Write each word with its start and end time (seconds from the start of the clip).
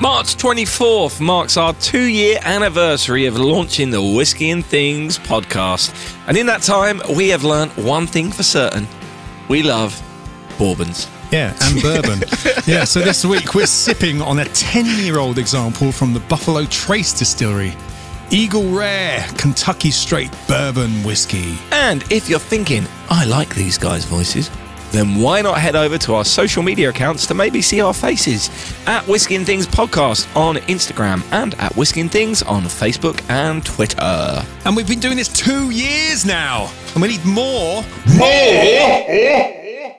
March 0.00 0.36
24th 0.36 1.20
marks 1.20 1.58
our 1.58 1.74
two 1.74 2.04
year 2.04 2.38
anniversary 2.42 3.26
of 3.26 3.36
launching 3.36 3.90
the 3.90 4.02
Whiskey 4.02 4.48
and 4.48 4.64
Things 4.64 5.18
podcast. 5.18 5.92
And 6.26 6.38
in 6.38 6.46
that 6.46 6.62
time, 6.62 7.02
we 7.14 7.28
have 7.28 7.44
learnt 7.44 7.76
one 7.76 8.06
thing 8.06 8.32
for 8.32 8.42
certain 8.42 8.88
we 9.48 9.62
love 9.62 10.00
bourbons. 10.58 11.06
Yeah, 11.30 11.54
and 11.60 11.82
bourbon. 11.82 12.20
yeah, 12.66 12.84
so 12.84 13.00
this 13.00 13.26
week 13.26 13.54
we're 13.54 13.66
sipping 13.66 14.22
on 14.22 14.38
a 14.38 14.46
10 14.46 15.04
year 15.04 15.18
old 15.18 15.36
example 15.36 15.92
from 15.92 16.14
the 16.14 16.20
Buffalo 16.20 16.64
Trace 16.64 17.12
Distillery. 17.12 17.74
Eagle 18.30 18.70
Rare 18.70 19.26
Kentucky 19.36 19.90
Straight 19.90 20.30
Bourbon 20.48 21.02
Whiskey. 21.02 21.58
And 21.72 22.04
if 22.10 22.28
you're 22.28 22.38
thinking, 22.38 22.86
I 23.10 23.26
like 23.26 23.54
these 23.54 23.76
guys' 23.76 24.04
voices, 24.06 24.50
then 24.92 25.20
why 25.20 25.40
not 25.42 25.58
head 25.58 25.76
over 25.76 25.96
to 25.98 26.14
our 26.14 26.24
social 26.24 26.62
media 26.62 26.88
accounts 26.90 27.26
to 27.26 27.34
maybe 27.34 27.62
see 27.62 27.80
our 27.80 27.94
faces 27.94 28.50
at 28.86 29.06
Whiskey 29.06 29.36
and 29.36 29.46
Things 29.46 29.66
Podcast 29.66 30.26
on 30.36 30.56
Instagram 30.56 31.22
and 31.32 31.54
at 31.54 31.74
Whiskey 31.76 32.00
and 32.00 32.10
Things 32.10 32.42
on 32.42 32.62
Facebook 32.64 33.22
and 33.30 33.64
Twitter. 33.64 34.44
And 34.64 34.74
we've 34.76 34.88
been 34.88 35.00
doing 35.00 35.16
this 35.16 35.28
two 35.28 35.70
years 35.70 36.24
now, 36.26 36.70
and 36.94 37.02
we 37.02 37.08
need 37.08 37.24
more 37.24 37.84
More. 38.16 39.96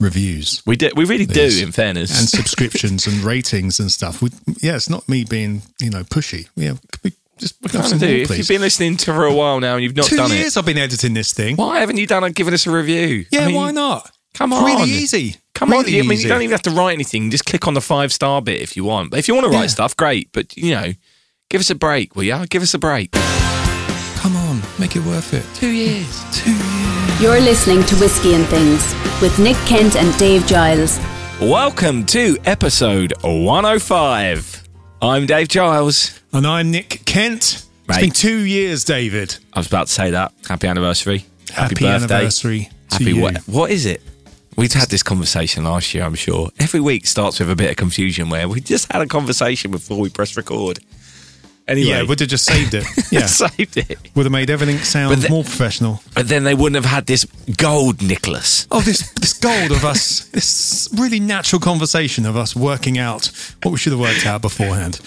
reviews 0.00 0.62
We 0.66 0.76
do, 0.76 0.90
we 0.94 1.04
really 1.06 1.26
do, 1.26 1.48
in 1.62 1.72
fairness. 1.72 2.18
and 2.18 2.28
subscriptions 2.28 3.06
and 3.06 3.22
ratings 3.24 3.80
and 3.80 3.90
stuff. 3.90 4.20
We, 4.20 4.30
yeah, 4.60 4.76
it's 4.76 4.90
not 4.90 5.08
me 5.08 5.24
being 5.24 5.62
you 5.80 5.90
know 5.90 6.02
pushy. 6.04 6.48
Yeah, 6.56 6.74
could 6.92 7.02
we 7.04 7.12
just 7.38 7.54
have 7.62 7.72
Kinda 7.72 7.88
some 7.88 7.98
do. 7.98 8.06
more, 8.06 8.16
If 8.22 8.38
you've 8.38 8.48
been 8.48 8.60
listening 8.60 8.96
to 8.98 9.04
for 9.06 9.24
a 9.24 9.32
while 9.34 9.60
now 9.60 9.74
and 9.74 9.82
you've 9.84 9.96
not 9.96 10.06
two 10.06 10.16
done 10.16 10.30
years 10.30 10.56
it, 10.56 10.60
I've 10.60 10.66
been 10.66 10.78
editing 10.78 11.14
this 11.14 11.32
thing. 11.32 11.56
why 11.56 11.80
haven't 11.80 11.96
you 11.96 12.06
done 12.06 12.24
it? 12.24 12.34
Given 12.34 12.52
us 12.54 12.66
a 12.66 12.70
review? 12.70 13.24
Yeah, 13.30 13.42
I 13.44 13.46
mean, 13.46 13.56
why 13.56 13.70
not? 13.72 14.10
Come 14.36 14.52
It's 14.52 14.60
on, 14.60 14.66
really 14.66 14.90
easy. 14.90 15.36
Come 15.54 15.72
on, 15.72 15.84
really 15.84 15.98
I 15.98 16.02
mean, 16.02 16.12
easy. 16.12 16.24
you 16.24 16.28
don't 16.28 16.42
even 16.42 16.52
have 16.52 16.62
to 16.62 16.70
write 16.70 16.92
anything. 16.92 17.30
Just 17.30 17.46
click 17.46 17.66
on 17.66 17.72
the 17.74 17.80
five 17.80 18.12
star 18.12 18.42
bit 18.42 18.60
if 18.60 18.76
you 18.76 18.84
want. 18.84 19.10
But 19.10 19.18
if 19.18 19.28
you 19.28 19.34
want 19.34 19.46
to 19.46 19.50
write 19.50 19.62
Yeah. 19.62 19.66
stuff, 19.68 19.96
great. 19.96 20.28
But 20.32 20.54
you 20.56 20.72
know, 20.74 20.92
give 21.48 21.60
us 21.60 21.70
a 21.70 21.74
break, 21.74 22.14
will 22.14 22.24
you? 22.24 22.46
Give 22.48 22.62
us 22.62 22.74
a 22.74 22.78
break. 22.78 23.12
Come 23.12 24.36
on, 24.36 24.60
make 24.78 24.94
it 24.94 25.04
worth 25.04 25.32
it. 25.32 25.44
Two 25.54 25.70
years. 25.70 26.22
Two 26.32 26.52
years. 26.52 27.20
You're 27.22 27.40
listening 27.40 27.82
to 27.84 27.96
Whiskey 27.96 28.34
and 28.34 28.44
Things 28.46 28.94
with 29.22 29.38
Nick 29.38 29.56
Kent 29.66 29.96
and 29.96 30.16
Dave 30.18 30.46
Giles. 30.46 31.00
Welcome 31.40 32.04
to 32.06 32.36
episode 32.44 33.14
105. 33.22 34.64
I'm 35.00 35.24
Dave 35.26 35.48
Giles. 35.48 36.20
And 36.34 36.46
I'm 36.46 36.70
Nick 36.70 37.02
Kent. 37.06 37.64
Mate. 37.88 37.94
It's 37.96 38.00
been 38.02 38.10
two 38.10 38.44
years, 38.44 38.84
David. 38.84 39.36
I 39.54 39.60
was 39.60 39.66
about 39.66 39.86
to 39.86 39.92
say 39.94 40.10
that. 40.10 40.32
Happy 40.46 40.66
anniversary. 40.66 41.24
Happy, 41.50 41.74
birthday. 41.76 41.88
anniversary 42.16 42.68
to 42.90 42.94
Happy 42.98 43.04
you. 43.12 43.20
what? 43.22 43.36
What 43.48 43.70
is 43.70 43.86
it? 43.86 44.02
We've 44.56 44.72
had 44.72 44.88
this 44.88 45.02
conversation 45.02 45.64
last 45.64 45.92
year, 45.94 46.04
I'm 46.04 46.14
sure. 46.14 46.50
Every 46.58 46.80
week 46.80 47.06
starts 47.06 47.38
with 47.40 47.50
a 47.50 47.56
bit 47.56 47.70
of 47.70 47.76
confusion 47.76 48.30
where 48.30 48.48
we 48.48 48.60
just 48.60 48.90
had 48.90 49.02
a 49.02 49.06
conversation 49.06 49.70
before 49.70 50.00
we 50.00 50.08
press 50.08 50.36
record. 50.36 50.78
Anyway, 51.68 51.88
Yeah, 51.90 52.02
would 52.04 52.20
have 52.20 52.28
just 52.28 52.44
saved 52.46 52.74
it. 52.74 52.84
Yeah, 53.12 53.26
saved 53.26 53.76
it. 53.76 53.98
would 54.14 54.24
have 54.24 54.32
made 54.32 54.48
everything 54.50 54.78
sound 54.78 55.14
But 55.14 55.22
the- 55.22 55.28
more 55.30 55.42
professional. 55.44 56.00
But 56.14 56.28
then 56.28 56.44
they 56.44 56.54
wouldn't 56.54 56.76
have 56.82 56.90
had 56.90 57.06
this 57.06 57.24
gold, 57.56 58.00
Nicholas. 58.02 58.66
Oh, 58.70 58.80
this 58.80 59.10
this 59.12 59.32
gold 59.34 59.72
of 59.72 59.84
us, 59.84 60.26
this 60.32 60.88
really 60.96 61.18
natural 61.20 61.60
conversation 61.60 62.24
of 62.24 62.36
us 62.36 62.54
working 62.56 62.98
out 62.98 63.26
what 63.62 63.72
we 63.72 63.78
should 63.78 63.92
have 63.92 64.00
worked 64.00 64.24
out 64.26 64.42
beforehand. 64.42 65.00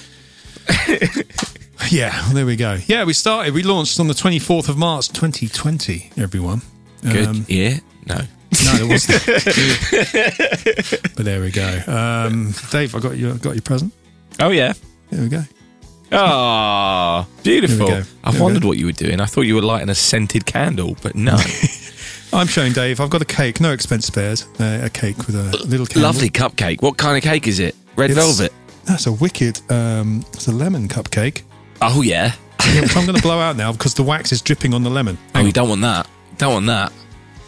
yeah, 1.89 2.11
well, 2.25 2.33
there 2.33 2.45
we 2.45 2.55
go. 2.55 2.77
Yeah, 2.87 3.05
we 3.05 3.13
started. 3.13 3.53
We 3.53 3.63
launched 3.63 3.99
on 3.99 4.07
the 4.07 4.13
twenty 4.13 4.39
fourth 4.39 4.69
of 4.69 4.77
March, 4.77 5.09
twenty 5.13 5.47
twenty. 5.47 6.11
Everyone, 6.17 6.61
Good. 7.01 7.27
Um, 7.27 7.45
yeah? 7.47 7.79
No. 8.05 8.21
No, 8.65 8.73
there 8.77 8.87
wasn't. 8.87 9.25
but 11.15 11.25
there 11.25 11.41
we 11.41 11.51
go. 11.51 11.81
Um, 11.87 12.53
Dave, 12.71 12.95
I 12.95 12.99
got 12.99 13.17
you. 13.17 13.31
I 13.31 13.37
got 13.37 13.53
your 13.55 13.61
present. 13.61 13.93
Oh, 14.39 14.49
yeah. 14.49 14.73
There 15.11 15.21
we 15.21 15.29
go. 15.29 15.43
Ah, 16.11 17.27
beautiful. 17.43 17.87
Go. 17.87 18.01
I 18.23 18.31
There 18.31 18.41
wondered 18.41 18.63
what 18.63 18.77
you 18.77 18.85
were 18.87 18.91
doing. 18.91 19.19
I 19.21 19.25
thought 19.25 19.41
you 19.41 19.55
were 19.55 19.61
lighting 19.61 19.89
a 19.89 19.95
scented 19.95 20.45
candle, 20.45 20.97
but 21.03 21.15
no. 21.15 21.37
I'm 22.33 22.47
showing 22.47 22.73
Dave. 22.73 22.99
I've 22.99 23.09
got 23.09 23.21
a 23.21 23.25
cake. 23.25 23.59
No 23.61 23.71
expense 23.71 24.07
spared. 24.07 24.41
Uh, 24.59 24.79
a 24.83 24.89
cake 24.89 25.17
with 25.27 25.35
a 25.35 25.65
little 25.67 25.85
candle. 25.85 26.03
Lovely 26.03 26.29
cupcake. 26.29 26.81
What 26.81 26.97
kind 26.97 27.17
of 27.17 27.23
cake 27.23 27.47
is 27.47 27.59
it? 27.59 27.75
Red 27.95 28.11
It's- 28.11 28.25
velvet. 28.25 28.53
That's 28.85 29.05
a 29.05 29.11
wicked. 29.11 29.61
Um, 29.71 30.25
it's 30.33 30.47
a 30.47 30.51
lemon 30.51 30.87
cupcake. 30.87 31.43
Oh, 31.81 32.01
yeah. 32.01 32.33
I'm 32.59 32.87
going 33.05 33.13
to 33.15 33.21
blow 33.21 33.39
out 33.39 33.55
now 33.55 33.71
because 33.71 33.93
the 33.93 34.01
wax 34.01 34.31
is 34.31 34.41
dripping 34.41 34.73
on 34.73 34.81
the 34.81 34.89
lemon. 34.89 35.15
Oh, 35.35 35.41
you 35.41 35.51
don't 35.51 35.69
want 35.69 35.81
that. 35.81 36.07
Don't 36.39 36.53
want 36.53 36.65
that. 36.67 36.91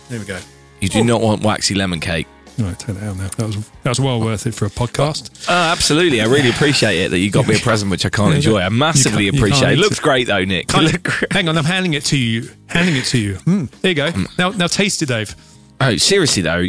There 0.09 0.19
we 0.19 0.25
go. 0.25 0.37
You 0.81 0.89
do 0.89 1.03
not 1.03 1.21
want 1.21 1.43
waxy 1.43 1.75
lemon 1.75 1.99
cake. 1.99 2.27
Right, 2.57 2.77
take 2.77 2.97
that 2.97 3.03
out 3.07 3.17
now. 3.17 3.27
That 3.37 3.47
was 3.47 3.69
that 3.83 3.89
was 3.89 3.99
well 4.01 4.19
worth 4.19 4.45
it 4.45 4.53
for 4.53 4.65
a 4.65 4.69
podcast. 4.69 5.45
Oh, 5.49 5.53
absolutely. 5.53 6.21
I 6.21 6.25
really 6.25 6.49
appreciate 6.49 6.97
it 6.99 7.09
that 7.09 7.17
you 7.19 7.31
got 7.31 7.47
me 7.47 7.55
a 7.55 7.59
present 7.61 7.89
which 7.89 8.05
I 8.05 8.09
can't 8.09 8.35
enjoy. 8.35 8.59
I 8.59 8.69
massively 8.69 9.23
can't- 9.23 9.35
you 9.35 9.39
appreciate 9.39 9.69
it. 9.71 9.77
eat 9.77 9.81
Looks 9.81 9.99
it. 9.99 10.03
great 10.03 10.27
though, 10.27 10.43
Nick. 10.43 10.71
You 10.73 10.81
look 10.81 11.01
great. 11.03 11.31
Hang 11.31 11.47
on, 11.47 11.57
I'm 11.57 11.63
handing 11.65 11.93
it 11.93 12.03
to 12.05 12.17
you. 12.17 12.49
Handing 12.67 12.97
it 12.97 13.05
to 13.05 13.17
you. 13.17 13.35
Mm, 13.35 13.69
there 13.81 13.89
you 13.91 13.95
go. 13.95 14.11
Now, 14.37 14.49
now 14.49 14.67
taste 14.67 15.01
it, 15.01 15.05
Dave. 15.07 15.33
Oh, 15.79 15.95
seriously 15.95 16.43
though, 16.43 16.65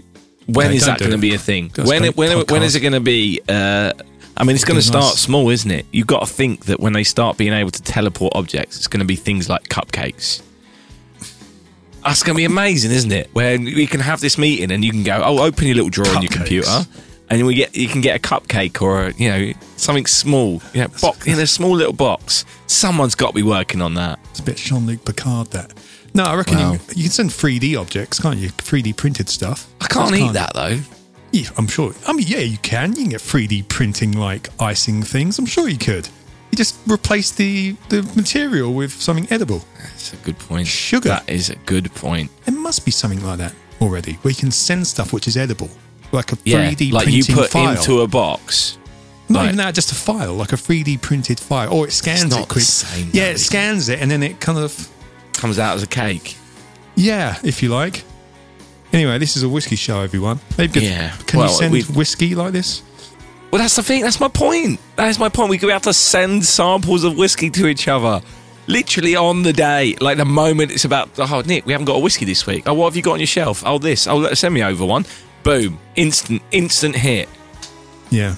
when 0.46 0.68
No, 0.68 0.72
is 0.74 0.82
don't 0.86 0.92
that 0.92 0.98
do 0.98 1.04
going 1.10 1.20
to 1.20 1.26
it. 1.26 1.30
be 1.30 1.34
a 1.34 1.38
thing? 1.38 1.70
That's 1.74 1.88
When 1.88 2.02
great 2.02 2.16
when 2.16 2.44
when 2.46 2.62
is 2.62 2.76
it 2.76 2.80
going 2.80 2.92
to 2.94 3.00
be? 3.00 3.40
Uh, 3.48 3.92
I 4.36 4.44
mean, 4.44 4.54
it's 4.54 4.64
going 4.64 4.80
to 4.80 4.88
Be 4.88 4.94
nice. 4.94 5.04
start 5.06 5.18
small, 5.18 5.50
isn't 5.50 5.70
it? 5.70 5.84
You've 5.92 6.06
got 6.06 6.20
to 6.20 6.32
think 6.32 6.64
that 6.66 6.80
when 6.80 6.94
they 6.94 7.04
start 7.04 7.36
being 7.36 7.52
able 7.52 7.70
to 7.70 7.82
teleport 7.82 8.32
objects, 8.34 8.76
it's 8.78 8.86
going 8.86 9.00
to 9.00 9.04
be 9.06 9.16
things 9.16 9.48
like 9.50 9.64
cupcakes. 9.68 10.42
That's 12.04 12.22
going 12.22 12.34
to 12.34 12.38
be 12.38 12.44
amazing, 12.44 12.90
isn't 12.90 13.12
it? 13.12 13.30
Where 13.32 13.58
we 13.58 13.86
can 13.86 14.00
have 14.00 14.20
this 14.20 14.36
meeting 14.38 14.70
and 14.72 14.84
you 14.84 14.90
can 14.90 15.02
go, 15.04 15.22
oh, 15.24 15.42
open 15.44 15.66
your 15.66 15.76
little 15.76 15.90
drawer 15.90 16.08
on 16.16 16.22
your 16.22 16.30
Cupcakes. 16.30 16.36
computer, 16.36 16.86
and 17.30 17.46
we 17.46 17.54
get 17.54 17.76
you 17.76 17.88
can 17.88 18.00
get 18.00 18.16
a 18.16 18.18
cupcake 18.20 18.82
or 18.82 19.04
a, 19.06 19.12
you 19.14 19.28
know 19.28 19.52
something 19.76 20.06
small, 20.06 20.60
you 20.74 20.82
know, 20.82 20.88
box, 21.00 21.26
in 21.26 21.38
a 21.38 21.46
small 21.46 21.72
little 21.74 21.92
box. 21.92 22.44
Someone's 22.66 23.14
got 23.14 23.28
to 23.28 23.34
be 23.34 23.42
working 23.42 23.80
on 23.80 23.94
that. 23.94 24.18
It's 24.30 24.40
a 24.40 24.42
bit 24.42 24.56
Jean 24.56 24.86
Luc 24.86 25.04
Picard. 25.04 25.50
That. 25.52 25.72
No, 26.14 26.24
I 26.24 26.34
reckon 26.34 26.58
Wow. 26.58 26.72
you, 26.72 26.78
you 26.94 27.02
can 27.04 27.10
send 27.12 27.30
3D 27.30 27.80
objects, 27.80 28.20
can't 28.20 28.36
you? 28.38 28.50
3D 28.50 28.96
printed 28.96 29.28
stuff. 29.30 29.66
I 29.80 29.86
can't 29.86 30.14
eat 30.14 30.32
that 30.34 30.52
though. 30.54 30.78
Yeah, 31.30 31.48
I'm 31.56 31.66
sure. 31.66 31.94
I 32.06 32.12
mean, 32.12 32.26
yeah, 32.28 32.40
you 32.40 32.58
can. 32.58 32.90
You 32.90 32.96
can 33.04 33.08
get 33.10 33.20
3D 33.22 33.66
printing 33.68 34.12
like 34.12 34.48
icing 34.60 35.02
things. 35.02 35.38
I'm 35.38 35.46
sure 35.46 35.68
you 35.68 35.78
could. 35.78 36.06
You 36.52 36.56
just 36.56 36.76
replace 36.86 37.30
the 37.32 37.74
the 37.88 38.02
material 38.14 38.72
with 38.74 38.92
something 38.92 39.26
edible. 39.30 39.64
That's 39.82 40.12
a 40.12 40.16
good 40.16 40.38
point. 40.38 40.66
Sugar. 40.68 41.08
That 41.08 41.28
is 41.28 41.48
a 41.50 41.56
good 41.66 41.92
point. 41.94 42.30
There 42.44 42.54
must 42.54 42.84
be 42.84 42.90
something 42.90 43.24
like 43.24 43.38
that 43.38 43.54
already, 43.80 44.14
where 44.22 44.30
you 44.30 44.36
can 44.36 44.50
send 44.52 44.86
stuff 44.86 45.12
which 45.12 45.26
is 45.26 45.36
edible, 45.36 45.70
like 46.12 46.30
a 46.32 46.36
3D 46.36 46.44
Yeah, 46.90 46.94
like 46.94 47.06
you 47.08 47.24
printing 47.24 47.34
put 47.34 47.50
file. 47.50 47.70
into 47.76 48.00
a 48.02 48.06
box. 48.06 48.76
Not 49.28 49.38
like- 49.40 49.46
even 49.46 49.56
that, 49.56 49.74
just 49.74 49.92
a 49.92 49.94
file, 49.94 50.34
like 50.34 50.52
a 50.52 50.56
3D 50.56 50.98
printed 51.00 51.40
file, 51.40 51.72
or 51.72 51.86
it 51.88 51.92
scans 51.92 52.36
it 52.36 52.48
quick. 52.48 52.64
same, 52.64 53.08
yeah, 53.12 53.24
though, 53.24 53.30
it 53.30 53.34
is 53.36 53.40
it? 53.40 53.44
scans 53.46 53.88
it, 53.88 53.98
and 54.00 54.10
then 54.10 54.22
it 54.22 54.38
kind 54.40 54.58
of 54.58 54.88
comes 55.32 55.58
out 55.58 55.74
as 55.76 55.82
a 55.82 55.86
cake. 55.86 56.36
yeah, 56.96 57.38
if 57.42 57.62
you 57.62 57.70
like. 57.70 58.04
Anyway, 58.92 59.16
this 59.16 59.38
is 59.38 59.42
a 59.42 59.48
whiskey 59.48 59.76
show, 59.76 60.00
everyone. 60.00 60.38
Maybe 60.58 60.80
Yeah, 60.80 61.16
Can 61.26 61.38
well, 61.38 61.50
you 61.50 61.56
send 61.56 61.96
whiskey 61.96 62.34
like 62.34 62.52
this? 62.52 62.82
Well, 63.52 63.60
that's 63.60 63.76
the 63.76 63.82
thing. 63.82 64.02
That's 64.02 64.18
my 64.18 64.28
point. 64.28 64.80
That 64.96 65.08
is 65.08 65.18
my 65.18 65.28
point. 65.28 65.50
We 65.50 65.58
could 65.58 65.66
be 65.66 65.72
able 65.72 65.80
to 65.82 65.92
send 65.92 66.44
samples 66.44 67.04
of 67.04 67.16
whiskey 67.18 67.50
to 67.50 67.66
each 67.68 67.86
other, 67.86 68.22
literally 68.66 69.14
on 69.14 69.42
the 69.42 69.52
day, 69.52 69.94
like 70.00 70.16
the 70.16 70.24
moment 70.24 70.72
it's 70.72 70.86
about. 70.86 71.10
Oh, 71.18 71.42
Nick, 71.46 71.66
we 71.66 71.72
haven't 71.72 71.84
got 71.84 71.96
a 71.96 71.98
whiskey 72.00 72.24
this 72.24 72.46
week. 72.46 72.64
Oh, 72.66 72.72
what 72.72 72.86
have 72.86 72.96
you 72.96 73.02
got 73.02 73.12
on 73.12 73.20
your 73.20 73.26
shelf? 73.26 73.62
Oh, 73.66 73.76
this. 73.78 74.06
Oh, 74.06 74.32
send 74.32 74.54
me 74.54 74.62
over 74.62 74.86
one. 74.86 75.04
Boom, 75.42 75.78
instant, 75.96 76.40
instant 76.50 76.96
hit. 76.96 77.28
Yeah, 78.10 78.36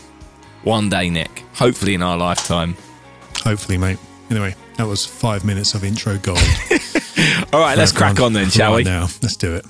One 0.65 0.89
day, 0.89 1.11
Nick. 1.11 1.45
Hopefully 1.55 1.95
in 1.95 2.03
our 2.03 2.17
lifetime. 2.17 2.77
hopefully, 3.43 3.79
mate. 3.79 3.99
Anyway, 4.31 4.55
that 4.79 4.87
was 4.87 5.05
five 5.07 5.45
minutes 5.45 5.75
of 5.75 5.85
intro 5.85 6.17
gold. 6.19 6.39
All 7.53 7.61
right, 7.61 7.77
let's 7.79 7.93
crack 7.93 8.19
on 8.21 8.33
then, 8.33 8.51
shall 8.51 8.75
we? 8.75 8.83
Now, 8.85 9.03
let's 9.23 9.37
do 9.37 9.55
it. 9.55 9.65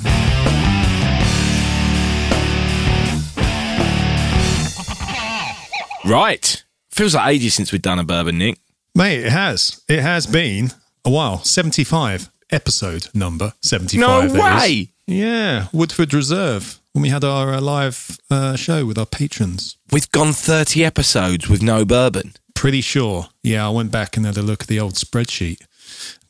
Right. 6.07 6.63
Feels 6.91 7.15
like 7.15 7.35
ages 7.35 7.55
since 7.55 7.73
we've 7.73 7.83
done 7.83 7.99
a 7.99 8.05
bourbon, 8.05 8.39
Nick. 8.39 8.59
Mate, 8.95 9.21
it 9.25 9.33
has. 9.33 9.83
It 9.89 10.01
has 10.01 10.27
been 10.27 10.71
a 11.05 11.11
while. 11.11 11.39
75 11.43 12.31
episode 12.51 13.09
number 13.15 13.55
75. 13.63 14.35
No 14.35 14.41
way. 14.41 14.91
Yeah, 15.07 15.67
Woodford 15.73 16.15
Reserve 16.15 16.81
when 16.93 17.03
we 17.03 17.09
had 17.09 17.25
our 17.25 17.53
uh, 17.55 17.61
live 17.61 18.19
uh, 18.31 18.57
show 18.57 18.87
with 18.87 18.97
our 18.97 19.07
patrons. 19.07 19.77
We've 19.93 20.11
gone 20.13 20.33
30 20.33 20.85
episodes 20.85 21.49
with 21.49 21.63
no 21.63 21.85
bourbon. 21.85 22.35
Pretty 22.55 22.81
sure. 22.81 23.29
Yeah, 23.43 23.67
I 23.67 23.71
went 23.71 23.91
back 23.91 24.17
and 24.17 24.25
had 24.25 24.37
a 24.39 24.43
look 24.43 24.63
at 24.63 24.69
the 24.69 24.81
old 24.81 24.95
spreadsheet. 24.95 25.59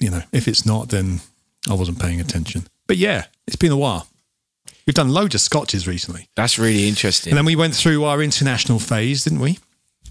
You 0.01 0.11
know, 0.11 0.23
if 0.33 0.49
it's 0.49 0.65
not, 0.65 0.89
then 0.89 1.21
I 1.69 1.75
wasn't 1.75 2.01
paying 2.01 2.21
attention. 2.21 2.67
But 2.87 2.97
yeah, 2.97 3.27
it's 3.47 3.57
been 3.57 3.73
a 3.73 3.77
while. 3.77 4.09
We've 4.87 4.95
done 4.95 5.09
loads 5.09 5.35
of 5.35 5.41
scotches 5.41 5.87
recently. 5.87 6.29
That's 6.35 6.59
really 6.59 6.89
interesting. 6.89 7.31
And 7.33 7.39
then 7.39 7.47
we 7.47 7.57
went 7.57 7.75
through 7.75 8.05
our 8.05 8.23
international 8.23 8.79
phase, 8.79 9.25
didn't 9.25 9.41
we? 9.41 9.59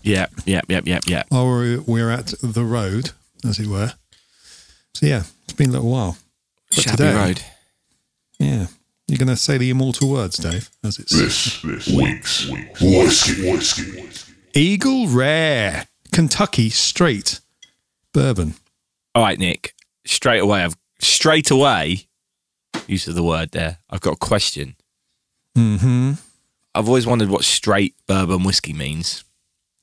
Yeah, 0.04 0.28
yeah, 0.46 0.62
yeah, 0.68 0.82
yeah, 0.84 1.00
yeah. 1.08 1.24
While 1.30 1.58
we 1.58 1.78
we're 1.80 2.12
at 2.12 2.34
the 2.42 2.64
road, 2.64 3.12
as 3.48 3.60
it 3.60 3.68
were. 3.68 3.94
So 4.94 5.06
yeah, 5.06 5.24
it's 5.46 5.54
been 5.54 5.70
a 5.70 5.74
little 5.74 5.90
while. 5.90 6.18
But 6.70 6.84
Shabby 6.84 6.98
today- 6.98 7.16
Road. 7.16 7.42
Yeah. 8.40 8.68
You're 9.08 9.18
going 9.18 9.28
to 9.28 9.36
say 9.36 9.58
the 9.58 9.70
immortal 9.70 10.10
words, 10.10 10.38
Dave, 10.38 10.70
as 10.84 10.98
it's. 10.98 11.12
This, 11.12 11.62
this 11.62 11.88
week's 11.88 12.50
whiskey, 12.82 13.52
whiskey. 13.52 14.34
Eagle 14.56 15.08
Rare 15.08 15.88
Kentucky 16.14 16.70
Straight 16.70 17.42
Bourbon. 18.14 18.54
All 19.14 19.24
right, 19.24 19.38
Nick. 19.38 19.76
Straight 20.06 20.40
away, 20.42 20.64
I've 20.64 20.78
straight 21.00 21.52
away. 21.52 22.08
Use 22.88 23.08
of 23.08 23.16
the 23.16 23.24
word 23.24 23.52
there. 23.52 23.78
I've 23.90 24.02
got 24.02 24.14
a 24.14 24.18
question. 24.18 24.76
Mm-hmm. 25.58 26.14
I've 26.74 26.88
always 26.88 27.06
wondered 27.06 27.30
what 27.30 27.44
straight 27.44 27.96
bourbon 28.08 28.44
whiskey 28.44 28.74
means. 28.74 29.24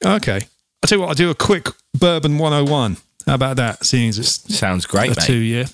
Okay. 0.05 0.37
I'll 0.83 0.87
tell 0.89 0.97
you 0.99 1.01
what, 1.03 1.09
I'll 1.09 1.15
do 1.15 1.31
a 1.31 1.35
quick 1.35 1.69
Bourbon 1.99 2.39
101. 2.39 2.97
How 3.27 3.35
about 3.35 3.57
that? 3.57 3.85
Seeing 3.85 4.09
as 4.09 4.19
it's 4.19 4.57
Sounds 4.59 4.87
great, 4.87 5.09
a 5.09 5.11
mate. 5.11 5.19
two 5.27 5.37
year. 5.37 5.67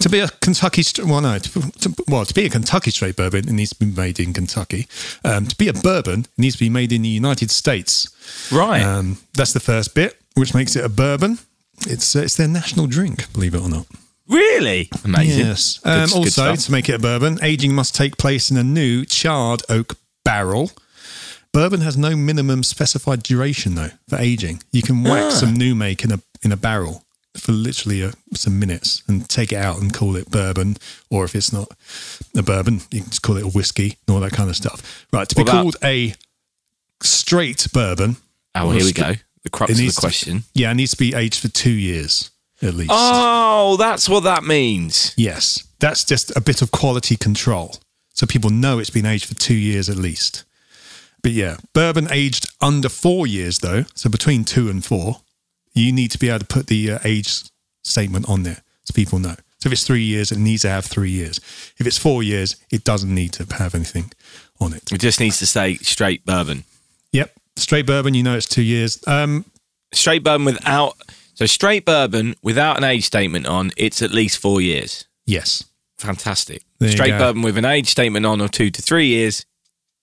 To 0.00 0.08
be 0.08 0.18
a 0.18 0.28
Kentucky, 0.28 0.82
st- 0.82 1.08
well, 1.08 1.20
no, 1.20 1.38
to, 1.38 1.70
to, 1.72 1.94
well, 2.08 2.24
to 2.24 2.34
be 2.34 2.44
a 2.44 2.50
Kentucky 2.50 2.90
straight 2.90 3.16
bourbon, 3.16 3.48
it 3.48 3.52
needs 3.52 3.70
to 3.70 3.76
be 3.76 3.86
made 3.86 4.20
in 4.20 4.32
Kentucky. 4.32 4.86
Um, 5.24 5.46
to 5.46 5.56
be 5.56 5.68
a 5.68 5.72
bourbon, 5.72 6.20
it 6.20 6.28
needs 6.38 6.56
to 6.56 6.60
be 6.60 6.68
made 6.68 6.92
in 6.92 7.02
the 7.02 7.08
United 7.08 7.50
States. 7.50 8.08
Right. 8.52 8.82
Um, 8.82 9.18
that's 9.34 9.52
the 9.52 9.60
first 9.60 9.94
bit, 9.94 10.18
which 10.34 10.52
makes 10.54 10.76
it 10.76 10.84
a 10.84 10.88
bourbon. 10.88 11.38
It's 11.86 12.14
uh, 12.14 12.20
it's 12.20 12.36
their 12.36 12.48
national 12.48 12.86
drink, 12.88 13.32
believe 13.32 13.54
it 13.54 13.60
or 13.62 13.68
not. 13.68 13.86
really? 14.28 14.90
Amazing. 15.04 15.46
Yes. 15.46 15.78
Good- 15.78 15.90
Um, 15.90 16.06
good 16.08 16.16
also, 16.16 16.30
stuff. 16.54 16.58
to 16.66 16.72
make 16.72 16.88
it 16.88 16.94
a 16.96 16.98
bourbon, 16.98 17.38
aging 17.42 17.74
must 17.74 17.94
take 17.94 18.16
place 18.18 18.50
in 18.50 18.56
a 18.56 18.64
new 18.64 19.04
charred 19.04 19.62
oak 19.68 19.96
barrel. 20.24 20.72
Bourbon 21.54 21.80
has 21.82 21.96
no 21.96 22.14
minimum 22.16 22.62
specified 22.64 23.22
duration 23.22 23.74
though 23.76 23.90
for 24.08 24.18
aging. 24.18 24.62
You 24.72 24.82
can 24.82 25.02
whack 25.04 25.24
Ah. 25.26 25.30
some 25.30 25.54
new 25.54 25.74
make 25.74 26.04
in 26.04 26.12
a 26.12 26.20
in 26.42 26.52
a 26.52 26.56
barrel 26.56 27.04
for 27.36 27.52
literally 27.52 28.02
uh 28.02 28.12
some 28.34 28.58
minutes 28.58 29.02
and 29.08 29.28
take 29.28 29.52
it 29.52 29.56
out 29.56 29.80
and 29.80 29.92
call 29.94 30.16
it 30.16 30.30
bourbon. 30.30 30.76
Or 31.10 31.24
if 31.24 31.34
it's 31.34 31.52
not 31.52 31.68
a 32.36 32.42
bourbon, 32.42 32.82
you 32.90 33.00
can 33.02 33.10
just 33.10 33.22
call 33.22 33.36
it 33.36 33.44
a 33.44 33.48
whiskey 33.48 33.96
and 34.06 34.14
all 34.14 34.20
that 34.20 34.32
kind 34.32 34.50
of 34.50 34.56
stuff. 34.56 35.06
Right. 35.12 35.28
To 35.28 35.34
be 35.36 35.42
about- 35.42 35.52
called 35.52 35.76
a 35.82 36.14
straight 37.02 37.66
bourbon. 37.72 38.16
Oh, 38.54 38.68
or 38.68 38.74
here 38.74 38.84
we 38.84 38.92
go. 38.92 39.14
The 39.44 39.50
crux 39.50 39.70
of 39.70 39.76
the 39.76 39.82
needs 39.84 39.94
to- 39.96 40.00
question. 40.00 40.44
yeah, 40.54 40.70
it 40.70 40.74
needs 40.74 40.90
to 40.92 40.96
be 40.96 41.14
aged 41.14 41.38
for 41.40 41.48
two 41.48 41.70
years 41.70 42.30
at 42.62 42.74
least. 42.74 42.90
Oh, 42.92 43.76
that's 43.76 44.08
what 44.08 44.24
that 44.24 44.42
means. 44.44 45.12
Yes, 45.16 45.62
that's 45.80 46.02
just 46.04 46.34
a 46.36 46.40
bit 46.40 46.62
of 46.62 46.70
quality 46.72 47.16
control. 47.16 47.76
So 48.14 48.26
people 48.26 48.50
know 48.50 48.78
it's 48.78 48.90
been 48.90 49.06
aged 49.06 49.26
for 49.26 49.34
two 49.34 49.54
years 49.54 49.88
at 49.88 49.96
least. 49.96 50.44
But 51.24 51.32
yeah, 51.32 51.56
bourbon 51.72 52.06
aged 52.10 52.46
under 52.60 52.90
four 52.90 53.26
years, 53.26 53.60
though, 53.60 53.84
so 53.94 54.10
between 54.10 54.44
two 54.44 54.68
and 54.68 54.84
four, 54.84 55.22
you 55.72 55.90
need 55.90 56.10
to 56.10 56.18
be 56.18 56.28
able 56.28 56.40
to 56.40 56.44
put 56.44 56.66
the 56.66 56.92
uh, 56.92 56.98
age 57.02 57.44
statement 57.82 58.28
on 58.28 58.42
there 58.42 58.62
so 58.84 58.92
people 58.92 59.18
know. 59.18 59.34
So 59.58 59.68
if 59.68 59.72
it's 59.72 59.86
three 59.86 60.02
years, 60.02 60.30
it 60.30 60.38
needs 60.38 60.62
to 60.62 60.68
have 60.68 60.84
three 60.84 61.10
years. 61.10 61.38
If 61.78 61.86
it's 61.86 61.96
four 61.96 62.22
years, 62.22 62.56
it 62.70 62.84
doesn't 62.84 63.12
need 63.12 63.32
to 63.32 63.46
have 63.56 63.74
anything 63.74 64.12
on 64.60 64.74
it. 64.74 64.92
It 64.92 65.00
just 65.00 65.18
needs 65.18 65.38
to 65.38 65.46
say 65.46 65.76
straight 65.76 66.26
bourbon. 66.26 66.64
Yep, 67.12 67.32
straight 67.56 67.86
bourbon, 67.86 68.12
you 68.12 68.22
know 68.22 68.36
it's 68.36 68.46
two 68.46 68.62
years. 68.62 69.02
Um, 69.08 69.46
Straight 69.94 70.24
bourbon 70.24 70.44
without. 70.44 70.96
So 71.34 71.46
straight 71.46 71.86
bourbon 71.86 72.34
without 72.42 72.76
an 72.76 72.84
age 72.84 73.04
statement 73.04 73.46
on, 73.46 73.70
it's 73.78 74.02
at 74.02 74.10
least 74.10 74.38
four 74.38 74.60
years. 74.60 75.06
yes, 75.24 75.64
Fantastic. 75.96 76.62
There 76.80 76.90
straight 76.90 77.16
bourbon 77.16 77.40
with 77.40 77.56
an 77.56 77.64
age 77.64 77.88
statement 77.88 78.26
on 78.26 78.42
of 78.42 78.50
two 78.50 78.70
to 78.70 78.82
three 78.82 79.06
years, 79.06 79.46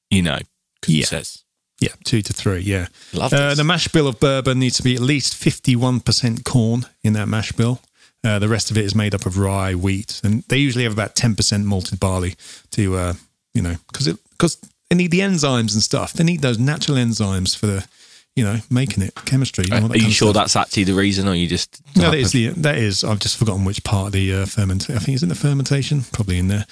you 0.10 0.24
know. 0.24 0.40
Yeah. 0.88 1.04
It 1.04 1.08
says. 1.08 1.44
Yeah, 1.80 1.94
two 2.04 2.22
to 2.22 2.34
three. 2.34 2.60
Yeah. 2.60 2.88
Love 3.12 3.34
Uh, 3.34 3.56
the 3.56 3.64
mash 3.64 3.88
bill 3.88 4.08
of 4.08 4.20
bourbon 4.20 4.60
needs 4.60 4.78
to 4.78 4.84
be 4.84 4.94
at 4.96 5.02
least 5.02 5.36
fifty-one 5.36 6.00
percent 6.02 6.44
corn 6.46 6.86
in 7.04 7.14
that 7.14 7.28
mash 7.28 7.52
bill. 7.54 7.82
Uh, 8.24 8.38
the 8.38 8.48
rest 8.48 8.70
of 8.70 8.78
it 8.78 8.86
is 8.86 8.94
made 8.94 9.16
up 9.16 9.26
of 9.26 9.40
rye, 9.40 9.74
wheat, 9.74 10.22
and 10.24 10.44
they 10.44 10.58
usually 10.58 10.84
have 10.84 10.94
about 10.94 11.16
ten 11.16 11.36
percent 11.36 11.66
malted 11.66 12.00
barley 12.00 12.36
to, 12.70 12.96
uh, 12.96 13.14
you 13.56 13.64
know, 13.64 13.78
because 13.88 14.14
because 14.30 14.58
they 14.90 14.96
need 14.96 15.10
the 15.10 15.22
enzymes 15.22 15.74
and 15.74 15.82
stuff. 15.82 16.14
They 16.14 16.24
need 16.24 16.42
those 16.42 16.60
natural 16.60 16.98
enzymes 16.98 17.58
for 17.58 17.66
the, 17.66 17.88
you 18.36 18.44
know, 18.44 18.58
making 18.70 19.04
it 19.04 19.14
chemistry. 19.26 19.66
that 19.66 19.92
Are 19.92 19.98
you 19.98 20.10
sure 20.12 20.32
stuff. 20.32 20.34
that's 20.34 20.56
actually 20.56 20.86
the 20.86 20.94
reason, 20.94 21.28
or 21.28 21.36
you 21.36 21.48
just? 21.48 21.82
No, 21.96 22.12
that 22.12 22.18
is 22.18 22.32
the 22.32 22.48
that 22.50 22.78
is. 22.78 23.04
I've 23.04 23.20
just 23.20 23.38
forgotten 23.38 23.66
which 23.66 23.84
part 23.84 24.08
of 24.08 24.14
the 24.14 24.34
uh, 24.34 24.46
ferment. 24.46 24.90
I 24.90 25.00
think 25.00 25.16
it's 25.16 25.24
in 25.24 25.30
the 25.30 25.36
fermentation, 25.36 26.04
probably 26.14 26.38
in 26.38 26.48
there. 26.48 26.66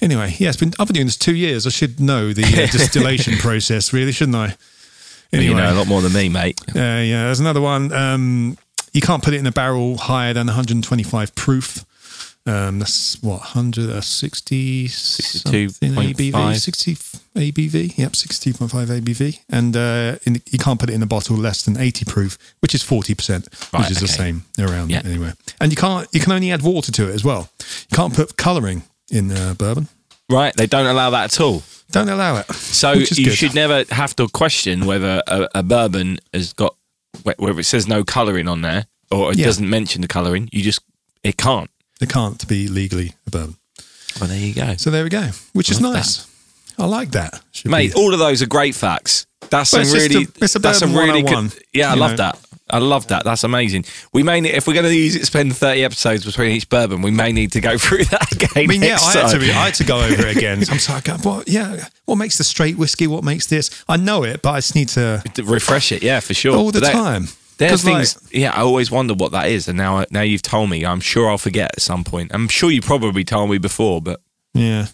Anyway, 0.00 0.34
yeah, 0.38 0.48
it's 0.48 0.58
been. 0.58 0.72
I've 0.78 0.88
been 0.88 0.94
doing 0.94 1.06
this 1.06 1.16
two 1.16 1.34
years. 1.34 1.66
I 1.66 1.70
should 1.70 2.00
know 2.00 2.32
the 2.32 2.44
uh, 2.44 2.66
distillation 2.70 3.38
process, 3.38 3.92
really, 3.92 4.12
shouldn't 4.12 4.36
I? 4.36 4.56
you 5.32 5.54
know 5.54 5.72
a 5.72 5.74
lot 5.74 5.86
more 5.86 6.00
than 6.02 6.12
me, 6.12 6.28
mate. 6.28 6.60
Uh, 6.68 6.78
yeah, 6.80 7.24
there's 7.24 7.40
another 7.40 7.60
one. 7.60 7.92
Um, 7.92 8.56
you 8.92 9.00
can't 9.00 9.22
put 9.22 9.34
it 9.34 9.38
in 9.38 9.46
a 9.46 9.52
barrel 9.52 9.96
higher 9.98 10.32
than 10.32 10.46
125 10.46 11.34
proof. 11.34 11.84
Um, 12.46 12.78
that's 12.78 13.20
what 13.22 13.40
160 13.40 14.86
something 14.88 15.68
62.5. 15.68 16.14
ABV, 16.14 16.56
60 16.60 16.94
ABV. 16.94 17.98
Yep, 17.98 18.12
60.5 18.12 19.00
ABV, 19.00 19.40
and 19.50 19.76
uh, 19.76 20.16
in, 20.24 20.40
you 20.50 20.58
can't 20.58 20.78
put 20.78 20.88
it 20.90 20.94
in 20.94 21.02
a 21.02 21.06
bottle 21.06 21.36
less 21.36 21.64
than 21.64 21.76
80 21.78 22.04
proof, 22.04 22.38
which 22.60 22.74
is 22.74 22.82
40 22.82 23.14
percent, 23.14 23.48
which 23.50 23.72
Right, 23.72 23.90
is 23.90 24.00
the 24.00 24.08
same 24.08 24.44
around 24.58 24.90
Yeah. 24.90 25.02
anywhere. 25.04 25.34
And 25.60 25.72
you 25.72 25.76
can't 25.76 26.08
you 26.12 26.20
can 26.20 26.32
only 26.32 26.52
add 26.52 26.62
water 26.62 26.92
to 26.92 27.08
it 27.10 27.14
as 27.14 27.24
well. 27.24 27.48
You 27.90 27.96
can't 27.96 28.14
put 28.14 28.36
colouring 28.36 28.82
in 29.10 29.32
uh, 29.32 29.54
bourbon. 29.54 29.88
Right? 30.30 30.54
They 30.54 30.66
don't 30.66 30.86
allow 30.86 31.10
that 31.10 31.24
at 31.34 31.40
all. 31.40 31.62
Don't 31.92 32.08
allow 32.08 32.36
it. 32.38 32.50
So 32.52 32.92
you 32.92 33.06
good. 33.06 33.34
should 33.34 33.54
never 33.54 33.84
have 33.90 34.14
to 34.16 34.26
question 34.28 34.86
whether 34.86 35.22
a, 35.26 35.48
a 35.56 35.62
bourbon 35.62 36.18
has 36.34 36.52
got 36.52 36.74
whether 37.38 37.58
it 37.60 37.64
says 37.64 37.86
no 37.88 38.04
colouring 38.04 38.48
on 38.48 38.60
there 38.62 38.86
or 39.10 39.30
it 39.32 39.38
Yeah. 39.38 39.46
doesn't 39.46 39.68
mention 39.70 40.02
the 40.02 40.08
colouring. 40.08 40.48
You 40.52 40.62
just 40.62 40.80
it 41.22 41.36
can't. 41.36 41.70
It 42.00 42.08
can't 42.08 42.46
be 42.48 42.68
legally 42.68 43.14
a 43.26 43.30
bourbon. 43.30 43.56
Well, 44.20 44.28
there 44.28 44.38
you 44.38 44.54
go, 44.54 44.74
So 44.76 44.90
there 44.90 45.04
we 45.04 45.10
go, 45.10 45.28
which 45.52 45.70
is 45.70 45.80
Love 45.80 45.94
nice. 45.94 46.26
I 46.78 46.84
like 46.86 47.12
that. 47.12 47.40
Should 47.52 47.70
mate. 47.70 47.94
All 47.94 48.12
of 48.12 48.18
those 48.18 48.42
are 48.42 48.46
great 48.46 48.74
facts. 48.74 49.26
That's 49.50 49.72
Well, 49.72 49.84
some 49.84 49.94
really. 49.98 50.24
a- 50.24 50.44
it's 50.44 50.56
a 50.56 50.58
that's 50.58 50.78
some 50.78 50.94
really 50.94 51.22
good. 51.22 51.52
Yeah, 51.72 51.90
I 51.92 51.94
love 51.94 52.12
know. 52.12 52.16
that. 52.18 52.38
I 52.68 52.78
love 52.78 53.06
that. 53.08 53.24
That's 53.24 53.44
amazing. 53.44 53.84
We 54.12 54.22
may 54.24 54.40
need, 54.40 54.50
if 54.54 54.66
we're 54.66 54.74
going 54.74 54.86
to 54.86 54.92
use 54.94 55.14
it, 55.14 55.24
spend 55.24 55.56
thirty 55.56 55.84
episodes 55.84 56.24
between 56.24 56.50
each 56.50 56.68
bourbon. 56.68 57.00
We 57.00 57.12
may 57.12 57.30
need 57.32 57.52
to 57.52 57.60
go 57.60 57.78
through 57.84 58.04
that 58.06 58.32
again. 58.32 58.50
I 58.56 58.66
mean, 58.66 58.82
yeah, 58.82 58.98
I 59.00 59.12
had, 59.12 59.26
I 59.40 59.44
had 59.44 59.74
to 59.74 59.84
go 59.84 60.00
over 60.00 60.26
it 60.26 60.36
again. 60.36 60.58
I'm 60.70 60.78
sorry, 60.80 61.00
what? 61.22 61.48
Yeah, 61.48 61.86
what 62.06 62.16
makes 62.16 62.38
the 62.38 62.44
straight 62.44 62.76
whiskey? 62.76 63.06
What 63.06 63.22
makes 63.24 63.46
this? 63.46 63.70
I 63.88 63.96
know 63.96 64.24
it, 64.24 64.42
but 64.42 64.50
I 64.50 64.58
just 64.58 64.74
need 64.74 64.88
to 64.90 65.22
refresh 65.44 65.92
it. 65.92 66.02
Yeah, 66.02 66.20
for 66.20 66.34
sure. 66.34 66.56
all 66.56 66.72
the 66.72 66.80
that- 66.80 66.92
time. 66.92 67.28
There's 67.58 67.70
'Cause, 67.70 67.84
like, 67.86 67.94
things, 68.06 68.18
yeah. 68.32 68.50
I 68.52 68.60
always 68.60 68.90
wonder 68.90 69.14
what 69.14 69.32
that 69.32 69.48
is, 69.48 69.66
and 69.68 69.78
now, 69.78 70.04
now 70.10 70.20
you've 70.22 70.42
told 70.42 70.68
me. 70.70 70.84
I'm 70.84 71.00
sure 71.00 71.30
I'll 71.30 71.38
forget 71.38 71.70
at 71.74 71.80
some 71.82 72.04
point. 72.04 72.30
I'm 72.34 72.48
sure 72.48 72.70
you 72.70 72.82
probably 72.82 73.24
told 73.24 73.50
me 73.50 73.58
before, 73.58 74.02
but 74.02 74.20
yeah. 74.54 74.86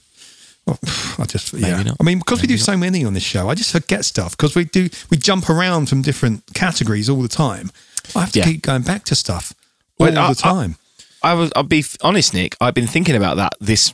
Well, 0.65 0.79
I 1.19 1.25
just 1.25 1.53
yeah. 1.55 1.83
not. 1.83 1.97
I 2.01 2.05
mean, 2.05 2.19
because 2.19 2.41
we 2.41 2.47
do 2.47 2.57
so 2.57 2.77
many 2.77 3.05
on 3.05 3.15
this 3.15 3.25
show, 3.25 3.49
I 3.51 3.57
just 3.57 3.73
forget 3.73 4.05
stuff 4.05 4.37
because 4.37 4.55
we 4.55 4.65
do 4.65 4.89
we 5.11 5.17
jump 5.17 5.51
around 5.51 5.89
from 5.89 6.03
different 6.03 6.45
categories 6.55 7.09
all 7.09 7.21
the 7.21 7.27
time. 7.29 7.73
I 8.15 8.21
have 8.21 8.33
to 8.33 8.39
Yeah. 8.39 8.45
keep 8.45 8.63
going 8.63 8.83
back 8.83 9.05
to 9.07 9.17
stuff 9.17 9.53
all 9.99 10.07
Well, 10.07 10.19
I- 10.19 10.29
the 10.29 10.35
time. 10.37 10.77
I 11.25 11.35
was. 11.35 11.51
I'll 11.57 11.65
be 11.65 11.85
honest, 12.03 12.33
Nick. 12.33 12.57
I've 12.61 12.75
been 12.75 12.87
thinking 12.87 13.17
about 13.17 13.37
that 13.39 13.55
this 13.61 13.93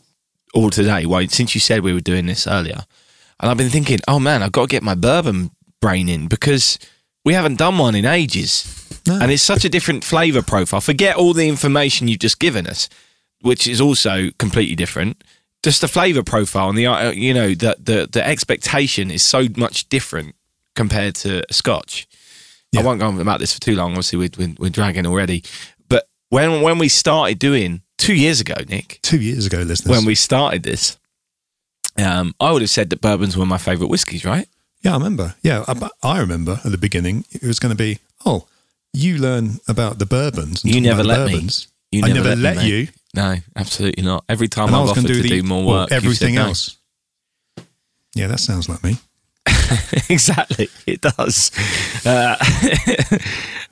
all 0.52 0.68
today. 0.68 1.06
Why? 1.06 1.26
Since 1.26 1.54
you 1.54 1.60
said 1.60 1.82
we 1.82 1.92
were 1.94 2.00
doing 2.00 2.26
this 2.26 2.46
earlier, 2.46 2.84
and 3.40 3.50
I've 3.50 3.56
been 3.56 3.70
thinking, 3.70 4.00
oh 4.06 4.18
man, 4.18 4.42
I've 4.42 4.52
got 4.52 4.62
to 4.62 4.68
get 4.68 4.82
my 4.82 4.94
bourbon 4.94 5.50
brain 5.80 6.08
in 6.10 6.26
because 6.28 6.78
we 7.28 7.34
haven't 7.34 7.58
done 7.58 7.76
one 7.78 7.94
in 8.00 8.06
ages, 8.06 8.50
No. 9.06 9.18
and 9.20 9.30
it's 9.30 9.42
such 9.52 9.64
a 9.64 9.68
different 9.68 10.02
flavour 10.04 10.42
profile. 10.42 10.80
Forget 10.80 11.16
all 11.16 11.34
the 11.34 11.46
information 11.48 12.08
you've 12.08 12.24
just 12.28 12.38
given 12.40 12.66
us, 12.66 12.88
which 13.42 13.66
is 13.68 13.80
also 13.80 14.30
completely 14.38 14.74
different. 14.76 15.22
Just 15.62 15.80
the 15.80 15.88
flavour 15.88 16.22
profile 16.22 16.68
and 16.70 16.78
the 16.78 16.86
uh, 16.86 17.10
you 17.26 17.34
know 17.34 17.48
the 17.64 17.76
the 17.88 17.98
the 18.16 18.22
expectation 18.34 19.10
is 19.10 19.22
so 19.34 19.40
much 19.56 19.88
different 19.88 20.34
compared 20.74 21.14
to 21.16 21.30
Scotch. 21.50 22.06
I 22.76 22.82
won't 22.82 23.00
go 23.00 23.06
on 23.08 23.20
about 23.20 23.40
this 23.40 23.52
for 23.54 23.60
too 23.60 23.74
long. 23.74 23.90
Obviously, 23.92 24.18
we're, 24.18 24.30
we're, 24.38 24.54
we're 24.58 24.70
dragging 24.78 25.06
already. 25.06 25.42
But 25.88 26.04
when 26.30 26.62
when 26.62 26.78
we 26.78 26.88
started 26.88 27.38
doing 27.38 27.82
two 27.96 28.14
years 28.14 28.40
ago, 28.40 28.54
Nick, 28.68 29.00
Two 29.02 29.20
years 29.20 29.46
ago, 29.46 29.58
listeners. 29.62 29.90
when 29.96 30.04
we 30.06 30.14
started 30.14 30.62
this, 30.62 30.96
um, 31.96 32.34
I 32.40 32.52
would 32.52 32.62
have 32.62 32.70
said 32.70 32.90
that 32.90 33.00
bourbons 33.00 33.36
were 33.36 33.46
my 33.46 33.58
favourite 33.58 33.90
whiskies, 33.90 34.24
right? 34.24 34.48
Yeah, 34.82 34.92
I 34.92 34.94
remember. 34.94 35.34
Yeah, 35.42 35.64
I, 35.66 35.88
I 36.02 36.20
remember 36.20 36.60
at 36.64 36.70
the 36.70 36.78
beginning 36.78 37.24
it 37.32 37.42
was 37.42 37.58
going 37.58 37.70
to 37.72 37.76
be, 37.76 37.98
oh, 38.24 38.46
you 38.92 39.18
learn 39.18 39.60
about 39.68 39.98
the 39.98 40.06
bourbons. 40.06 40.64
And 40.64 40.74
You 40.74 40.80
never 40.80 41.02
let 41.04 41.26
me. 41.26 41.32
bourbons. 41.32 41.68
You 41.90 42.02
I 42.04 42.08
never 42.08 42.20
never 42.30 42.36
let 42.36 42.56
me, 42.58 42.62
mate. 42.62 42.68
you. 42.70 42.88
No, 43.14 43.34
absolutely 43.56 44.02
not. 44.04 44.24
Every 44.28 44.48
time 44.48 44.68
And 44.68 44.76
I 44.76 44.78
I've 44.78 44.82
was 44.82 44.90
offered 44.92 45.02
going 45.04 45.14
to 45.14 45.22
to 45.22 45.28
do, 45.28 45.28
do, 45.36 45.42
the, 45.42 45.48
more 45.48 45.64
work, 45.66 45.92
everything 45.92 46.34
said 46.34 46.42
no. 46.42 46.48
else. 46.48 46.76
Yeah, 48.14 48.26
that 48.28 48.40
sounds 48.40 48.68
like 48.68 48.82
me. 48.84 48.96
exactly, 50.08 50.68
it 50.86 51.00
does. 51.00 51.50
Uh, 52.04 52.36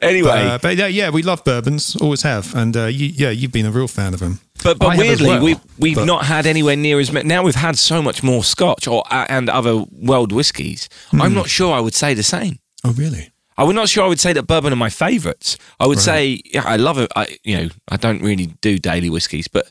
anyway, 0.01 0.31
Uh, 0.31 0.59
but 0.59 0.77
yeah, 0.77 0.87
yeah, 0.87 1.11
we 1.11 1.23
love 1.23 1.45
bourbons, 1.45 1.97
always 1.97 2.23
have, 2.23 2.55
and 2.55 2.77
uh, 2.77 2.85
you, 2.87 3.07
yeah, 3.07 3.31
you've 3.31 3.53
been 3.53 3.67
a 3.67 3.71
real 3.71 3.89
fan 3.89 4.15
of 4.15 4.21
them. 4.21 4.41
But 4.63 4.79
but 4.79 4.93
as 4.95 4.99
weirdly, 4.99 5.29
well, 5.29 5.43
we've 5.43 5.61
we've 5.79 5.97
but- 5.97 6.05
not 6.07 6.25
had 6.25 6.47
anywhere 6.47 6.77
near 6.77 6.99
as 7.01 7.13
many. 7.13 7.29
Now 7.29 7.43
we've 7.43 7.55
had 7.55 7.79
so 7.79 8.03
much 8.03 8.23
more 8.23 8.43
Scotch 8.45 8.87
or 8.87 9.05
uh, 9.11 9.27
and 9.29 9.49
other 9.49 9.85
world 9.93 10.33
whiskies. 10.33 10.89
I'm 11.13 11.35
not 11.35 11.49
sure 11.49 11.75
I 11.75 11.81
would 11.81 11.95
say 11.95 12.15
the 12.15 12.23
same. 12.23 12.59
Oh, 12.85 12.93
really? 12.93 13.31
I 13.59 13.65
would 13.65 13.75
not 13.77 13.89
sure 13.89 14.05
I 14.05 14.09
would 14.09 14.21
say 14.21 14.33
that 14.35 14.43
bourbon 14.43 14.73
are 14.73 14.77
my 14.77 14.91
favourites. 14.91 15.57
I 15.81 15.87
would 15.87 15.99
say 16.01 16.41
yeah, 16.45 16.63
I 16.65 16.77
love 16.77 16.99
it. 16.99 17.11
I 17.17 17.37
you 17.43 17.57
know 17.57 17.69
I 17.89 17.97
don't 17.97 18.23
really 18.23 18.47
do 18.61 18.79
daily 18.79 19.09
whiskies, 19.11 19.49
but 19.49 19.71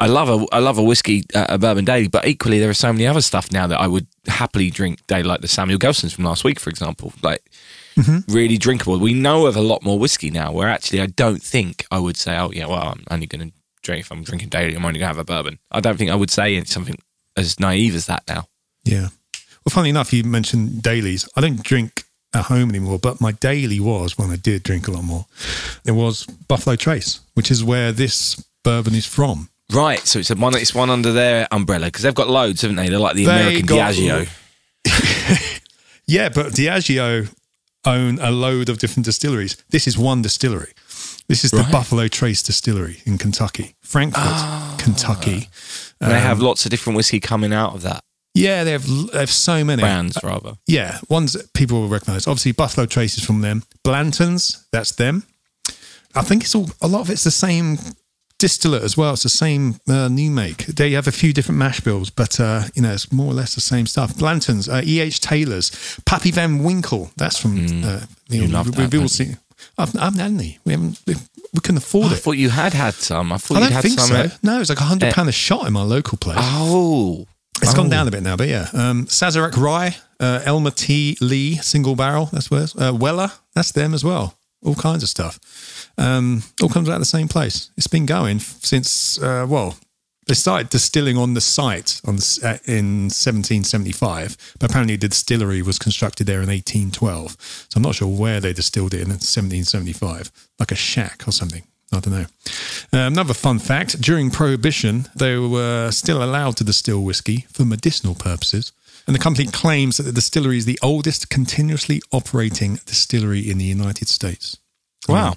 I 0.00 0.06
love 0.06 0.28
a 0.28 0.46
I 0.54 0.58
love 0.58 0.78
a 0.78 0.82
whiskey, 0.82 1.22
uh, 1.34 1.46
a 1.48 1.58
bourbon 1.58 1.84
daily, 1.84 2.08
but 2.08 2.26
equally 2.26 2.58
there 2.58 2.68
are 2.68 2.74
so 2.74 2.92
many 2.92 3.06
other 3.06 3.20
stuff 3.20 3.52
now 3.52 3.66
that 3.66 3.80
I 3.80 3.86
would 3.86 4.06
happily 4.26 4.70
drink 4.70 5.06
daily, 5.06 5.22
like 5.22 5.40
the 5.40 5.48
Samuel 5.48 5.78
Gelston's 5.78 6.12
from 6.12 6.24
last 6.24 6.44
week, 6.44 6.58
for 6.60 6.70
example. 6.70 7.12
Like 7.22 7.42
really 8.28 8.58
drinkable. 8.58 8.98
We 8.98 9.14
know 9.14 9.46
of 9.46 9.56
a 9.56 9.60
lot 9.60 9.82
more 9.84 9.98
whiskey 9.98 10.30
now, 10.30 10.52
where 10.52 10.68
actually 10.68 11.00
I 11.00 11.06
don't 11.06 11.42
think 11.42 11.86
I 11.90 11.98
would 11.98 12.16
say, 12.16 12.36
oh 12.36 12.50
yeah, 12.52 12.66
well 12.66 12.82
I'm 12.82 13.04
only 13.10 13.26
going 13.26 13.50
to 13.50 13.56
drink 13.82 14.00
if 14.00 14.10
I'm 14.10 14.24
drinking 14.24 14.48
daily. 14.48 14.74
I'm 14.74 14.84
only 14.84 14.98
going 14.98 15.10
to 15.10 15.16
have 15.16 15.18
a 15.18 15.24
bourbon. 15.24 15.58
I 15.70 15.80
don't 15.80 15.96
think 15.96 16.10
I 16.10 16.16
would 16.16 16.30
say 16.30 16.62
something 16.64 16.96
as 17.36 17.60
naive 17.60 17.94
as 17.94 18.06
that 18.06 18.24
now. 18.26 18.48
Yeah. 18.84 19.08
Well, 19.64 19.70
funny 19.70 19.90
enough, 19.90 20.12
you 20.12 20.24
mentioned 20.24 20.82
dailies. 20.82 21.28
I 21.36 21.40
don't 21.40 21.62
drink 21.62 22.04
at 22.34 22.46
home 22.46 22.68
anymore, 22.68 22.98
but 22.98 23.20
my 23.20 23.32
daily 23.32 23.80
was 23.80 24.18
when 24.18 24.30
I 24.30 24.36
did 24.36 24.62
drink 24.62 24.88
a 24.88 24.90
lot 24.90 25.04
more. 25.04 25.26
It 25.86 25.92
was 25.92 26.26
Buffalo 26.26 26.76
Trace, 26.76 27.20
which 27.34 27.50
is 27.50 27.62
where 27.64 27.92
this 27.92 28.44
bourbon 28.64 28.94
is 28.94 29.06
from. 29.06 29.48
Right, 29.72 30.00
so 30.00 30.18
it's 30.18 30.30
a 30.30 30.34
one. 30.36 30.54
It's 30.56 30.74
one 30.74 30.90
under 30.90 31.12
their 31.12 31.48
umbrella 31.50 31.86
because 31.86 32.02
they've 32.02 32.14
got 32.14 32.28
loads, 32.28 32.62
haven't 32.62 32.76
they? 32.76 32.88
They're 32.88 32.98
like 32.98 33.16
the 33.16 33.24
They 33.24 33.40
American 33.40 33.66
got- 33.66 33.94
Diageo. 33.94 34.28
Yeah, 36.06 36.28
but 36.28 36.52
Diageo 36.52 37.34
own 37.86 38.18
a 38.18 38.30
load 38.30 38.68
of 38.68 38.78
different 38.78 39.06
distilleries. 39.06 39.56
This 39.70 39.86
is 39.86 39.96
one 39.96 40.20
distillery. 40.20 40.72
This 41.28 41.44
is 41.44 41.50
the 41.50 41.58
Right. 41.58 41.72
Buffalo 41.72 42.08
Trace 42.08 42.42
Distillery 42.42 43.00
in 43.06 43.16
Kentucky, 43.16 43.74
Frankfort, 43.80 44.78
Kentucky. 44.78 45.48
And 46.02 46.10
they 46.12 46.16
Um, 46.16 46.22
have 46.22 46.40
lots 46.40 46.66
of 46.66 46.70
different 46.70 46.98
whiskey 46.98 47.20
coming 47.20 47.54
out 47.54 47.74
of 47.74 47.80
that 47.82 48.04
Yeah, 48.34 48.64
they 48.64 48.72
have 48.72 48.86
they 49.12 49.18
have 49.20 49.30
so 49.30 49.64
many 49.64 49.80
brands, 49.80 50.18
rather. 50.22 50.56
Yeah, 50.66 50.98
ones 51.08 51.32
that 51.32 51.52
people 51.54 51.80
will 51.80 51.88
recognise. 51.88 52.26
Obviously, 52.26 52.52
Buffalo 52.52 52.84
Trace 52.84 53.16
is 53.16 53.24
from 53.24 53.40
them. 53.40 53.62
Blanton's, 53.82 54.66
that's 54.72 54.92
them. 54.92 55.22
I 56.14 56.20
think 56.22 56.42
it's 56.44 56.54
all 56.54 56.68
a 56.82 56.86
lot 56.88 57.00
of 57.00 57.08
it's 57.10 57.24
the 57.24 57.30
same 57.30 57.78
distillate 58.44 58.82
as 58.84 58.94
well. 58.96 59.12
It's 59.14 59.22
the 59.22 59.28
same 59.46 59.62
uh, 59.88 60.08
new 60.08 60.30
make. 60.30 60.66
They 60.66 60.90
have 60.92 61.08
a 61.08 61.12
few 61.12 61.32
different 61.32 61.58
mash 61.58 61.80
bills, 61.80 62.10
but 62.10 62.38
uh, 62.40 62.64
you 62.74 62.82
know 62.82 62.92
it's 62.92 63.10
more 63.10 63.30
or 63.32 63.34
less 63.40 63.54
the 63.54 63.60
same 63.60 63.86
stuff. 63.86 64.10
Blanton's, 64.18 64.68
uh, 64.68 64.82
E. 64.84 65.00
H. 65.00 65.18
Taylor's, 65.20 65.70
Pappy 66.04 66.30
Van 66.30 66.62
Winkle. 66.62 67.10
That's 67.16 67.38
from. 67.38 67.52
Uh, 67.84 68.00
you 68.28 68.40
know, 68.42 68.48
Mm. 68.48 68.52
love 68.52 68.66
we, 68.66 68.72
that, 68.72 68.92
we've 68.92 69.02
all 69.02 69.08
seen. 69.08 69.36
I've, 69.78 69.94
I've 69.96 70.14
had 70.14 70.32
any. 70.32 70.58
We 70.64 70.72
haven't. 70.72 71.00
We, 71.06 71.14
we 71.54 71.60
couldn't 71.60 71.78
afford 71.78 72.12
I 72.12 72.16
it. 72.16 72.18
thought 72.22 72.36
you 72.36 72.50
had 72.50 72.72
had 72.74 72.94
some. 72.94 73.32
I 73.32 73.38
thought 73.38 73.56
I 73.58 73.60
don't 73.60 73.72
had 73.72 73.82
think 73.82 73.98
some. 74.00 74.08
so. 74.08 74.16
at- 74.16 74.42
No, 74.44 74.60
it's 74.60 74.68
like 74.70 74.80
a 74.80 74.90
hundred 74.92 75.14
pound 75.14 75.28
a 75.28 75.32
shot 75.32 75.66
in 75.66 75.72
my 75.72 75.82
local 75.82 76.18
place. 76.18 76.38
Oh, 76.40 77.26
It's 77.62 77.72
Oh. 77.72 77.76
gone 77.76 77.88
down 77.88 78.06
a 78.08 78.10
bit 78.10 78.22
now, 78.22 78.36
but 78.36 78.48
yeah. 78.48 78.68
Um, 78.72 79.06
Sazerac 79.06 79.56
Rye, 79.56 79.96
uh, 80.20 80.40
Elmer 80.44 80.70
T. 80.72 81.16
Lee, 81.20 81.56
single 81.62 81.94
barrel. 81.96 82.26
That's 82.32 82.50
where 82.50 82.64
it's, 82.64 82.74
uh, 82.76 82.92
Weller. 82.94 83.30
That's 83.54 83.72
them 83.72 83.94
as 83.94 84.02
well. 84.04 84.34
All 84.64 84.74
kinds 84.74 85.02
of 85.02 85.08
stuff. 85.08 85.38
Um, 85.96 86.42
all 86.62 86.68
comes 86.68 86.88
out 86.88 86.94
of 86.94 87.00
the 87.00 87.06
same 87.06 87.28
place. 87.28 87.70
It's 87.76 87.86
been 87.86 88.06
going 88.06 88.40
since 88.40 89.20
uh, 89.22 89.46
well, 89.48 89.76
they 90.26 90.34
started 90.34 90.70
distilling 90.70 91.18
on 91.18 91.34
the 91.34 91.40
site 91.40 92.00
on 92.06 92.14
uh, 92.42 92.58
in 92.66 93.10
1775, 93.10 94.54
but 94.58 94.70
apparently 94.70 94.96
the 94.96 95.08
distillery 95.08 95.62
was 95.62 95.78
constructed 95.78 96.26
there 96.26 96.40
in 96.40 96.48
1812. 96.48 97.36
So 97.68 97.76
I'm 97.76 97.82
not 97.82 97.96
sure 97.96 98.08
where 98.08 98.40
they 98.40 98.52
distilled 98.52 98.94
it 98.94 99.02
in 99.02 99.08
1775, 99.08 100.30
like 100.58 100.72
a 100.72 100.76
shack 100.76 101.28
or 101.28 101.32
something. 101.32 101.62
I 101.92 102.00
don't 102.00 102.14
know. 102.14 102.26
Uh, 102.92 103.06
another 103.06 103.34
fun 103.34 103.58
fact 103.58 104.00
during 104.00 104.30
Prohibition, 104.30 105.06
they 105.14 105.36
were 105.36 105.90
still 105.90 106.24
allowed 106.24 106.56
to 106.56 106.64
distill 106.64 107.02
whiskey 107.02 107.46
for 107.52 107.64
medicinal 107.64 108.14
purposes. 108.14 108.72
And 109.06 109.14
the 109.14 109.20
company 109.20 109.46
claims 109.46 109.98
that 109.98 110.04
the 110.04 110.12
distillery 110.12 110.56
is 110.56 110.64
the 110.64 110.78
oldest 110.82 111.28
continuously 111.28 112.00
operating 112.10 112.76
distillery 112.86 113.48
in 113.48 113.58
the 113.58 113.64
United 113.64 114.08
States. 114.08 114.56
wow. 115.08 115.34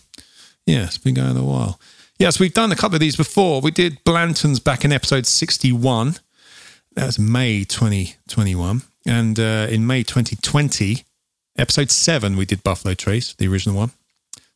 Yeah, 0.67 0.83
it's 0.83 0.97
been 0.97 1.13
going 1.13 1.37
a 1.37 1.43
while. 1.43 1.79
Yes, 2.19 2.39
we've 2.39 2.53
done 2.53 2.73
a 2.73 2.75
couple 2.75 2.95
of 2.95 2.99
these 2.99 3.15
before. 3.15 3.61
We 3.61 3.71
did 3.71 4.03
Blanton's 4.03 4.59
back 4.59 4.83
in 4.83 4.91
episode 4.91 5.25
61. 5.25 6.17
That 6.93 7.05
was 7.05 7.17
May 7.17 7.63
2021. 7.63 8.81
And 9.05 9.39
uh, 9.39 9.67
in 9.69 9.87
May 9.87 10.03
2020, 10.03 11.05
episode 11.57 11.89
7, 11.89 12.35
we 12.35 12.45
did 12.45 12.63
Buffalo 12.63 12.93
Trace, 12.95 13.33
the 13.35 13.47
original 13.47 13.77
one. 13.77 13.91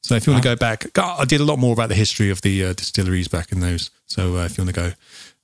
So 0.01 0.15
if 0.15 0.27
you 0.27 0.33
want 0.33 0.43
to 0.43 0.49
go 0.49 0.55
back, 0.57 0.85
I 0.97 1.23
did 1.23 1.39
a 1.39 1.45
lot 1.45 1.59
more 1.59 1.71
about 1.71 1.87
the 1.87 1.95
history 1.95 2.29
of 2.29 2.41
the 2.41 2.65
uh, 2.65 2.73
distilleries 2.73 3.29
back 3.29 3.53
in 3.53 3.61
those. 3.61 3.89
So 4.05 4.35
uh, 4.35 4.45
if 4.45 4.57
you 4.57 4.65
want 4.65 4.75
to 4.75 4.81
go 4.81 4.91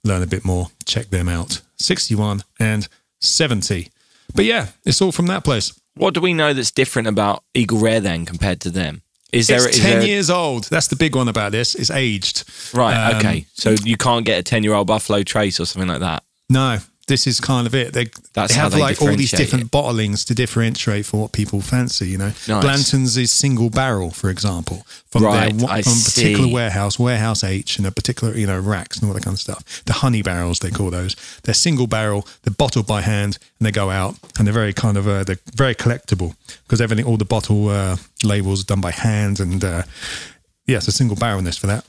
learn 0.04 0.22
a 0.22 0.28
bit 0.28 0.44
more, 0.44 0.68
check 0.86 1.12
them 1.12 1.30
out. 1.30 1.62
61 1.78 2.44
and 2.60 2.90
70. 3.22 3.90
But 4.36 4.44
yeah, 4.44 4.68
it's 4.84 5.02
all 5.02 5.14
from 5.14 5.28
that 5.28 5.46
place. 5.46 5.80
What 5.96 6.14
do 6.14 6.20
we 6.20 6.34
know 6.34 6.54
that's 6.54 6.72
different 6.72 7.08
about 7.08 7.44
Eagle 7.54 7.80
Rare 7.80 8.02
then 8.02 8.26
compared 8.26 8.60
to 8.62 8.70
them? 8.70 9.04
Is 9.34 9.48
there? 9.48 9.68
It's 9.68 9.78
is 9.78 9.84
10 9.84 10.00
there- 10.00 10.08
years 10.08 10.30
old. 10.30 10.66
That's 10.70 10.88
the 10.88 10.96
big 10.96 11.16
one 11.16 11.28
about 11.28 11.52
this. 11.52 11.76
It's 11.76 11.92
aged. 11.92 12.44
Right. 12.74 13.12
Um, 13.12 13.18
okay. 13.18 13.46
So 13.54 13.72
you 13.84 13.98
can't 13.98 14.26
get 14.26 14.40
a 14.40 14.44
ten-year-old 14.44 14.88
Buffalo 14.88 15.24
Trace 15.24 15.60
or 15.60 15.66
something 15.66 15.90
like 15.90 16.00
that. 16.00 16.24
No, 16.50 16.80
this 17.08 17.26
is 17.26 17.40
kind 17.40 17.66
of 17.66 17.74
it. 17.74 17.94
They, 17.94 18.06
That's 18.34 18.54
they 18.54 18.60
have 18.60 18.74
they 18.74 18.80
like 18.80 19.02
all 19.02 19.16
these 19.16 19.32
different 19.32 19.72
bottlings 19.72 20.26
to 20.28 20.36
differentiate 20.36 21.06
for 21.06 21.22
what 21.22 21.32
people 21.32 21.62
fancy. 21.62 22.10
You 22.10 22.18
know, 22.18 22.34
Nice. 22.48 22.62
Blanton's 22.62 23.18
is 23.18 23.32
single 23.32 23.70
barrel, 23.70 24.12
for 24.12 24.30
example, 24.30 24.86
from 25.10 25.24
Right, 25.24 25.58
their 25.58 25.84
from 25.84 25.94
a 25.94 26.04
particular 26.04 26.54
warehouse, 26.54 27.00
warehouse 27.00 27.44
H, 27.44 27.78
and 27.78 27.88
a 27.88 27.92
particular 27.92 28.36
you 28.36 28.46
know 28.46 28.60
racks 28.60 29.00
and 29.00 29.08
all 29.08 29.14
that 29.14 29.24
kind 29.24 29.36
of 29.36 29.40
stuff. 29.40 29.84
The 29.86 29.94
honey 29.94 30.22
barrels 30.22 30.60
they 30.60 30.70
call 30.70 30.90
those. 30.92 31.16
They're 31.44 31.54
single 31.56 31.88
barrel. 31.88 32.28
They're 32.44 32.54
bottled 32.54 32.88
by 32.88 33.02
hand, 33.02 33.40
and 33.60 33.66
they 33.66 33.72
go 33.72 33.90
out, 33.90 34.16
and 34.38 34.46
they're 34.46 34.54
very 34.54 34.74
kind 34.74 34.98
of 34.98 35.08
uh, 35.08 35.24
they're 35.24 35.40
very 35.56 35.76
collectible 35.76 36.36
because 36.64 36.82
everything, 36.82 37.06
all 37.06 37.18
the 37.18 37.26
bottle 37.26 37.70
uh, 37.70 37.96
labels 38.24 38.62
are 38.62 38.66
done 38.66 38.82
by 38.82 38.92
hand, 38.92 39.40
and 39.40 39.64
uh, 39.64 39.84
yeah, 40.68 40.78
it's 40.78 40.88
a 40.88 40.92
single 40.92 41.16
barrelness 41.16 41.58
for 41.58 41.68
that. 41.68 41.86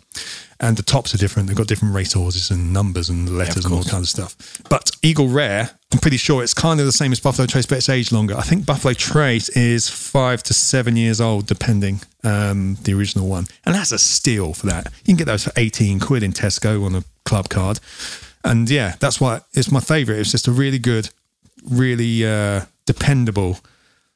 And 0.60 0.76
the 0.76 0.82
tops 0.82 1.14
are 1.14 1.18
different. 1.18 1.48
They've 1.48 1.56
got 1.56 1.68
different 1.68 1.94
racehorses 1.94 2.50
and 2.50 2.72
numbers 2.72 3.08
and 3.08 3.36
letters 3.36 3.64
and 3.64 3.72
all 3.72 3.84
kinds 3.84 4.02
of 4.02 4.08
stuff. 4.08 4.62
But 4.68 4.90
Eagle 5.02 5.28
Rare, 5.28 5.70
I'm 5.92 6.00
pretty 6.00 6.16
sure 6.16 6.42
it's 6.42 6.54
kind 6.54 6.80
of 6.80 6.86
the 6.86 6.92
same 6.92 7.12
as 7.12 7.20
Buffalo 7.20 7.46
Trace, 7.46 7.66
but 7.66 7.78
it's 7.78 7.88
aged 7.88 8.10
longer. 8.10 8.36
I 8.36 8.42
think 8.42 8.66
Buffalo 8.66 8.94
Trace 8.94 9.48
is 9.50 9.88
five 9.88 10.42
to 10.44 10.54
seven 10.54 10.96
years 10.96 11.20
old, 11.20 11.46
depending 11.46 12.00
um, 12.24 12.76
the 12.82 12.94
original 12.94 13.28
one, 13.28 13.46
and 13.64 13.74
that's 13.74 13.92
a 13.92 13.98
steal 13.98 14.52
for 14.52 14.66
that. 14.66 14.86
You 15.04 15.14
can 15.14 15.16
get 15.16 15.26
those 15.26 15.44
for 15.44 15.52
18 15.56 16.00
quid 16.00 16.24
in 16.24 16.32
Tesco 16.32 16.84
on 16.84 16.96
a 16.96 17.04
club 17.24 17.48
card, 17.48 17.78
and 18.44 18.68
yeah, 18.68 18.96
that's 18.98 19.20
why 19.20 19.42
it's 19.54 19.70
my 19.70 19.80
favourite. 19.80 20.18
It's 20.18 20.32
just 20.32 20.48
a 20.48 20.52
really 20.52 20.80
good, 20.80 21.08
really 21.70 22.26
uh, 22.26 22.62
dependable 22.84 23.58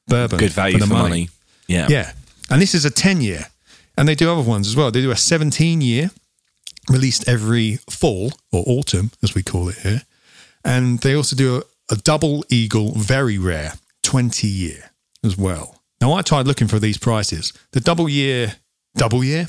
bourbon. 0.09 0.39
Good 0.39 0.53
value 0.53 0.79
the 0.79 0.87
for 0.87 0.95
money. 0.95 1.29
Yeah. 1.67 1.87
yeah. 1.89 2.13
And 2.51 2.61
this 2.61 2.75
is 2.75 2.85
a 2.85 2.91
10 2.91 3.21
year. 3.21 3.47
And 3.97 4.09
they 4.09 4.15
do 4.15 4.31
other 4.31 4.49
ones 4.49 4.69
as 4.69 4.77
well. 4.77 4.91
They 4.91 5.03
do 5.03 5.11
a 5.11 5.17
17 5.17 5.81
year, 5.81 6.11
released 6.89 7.29
every 7.29 7.77
fall 7.91 8.33
or 8.51 8.65
autumn, 8.67 9.11
as 9.23 9.35
we 9.35 9.43
call 9.43 9.69
it 9.69 9.79
here. 9.79 10.03
And 10.65 11.01
they 11.01 11.15
also 11.15 11.37
do 11.37 11.57
a, 11.59 11.95
a 11.95 11.97
double 11.97 12.45
eagle, 12.49 12.93
very 12.93 13.39
rare, 13.39 13.75
20 14.03 14.47
year 14.47 14.91
as 15.25 15.37
well. 15.37 15.83
Now, 16.01 16.15
I 16.15 16.23
tried 16.23 16.47
looking 16.47 16.69
for 16.69 16.79
these 16.79 16.99
prices. 16.99 17.53
The 17.73 17.81
double 17.81 18.09
year, 18.09 18.57
double 18.97 19.23
year, 19.23 19.49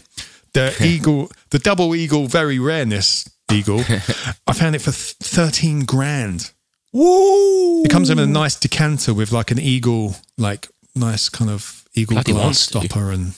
the 0.54 0.76
eagle, 0.84 1.32
the 1.50 1.60
double 1.60 1.96
eagle, 1.96 2.28
very 2.28 2.60
rareness 2.60 3.28
eagle, 3.52 3.80
I 4.48 4.54
found 4.54 4.76
it 4.76 4.82
for 4.82 4.92
13 4.92 5.86
grand. 5.86 6.52
Woo! 6.92 7.84
It 7.84 7.90
comes 7.90 8.12
in 8.12 8.20
a 8.20 8.28
nice 8.28 8.56
decanter 8.60 9.14
with 9.16 9.32
like 9.32 9.50
an 9.50 9.60
eagle, 9.60 10.16
like 10.38 10.68
nice 10.96 11.28
kind 11.28 11.50
of 11.50 11.88
eagle 11.96 12.16
Bloody 12.16 12.34
glass 12.34 12.60
stopper, 12.60 13.12
and 13.12 13.34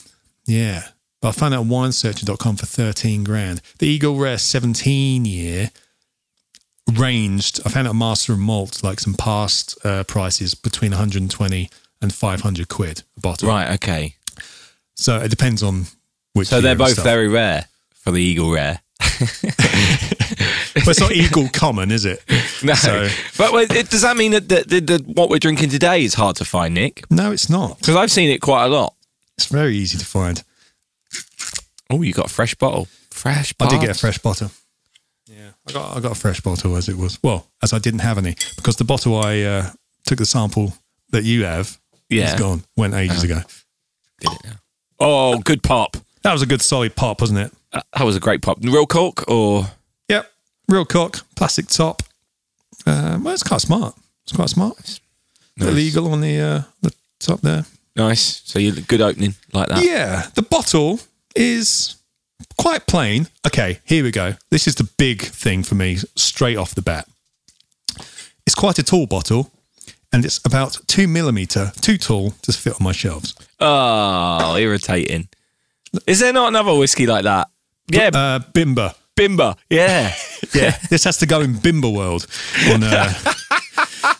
yeah. 0.46 0.88
But 1.20 1.28
I 1.28 1.32
found 1.32 1.54
it 1.54 1.58
on 1.58 1.68
winesearcher.com 1.68 2.56
for 2.56 2.66
thirteen 2.66 3.24
grand. 3.24 3.60
The 3.78 3.86
Eagle 3.88 4.16
Rare 4.16 4.38
seventeen 4.38 5.24
year 5.24 5.70
ranged. 6.94 7.60
I 7.64 7.70
found 7.70 7.88
on 7.88 7.98
Master 7.98 8.32
and 8.34 8.42
Malt, 8.42 8.82
like 8.82 9.00
some 9.00 9.14
past 9.14 9.76
uh, 9.84 10.04
prices 10.04 10.54
between 10.54 10.92
120 10.92 11.68
and 12.00 12.14
500 12.14 12.68
quid 12.68 13.02
a 13.16 13.20
bottle. 13.20 13.48
Right. 13.48 13.72
Okay. 13.74 14.14
So 14.94 15.16
it 15.18 15.28
depends 15.30 15.62
on 15.62 15.86
which. 16.34 16.48
So 16.48 16.60
they're 16.60 16.76
both 16.76 17.02
very 17.02 17.28
rare 17.28 17.66
for 17.94 18.10
the 18.12 18.22
Eagle 18.22 18.52
Rare. 18.52 18.80
But 20.74 20.88
it's 20.88 21.00
not 21.00 21.12
Eagle 21.12 21.48
common, 21.52 21.90
is 21.90 22.04
it? 22.04 22.22
No. 22.62 22.74
So- 22.74 23.08
but 23.38 23.74
it, 23.74 23.88
does 23.88 24.02
that 24.02 24.14
mean 24.16 24.32
that 24.32 24.48
the, 24.48 24.62
the, 24.66 24.80
the, 24.98 25.04
what 25.14 25.30
we're 25.30 25.38
drinking 25.38 25.70
today 25.70 26.04
is 26.04 26.14
hard 26.14 26.36
to 26.36 26.44
find, 26.44 26.74
Nick? 26.74 27.10
No, 27.10 27.32
it's 27.32 27.48
not. 27.48 27.78
Because 27.78 27.96
I've 27.96 28.10
seen 28.10 28.28
it 28.30 28.42
quite 28.42 28.66
a 28.66 28.68
lot. 28.68 28.94
It's 29.38 29.46
very 29.46 29.74
easy 29.74 29.96
to 29.96 30.04
find. 30.04 30.42
Oh, 31.90 32.02
you 32.02 32.12
got 32.12 32.26
a 32.26 32.32
fresh 32.34 32.54
bottle. 32.54 32.88
Fresh 33.10 33.54
I 33.60 33.68
did 33.68 33.80
get 33.80 33.90
a 33.90 33.94
fresh 33.94 34.18
bottle. 34.18 34.50
Yeah, 35.26 35.50
I 35.68 35.72
got 35.72 35.96
I 35.96 36.00
got 36.00 36.12
a 36.12 36.20
fresh 36.20 36.40
bottle 36.40 36.76
as 36.76 36.88
it 36.88 36.96
was. 36.96 37.18
Well, 37.22 37.46
as 37.62 37.72
I 37.72 37.78
didn't 37.78 38.00
have 38.00 38.18
any 38.18 38.36
because 38.56 38.76
the 38.76 38.84
bottle 38.84 39.16
I 39.18 39.40
uh, 39.42 39.70
took 40.04 40.18
the 40.18 40.26
sample 40.26 40.72
that 41.10 41.24
you 41.24 41.44
have 41.44 41.78
Yeah. 42.08 42.32
is 42.34 42.40
gone. 42.40 42.62
Went 42.76 42.94
ages 42.94 43.22
ago. 43.22 43.40
Did 44.20 44.32
it 44.32 44.38
now. 44.44 44.52
Oh, 44.98 45.38
good 45.38 45.62
pop. 45.62 45.96
That 46.22 46.32
was 46.32 46.42
a 46.42 46.46
good 46.46 46.62
solid 46.62 46.94
pop, 46.96 47.20
wasn't 47.20 47.38
it? 47.40 47.52
Uh, 47.72 47.82
That 47.96 48.04
was 48.04 48.16
a 48.16 48.20
great 48.20 48.42
pop. 48.42 48.58
Real 48.62 48.86
cork 48.86 49.28
or 49.28 49.66
Yep. 50.08 50.30
Real 50.68 50.84
cork, 50.84 51.20
plastic 51.36 51.66
top. 51.68 52.02
Uh, 52.86 53.18
well, 53.20 53.34
it's 53.34 53.42
quite 53.42 53.60
smart. 53.60 53.94
It's 54.24 54.32
quite 54.32 54.48
smart. 54.50 55.00
Illegal 55.58 56.12
on 56.12 56.20
the 56.20 56.38
uh, 56.40 56.62
the 56.82 56.92
top 57.18 57.40
there. 57.40 57.64
nice. 57.96 58.42
So 58.44 58.58
you 58.58 58.72
good 58.72 59.00
opening 59.00 59.34
like 59.52 59.68
that. 59.68 59.84
Yeah, 59.84 60.26
the 60.34 60.42
bottle 60.42 61.00
is 61.36 61.96
quite 62.58 62.86
plain. 62.86 63.28
Okay, 63.46 63.80
here 63.84 64.02
we 64.04 64.10
go. 64.10 64.34
This 64.50 64.66
is 64.66 64.74
the 64.74 64.88
big 64.98 65.22
thing 65.22 65.62
for 65.62 65.74
me 65.74 65.96
straight 66.16 66.56
off 66.56 66.74
the 66.74 66.82
bat. 66.82 67.06
It's 68.46 68.54
quite 68.54 68.78
a 68.78 68.82
tall 68.82 69.06
bottle, 69.06 69.50
and 70.12 70.24
it's 70.24 70.40
about 70.44 70.78
two 70.86 71.08
millimeter, 71.08 71.72
too 71.80 71.98
tall 71.98 72.30
to 72.42 72.52
fit 72.52 72.74
on 72.74 72.84
my 72.84 72.92
shelves. 72.92 73.34
Oh, 73.60 74.56
irritating. 74.56 75.28
Is 76.06 76.20
there 76.20 76.32
not 76.32 76.48
another 76.48 76.74
whiskey 76.74 77.06
like 77.06 77.24
that? 77.24 77.48
Yeah, 77.88 78.10
Uh, 78.12 78.38
Bimber. 78.52 78.94
Bimber. 79.16 79.56
Yeah. 79.70 80.14
Yeah, 80.54 80.78
this 80.90 81.04
has 81.04 81.18
to 81.18 81.26
go 81.26 81.40
in 81.40 81.54
Bimber 81.54 81.92
World, 81.92 82.26
on, 82.70 82.82
uh, 82.84 83.12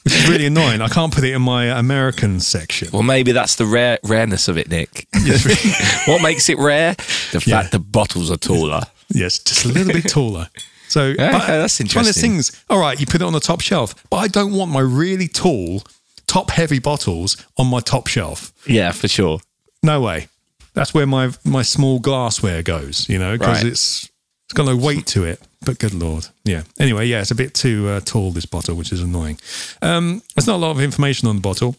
which 0.07 0.15
is 0.15 0.29
really 0.31 0.47
annoying. 0.47 0.81
I 0.81 0.87
can't 0.89 1.13
put 1.13 1.25
it 1.25 1.35
in 1.35 1.43
my 1.43 1.65
American 1.67 2.39
section. 2.39 2.89
Well, 2.93 3.03
maybe 3.03 3.33
that's 3.33 3.57
the 3.57 3.67
rare 3.67 3.99
rareness 4.05 4.47
of 4.47 4.57
it, 4.57 4.69
Nick. 4.71 5.09
what 6.07 6.23
makes 6.23 6.49
it 6.49 6.59
rare? 6.59 6.95
The 7.33 7.41
fact 7.41 7.47
Yeah. 7.47 7.63
the 7.73 7.81
bottles 7.81 8.31
are 8.31 8.37
taller. 8.37 8.83
Yes, 9.09 9.41
just 9.41 9.65
a 9.65 9.69
little 9.69 9.93
bit 9.93 10.09
taller. 10.09 10.49
So 10.89 11.13
Yeah, 11.19 11.33
but 11.33 11.47
that's 11.49 11.81
it's 11.81 11.93
One 11.95 12.03
of 12.03 12.07
those 12.07 12.17
interesting. 12.19 12.31
things. 12.35 12.65
All 12.71 12.79
right, 12.79 12.99
you 13.01 13.05
put 13.07 13.21
it 13.21 13.25
on 13.25 13.33
the 13.33 13.41
top 13.41 13.61
shelf, 13.61 13.97
but 14.09 14.19
I 14.19 14.29
don't 14.29 14.53
want 14.53 14.71
my 14.71 14.79
really 14.81 15.27
tall, 15.27 15.83
top 16.29 16.51
heavy 16.53 16.79
bottles 16.79 17.37
on 17.59 17.67
my 17.67 17.81
top 17.81 18.07
shelf. 18.07 18.53
Yeah, 18.65 18.93
for 18.93 19.09
sure. 19.09 19.41
No 19.83 20.01
way. 20.01 20.29
That's 20.75 20.95
where 20.95 21.07
my 21.07 21.33
my 21.45 21.63
small 21.63 21.99
glassware 21.99 22.63
goes. 22.63 23.09
You 23.09 23.19
know, 23.19 23.37
because 23.37 23.63
Right. 23.65 23.73
it's 23.73 24.09
got 24.57 24.67
no 24.67 24.77
weight 24.77 25.07
to 25.09 25.25
it. 25.25 25.41
But 25.65 25.79
good 25.79 25.95
lord, 25.95 26.27
yeah. 26.45 26.63
Anyway, 26.79 27.07
yeah, 27.07 27.21
it's 27.23 27.31
a 27.31 27.35
bit 27.35 27.53
too 27.55 27.89
uh, 27.89 28.01
tall 28.01 28.31
this 28.31 28.47
bottle, 28.47 28.77
which 28.77 28.93
is 28.93 29.01
annoying. 29.01 29.39
Um, 29.83 30.23
there's 30.35 30.47
not 30.47 30.57
a 30.57 30.63
lot 30.65 30.71
of 30.71 30.81
information 30.81 31.27
on 31.29 31.37
the 31.37 31.41
bottle. 31.43 31.75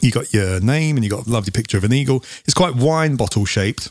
You 0.00 0.10
got 0.10 0.32
your 0.32 0.58
name 0.60 0.96
and 0.96 1.04
you 1.04 1.10
got 1.10 1.26
a 1.26 1.30
lovely 1.30 1.50
picture 1.52 1.76
of 1.76 1.84
an 1.84 1.92
eagle. 1.92 2.24
It's 2.44 2.54
quite 2.54 2.74
wine 2.74 3.14
bottle 3.16 3.44
shaped. 3.44 3.90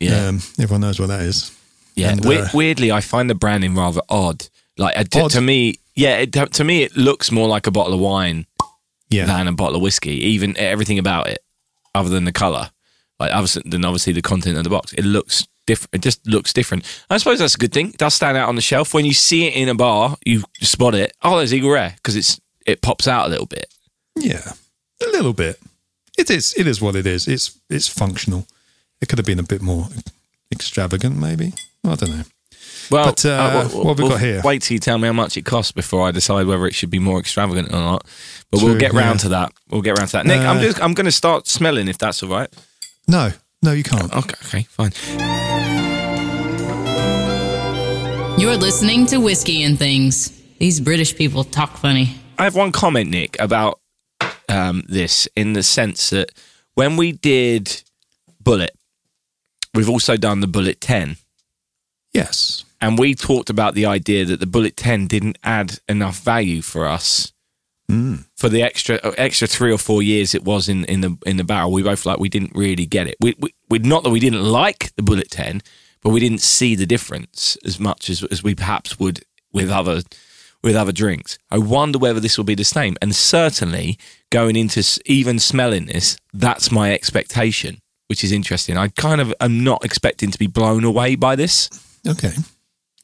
Yeah. 0.00 0.26
Um, 0.28 0.40
everyone 0.58 0.82
knows 0.82 0.98
what 1.00 1.06
that 1.06 1.20
is. 1.22 1.52
Yeah, 1.94 2.10
And, 2.10 2.24
we- 2.24 2.38
uh, 2.38 2.48
weirdly, 2.52 2.90
I 2.92 3.00
find 3.00 3.30
the 3.30 3.34
branding 3.34 3.74
rather 3.74 4.00
odd. 4.08 4.48
Like 4.76 4.98
uh, 4.98 5.04
to, 5.04 5.20
Odd? 5.22 5.30
to 5.30 5.40
me, 5.40 5.76
yeah, 5.94 6.18
it, 6.18 6.32
to 6.32 6.64
me, 6.64 6.82
it 6.82 6.96
looks 6.96 7.30
more 7.30 7.46
like 7.48 7.66
a 7.66 7.70
bottle 7.70 7.94
of 7.94 8.00
wine 8.00 8.46
Yeah. 9.08 9.26
than 9.26 9.46
a 9.48 9.52
bottle 9.52 9.76
of 9.76 9.82
whiskey. 9.82 10.16
Even 10.16 10.56
everything 10.58 10.98
about 10.98 11.28
it, 11.28 11.38
other 11.94 12.10
than 12.10 12.24
the 12.24 12.32
color, 12.32 12.70
like 13.20 13.32
obviously, 13.32 13.62
then 13.64 13.84
obviously 13.84 14.12
the 14.12 14.20
content 14.22 14.58
of 14.58 14.64
the 14.64 14.70
box, 14.70 14.92
it 14.94 15.04
looks 15.04 15.46
different. 15.66 15.94
It 15.94 16.02
just 16.02 16.26
looks 16.26 16.52
different. 16.52 16.84
I 17.10 17.16
suppose 17.18 17.38
that's 17.38 17.54
a 17.54 17.58
good 17.58 17.72
thing. 17.72 17.88
It 17.90 17.98
does 17.98 18.14
stand 18.14 18.36
out 18.36 18.48
on 18.48 18.56
the 18.56 18.62
shelf 18.62 18.94
when 18.94 19.04
you 19.04 19.14
see 19.14 19.46
it 19.46 19.54
in 19.54 19.68
a 19.68 19.74
bar. 19.74 20.16
You 20.24 20.42
spot 20.60 20.94
it. 20.94 21.12
Oh, 21.22 21.36
there's 21.38 21.52
Eagle 21.54 21.70
Rare 21.70 21.94
because 21.96 22.16
it's 22.16 22.40
it 22.66 22.82
pops 22.82 23.06
out 23.08 23.26
a 23.26 23.30
little 23.30 23.46
bit. 23.46 23.66
Yeah, 24.16 24.52
a 25.02 25.06
little 25.06 25.32
bit. 25.32 25.58
It 26.16 26.30
is. 26.30 26.54
It 26.56 26.66
is 26.66 26.80
what 26.80 26.96
it 26.96 27.06
is. 27.06 27.26
It's 27.28 27.58
it's 27.68 27.88
functional. 27.88 28.46
It 29.00 29.08
could 29.08 29.18
have 29.18 29.26
been 29.26 29.40
a 29.40 29.42
bit 29.42 29.60
more 29.62 29.88
extravagant, 30.52 31.16
maybe. 31.16 31.52
I 31.84 31.94
don't 31.96 32.10
know. 32.10 32.22
Well, 32.90 33.06
But, 33.06 33.24
uh, 33.24 33.64
what 33.68 33.96
have 33.96 33.98
we 33.98 34.08
got 34.08 34.20
here? 34.20 34.42
Wait 34.44 34.62
till 34.62 34.74
you 34.74 34.78
tell 34.78 34.98
me 34.98 35.06
how 35.06 35.12
much 35.12 35.36
it 35.36 35.44
costs 35.44 35.72
before 35.72 36.06
I 36.06 36.10
decide 36.10 36.46
whether 36.46 36.66
it 36.66 36.74
should 36.74 36.90
be 36.90 36.98
more 36.98 37.18
extravagant 37.18 37.68
or 37.68 37.78
not. 37.80 38.06
But 38.50 38.62
we'll 38.62 38.78
get 38.78 38.92
round 38.92 39.20
yeah. 39.20 39.22
to 39.22 39.28
that. 39.30 39.52
We'll 39.70 39.82
get 39.82 39.98
round 39.98 40.10
to 40.10 40.18
that. 40.18 40.26
Nick, 40.26 40.40
I'm 40.40 40.58
Uh, 40.58 40.62
just 40.62 40.80
I'm 40.82 40.94
going 40.94 41.06
to 41.06 41.12
start 41.12 41.48
smelling 41.48 41.88
if 41.88 41.98
that's 41.98 42.22
all 42.22 42.28
right. 42.28 42.52
No, 43.08 43.32
no, 43.64 43.72
you 43.72 43.82
can't. 43.82 44.12
Okay, 44.14 44.34
okay, 44.46 44.62
fine. 44.64 44.92
You're 48.38 48.56
listening 48.56 49.06
to 49.06 49.18
Whiskey 49.18 49.62
and 49.62 49.78
Things. 49.78 50.42
These 50.58 50.80
British 50.80 51.16
people 51.16 51.44
talk 51.44 51.76
funny. 51.78 52.16
I 52.38 52.44
have 52.44 52.54
one 52.54 52.72
comment, 52.72 53.10
Nick, 53.10 53.40
about 53.40 53.80
um, 54.48 54.84
this 54.88 55.26
in 55.34 55.54
the 55.54 55.62
sense 55.62 56.10
that 56.10 56.30
when 56.74 56.96
we 56.96 57.12
did 57.12 57.82
Bulleit, 58.42 58.76
we've 59.74 59.88
also 59.88 60.16
done 60.16 60.40
the 60.40 60.46
Bulleit 60.46 60.76
10. 60.80 61.16
Yes. 62.12 62.64
And 62.80 62.98
we 62.98 63.14
talked 63.14 63.50
about 63.50 63.74
the 63.74 63.86
idea 63.86 64.24
that 64.26 64.40
the 64.40 64.46
Bulleit 64.46 64.74
10 64.76 65.06
didn't 65.06 65.38
add 65.42 65.78
enough 65.88 66.20
value 66.20 66.60
for 66.60 66.86
us 66.86 67.32
for 68.34 68.48
the 68.48 68.62
extra 68.62 68.96
uh, 68.96 69.12
extra 69.18 69.46
three 69.46 69.72
or 69.72 69.78
four 69.78 70.02
years 70.02 70.34
it 70.34 70.44
was 70.44 70.68
in, 70.68 70.84
in 70.86 71.00
the 71.00 71.16
in 71.26 71.36
the 71.36 71.44
barrel. 71.44 71.70
We 71.70 71.82
both 71.82 72.06
like 72.06 72.18
we 72.18 72.28
didn't 72.28 72.52
really 72.54 72.86
get 72.86 73.06
it. 73.06 73.16
We, 73.20 73.34
we, 73.38 73.54
we 73.68 73.78
not 73.78 74.02
that 74.04 74.10
we 74.10 74.20
didn't 74.20 74.42
like 74.42 74.94
the 74.96 75.02
Bulleit 75.02 75.28
10, 75.30 75.62
but 76.02 76.10
we 76.10 76.20
didn't 76.20 76.40
see 76.40 76.74
the 76.74 76.86
difference 76.86 77.56
as 77.64 77.78
much 77.78 78.08
as, 78.08 78.22
as 78.24 78.42
we 78.42 78.54
perhaps 78.54 78.98
would 78.98 79.24
with 79.52 79.70
other 79.70 80.02
with 80.62 80.74
other 80.74 80.92
drinks. 80.92 81.38
I 81.50 81.58
wonder 81.58 81.98
whether 81.98 82.20
this 82.20 82.38
will 82.38 82.44
be 82.44 82.54
the 82.54 82.64
same. 82.64 82.96
And 83.02 83.14
certainly 83.14 83.98
going 84.30 84.56
into 84.56 84.82
even 85.04 85.38
smelling 85.38 85.86
this, 85.86 86.16
that's 86.32 86.72
my 86.72 86.92
expectation, 86.92 87.80
which 88.08 88.24
is 88.24 88.32
interesting. 88.32 88.78
I 88.78 88.88
kind 88.88 89.20
of 89.20 89.34
am 89.40 89.62
not 89.62 89.84
expecting 89.84 90.30
to 90.30 90.38
be 90.38 90.46
blown 90.46 90.84
away 90.84 91.16
by 91.16 91.36
this. 91.36 91.68
Okay. 92.08 92.32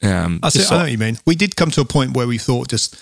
Um, 0.02 0.40
I, 0.42 0.48
see, 0.48 0.64
I 0.74 0.78
know 0.78 0.82
what 0.84 0.90
you 0.90 0.98
mean. 0.98 1.18
We 1.26 1.34
did 1.34 1.56
come 1.56 1.70
to 1.72 1.82
a 1.82 1.84
point 1.84 2.16
where 2.16 2.26
we 2.26 2.38
thought 2.38 2.68
just 2.68 2.96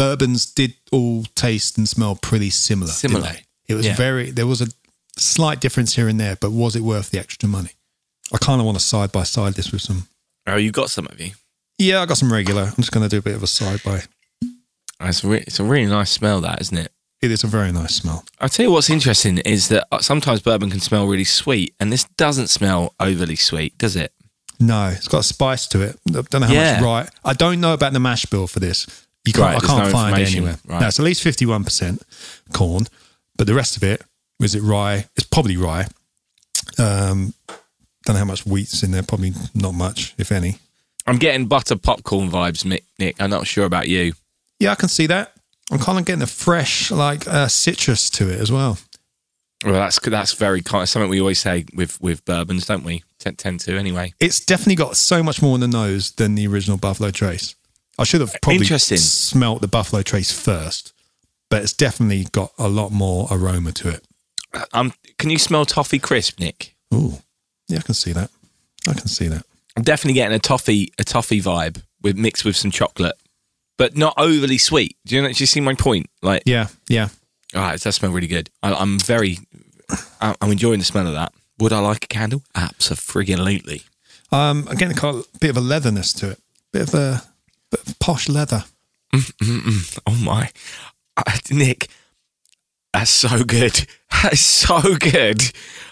bourbons 0.00 0.46
did 0.46 0.74
all 0.92 1.24
taste 1.34 1.76
and 1.78 1.88
smell 1.88 2.14
pretty 2.16 2.48
similar. 2.50 2.86
didn't 2.86 2.96
Similar. 3.12 3.32
they? 3.32 3.42
It 3.68 3.74
was 3.74 3.86
Yeah. 3.86 3.96
very. 3.96 4.30
There 4.30 4.46
was 4.46 4.60
a 4.62 4.68
slight 5.18 5.60
difference 5.60 5.94
here 5.96 6.08
and 6.08 6.18
there, 6.18 6.36
but 6.36 6.50
was 6.52 6.74
it 6.74 6.80
worth 6.82 7.10
the 7.10 7.18
extra 7.18 7.48
money? 7.48 7.72
I 8.32 8.38
kind 8.38 8.60
of 8.60 8.64
want 8.66 8.78
to 8.78 8.84
side 8.84 9.12
by 9.12 9.24
side 9.24 9.54
this 9.54 9.72
with 9.72 9.82
some. 9.82 10.08
oh, 10.46 10.56
you 10.56 10.70
got 10.72 10.88
some 10.90 11.06
of 11.06 11.20
you. 11.20 11.32
Yeah, 11.78 12.00
I 12.02 12.06
got 12.06 12.16
some 12.18 12.32
regular. 12.32 12.62
I'm 12.62 12.76
just 12.76 12.92
going 12.92 13.02
to 13.04 13.08
do 13.10 13.18
a 13.18 13.22
bit 13.22 13.34
of 13.34 13.42
a 13.42 13.46
side 13.46 13.82
by. 13.84 14.02
It's 15.02 15.24
a, 15.24 15.28
re- 15.28 15.44
it's 15.46 15.60
a 15.60 15.64
really 15.64 15.86
nice 15.90 16.10
smell, 16.10 16.40
that 16.42 16.60
isn't 16.60 16.76
it? 16.76 16.92
It 17.22 17.30
is 17.30 17.44
a 17.44 17.46
very 17.46 17.72
nice 17.72 17.94
smell. 17.96 18.24
I'll 18.40 18.48
tell 18.48 18.64
you 18.66 18.72
what's 18.72 18.90
interesting 18.90 19.38
is 19.38 19.68
that 19.68 19.86
uh, 19.92 19.98
sometimes 20.00 20.40
bourbon 20.40 20.70
can 20.70 20.80
smell 20.80 21.06
really 21.06 21.24
sweet, 21.24 21.74
and 21.80 21.92
this 21.92 22.04
doesn't 22.16 22.48
smell 22.48 22.94
overly 22.98 23.36
sweet, 23.36 23.76
does 23.78 23.96
it? 23.96 24.12
No, 24.58 24.88
it's 24.88 25.08
got 25.08 25.20
a 25.20 25.22
spice 25.22 25.66
to 25.68 25.80
it. 25.82 25.98
I 26.08 26.12
don't 26.12 26.40
know 26.40 26.46
how 26.46 26.52
Yeah. 26.52 26.72
much 26.74 26.82
rye. 26.82 27.08
I 27.24 27.32
don't 27.34 27.60
know 27.60 27.72
about 27.74 27.92
the 27.94 28.00
mash 28.00 28.24
bill 28.26 28.46
for 28.46 28.60
this. 28.60 28.86
You 29.24 29.32
can't. 29.32 29.54
Right, 29.54 29.62
I 29.62 29.66
can't 29.66 29.84
no 29.84 29.90
find 29.90 30.18
it 30.18 30.30
anywhere. 30.30 30.56
Right. 30.66 30.80
No, 30.80 30.88
it's 30.88 30.98
at 30.98 31.04
least 31.04 31.22
fifty-one 31.22 31.64
percent 31.64 32.02
corn, 32.52 32.86
but 33.36 33.46
the 33.46 33.54
rest 33.54 33.76
of 33.76 33.82
it, 33.82 34.02
is 34.40 34.54
it 34.54 34.62
rye? 34.62 35.06
It's 35.16 35.26
probably 35.26 35.56
rye. 35.56 35.86
Um, 36.78 37.34
don't 38.04 38.14
know 38.14 38.18
how 38.18 38.24
much 38.24 38.46
wheat's 38.46 38.82
in 38.82 38.92
there. 38.92 39.02
Probably 39.02 39.32
not 39.54 39.74
much, 39.74 40.14
if 40.16 40.32
any. 40.32 40.56
I'm 41.06 41.18
getting 41.18 41.46
butter 41.46 41.76
popcorn 41.76 42.30
vibes, 42.30 42.64
Mick. 42.64 42.82
Nick. 42.98 43.20
I'm 43.20 43.30
not 43.30 43.46
sure 43.46 43.66
about 43.66 43.88
you. 43.88 44.14
Yeah, 44.58 44.72
I 44.72 44.74
can 44.74 44.88
see 44.88 45.06
that. 45.06 45.32
I'm 45.70 45.78
kind 45.78 45.98
of 45.98 46.04
getting 46.04 46.22
a 46.22 46.26
fresh, 46.26 46.90
like 46.90 47.28
uh, 47.28 47.48
citrus 47.48 48.10
to 48.10 48.28
it 48.28 48.40
as 48.40 48.50
well. 48.50 48.78
Well, 49.64 49.74
that's 49.74 49.98
that's 50.00 50.32
very 50.32 50.62
kind. 50.62 50.88
Something 50.88 51.10
we 51.10 51.20
always 51.20 51.38
say 51.38 51.66
with 51.74 52.00
with 52.00 52.24
bourbons, 52.24 52.64
don't 52.64 52.84
we? 52.84 53.04
Tend, 53.18 53.36
tend 53.36 53.60
to 53.60 53.76
anyway. 53.76 54.14
It's 54.18 54.40
definitely 54.40 54.76
got 54.76 54.96
so 54.96 55.22
much 55.22 55.42
more 55.42 55.54
in 55.54 55.60
the 55.60 55.68
nose 55.68 56.12
than 56.12 56.34
the 56.34 56.46
original 56.46 56.78
Buffalo 56.78 57.10
Trace. 57.10 57.54
I 57.98 58.04
should 58.04 58.20
have 58.20 58.34
probably 58.42 58.58
Interesting. 58.62 58.98
smelt 58.98 59.60
the 59.60 59.68
Buffalo 59.68 60.02
Trace 60.02 60.32
first, 60.32 60.92
but 61.50 61.62
it's 61.62 61.72
definitely 61.72 62.26
got 62.32 62.52
a 62.58 62.68
lot 62.68 62.92
more 62.92 63.28
aroma 63.30 63.72
to 63.72 63.88
it. 63.90 64.04
Um, 64.72 64.92
can 65.18 65.30
you 65.30 65.38
smell 65.38 65.64
toffee 65.64 65.98
crisp, 65.98 66.40
Nick? 66.40 66.74
Ooh, 66.94 67.18
yeah, 67.68 67.78
I 67.78 67.82
can 67.82 67.94
see 67.94 68.12
that. 68.12 68.30
I 68.88 68.94
can 68.94 69.06
see 69.06 69.28
that. 69.28 69.44
I'm 69.76 69.82
definitely 69.84 70.14
getting 70.14 70.34
a 70.34 70.40
toffee 70.40 70.92
a 70.98 71.04
toffee 71.04 71.40
vibe 71.40 71.82
with 72.02 72.16
mixed 72.16 72.44
with 72.44 72.56
some 72.56 72.70
chocolate, 72.70 73.14
but 73.78 73.96
not 73.96 74.14
overly 74.16 74.58
sweet. 74.58 74.96
Do 75.06 75.14
you 75.14 75.22
know? 75.22 75.28
Do 75.32 75.34
you 75.42 75.46
see 75.46 75.60
my 75.60 75.74
point? 75.74 76.06
Like, 76.22 76.42
Yeah, 76.46 76.68
yeah. 76.88 77.08
all 77.54 77.60
right, 77.62 77.74
it 77.74 77.82
does 77.82 77.94
smell 77.96 78.10
really 78.10 78.26
good. 78.26 78.50
I, 78.62 78.72
I'm 78.74 78.98
very, 78.98 79.38
I'm 80.20 80.50
enjoying 80.50 80.78
the 80.80 80.84
smell 80.84 81.06
of 81.06 81.12
that. 81.14 81.32
Would 81.58 81.72
I 81.72 81.78
like 81.80 82.04
a 82.04 82.08
candle? 82.08 82.42
Absolutely. 82.54 83.82
Um, 84.32 84.66
again, 84.68 84.92
got 84.92 85.14
a 85.16 85.24
bit 85.40 85.50
of 85.50 85.56
a 85.56 85.60
leatherness 85.60 86.12
to 86.14 86.30
it. 86.30 86.38
Bit 86.72 86.82
of 86.88 86.94
a 86.94 87.22
posh 88.00 88.28
leather. 88.28 88.64
Mm, 89.14 89.32
mm, 89.42 89.60
mm. 89.60 89.98
Oh 90.06 90.14
my, 90.24 90.50
Uh, 91.16 91.22
Nick, 91.50 91.88
that's 92.92 93.10
so 93.10 93.44
good. 93.44 93.86
That's 94.22 94.40
so 94.40 94.96
good. 94.96 95.40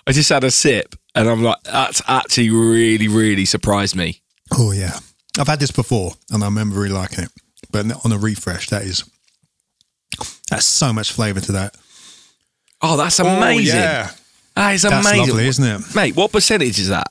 I 0.06 0.12
just 0.12 0.28
had 0.28 0.44
a 0.44 0.50
sip, 0.50 0.94
and 1.14 1.28
I'm 1.30 1.42
like, 1.42 1.62
that's 1.62 2.02
actually 2.08 2.50
really, 2.50 3.08
really 3.08 3.44
surprised 3.46 3.96
me. 3.96 4.20
Oh 4.52 4.72
yeah, 4.72 4.98
I've 5.38 5.46
had 5.46 5.60
this 5.60 5.70
before, 5.70 6.12
and 6.30 6.42
I 6.42 6.46
remember 6.46 6.78
really 6.80 6.92
liking 6.92 7.24
it. 7.24 7.30
But 7.70 7.86
on 8.04 8.12
a 8.12 8.18
refresh, 8.18 8.68
that 8.68 8.82
is 8.82 9.04
that's 10.50 10.66
so 10.66 10.92
much 10.92 11.12
flavour 11.12 11.40
to 11.40 11.52
that. 11.52 11.76
Oh, 12.82 12.96
that's 12.98 13.18
amazing. 13.18 13.76
Oh, 13.76 13.78
yeah, 13.80 14.10
That 14.56 14.74
is 14.74 14.82
that's 14.82 15.06
amazing, 15.06 15.28
lovely, 15.28 15.46
isn't 15.48 15.64
it? 15.64 15.94
mate? 15.94 16.16
What 16.16 16.32
percentage 16.32 16.78
is 16.78 16.88
that? 16.88 17.10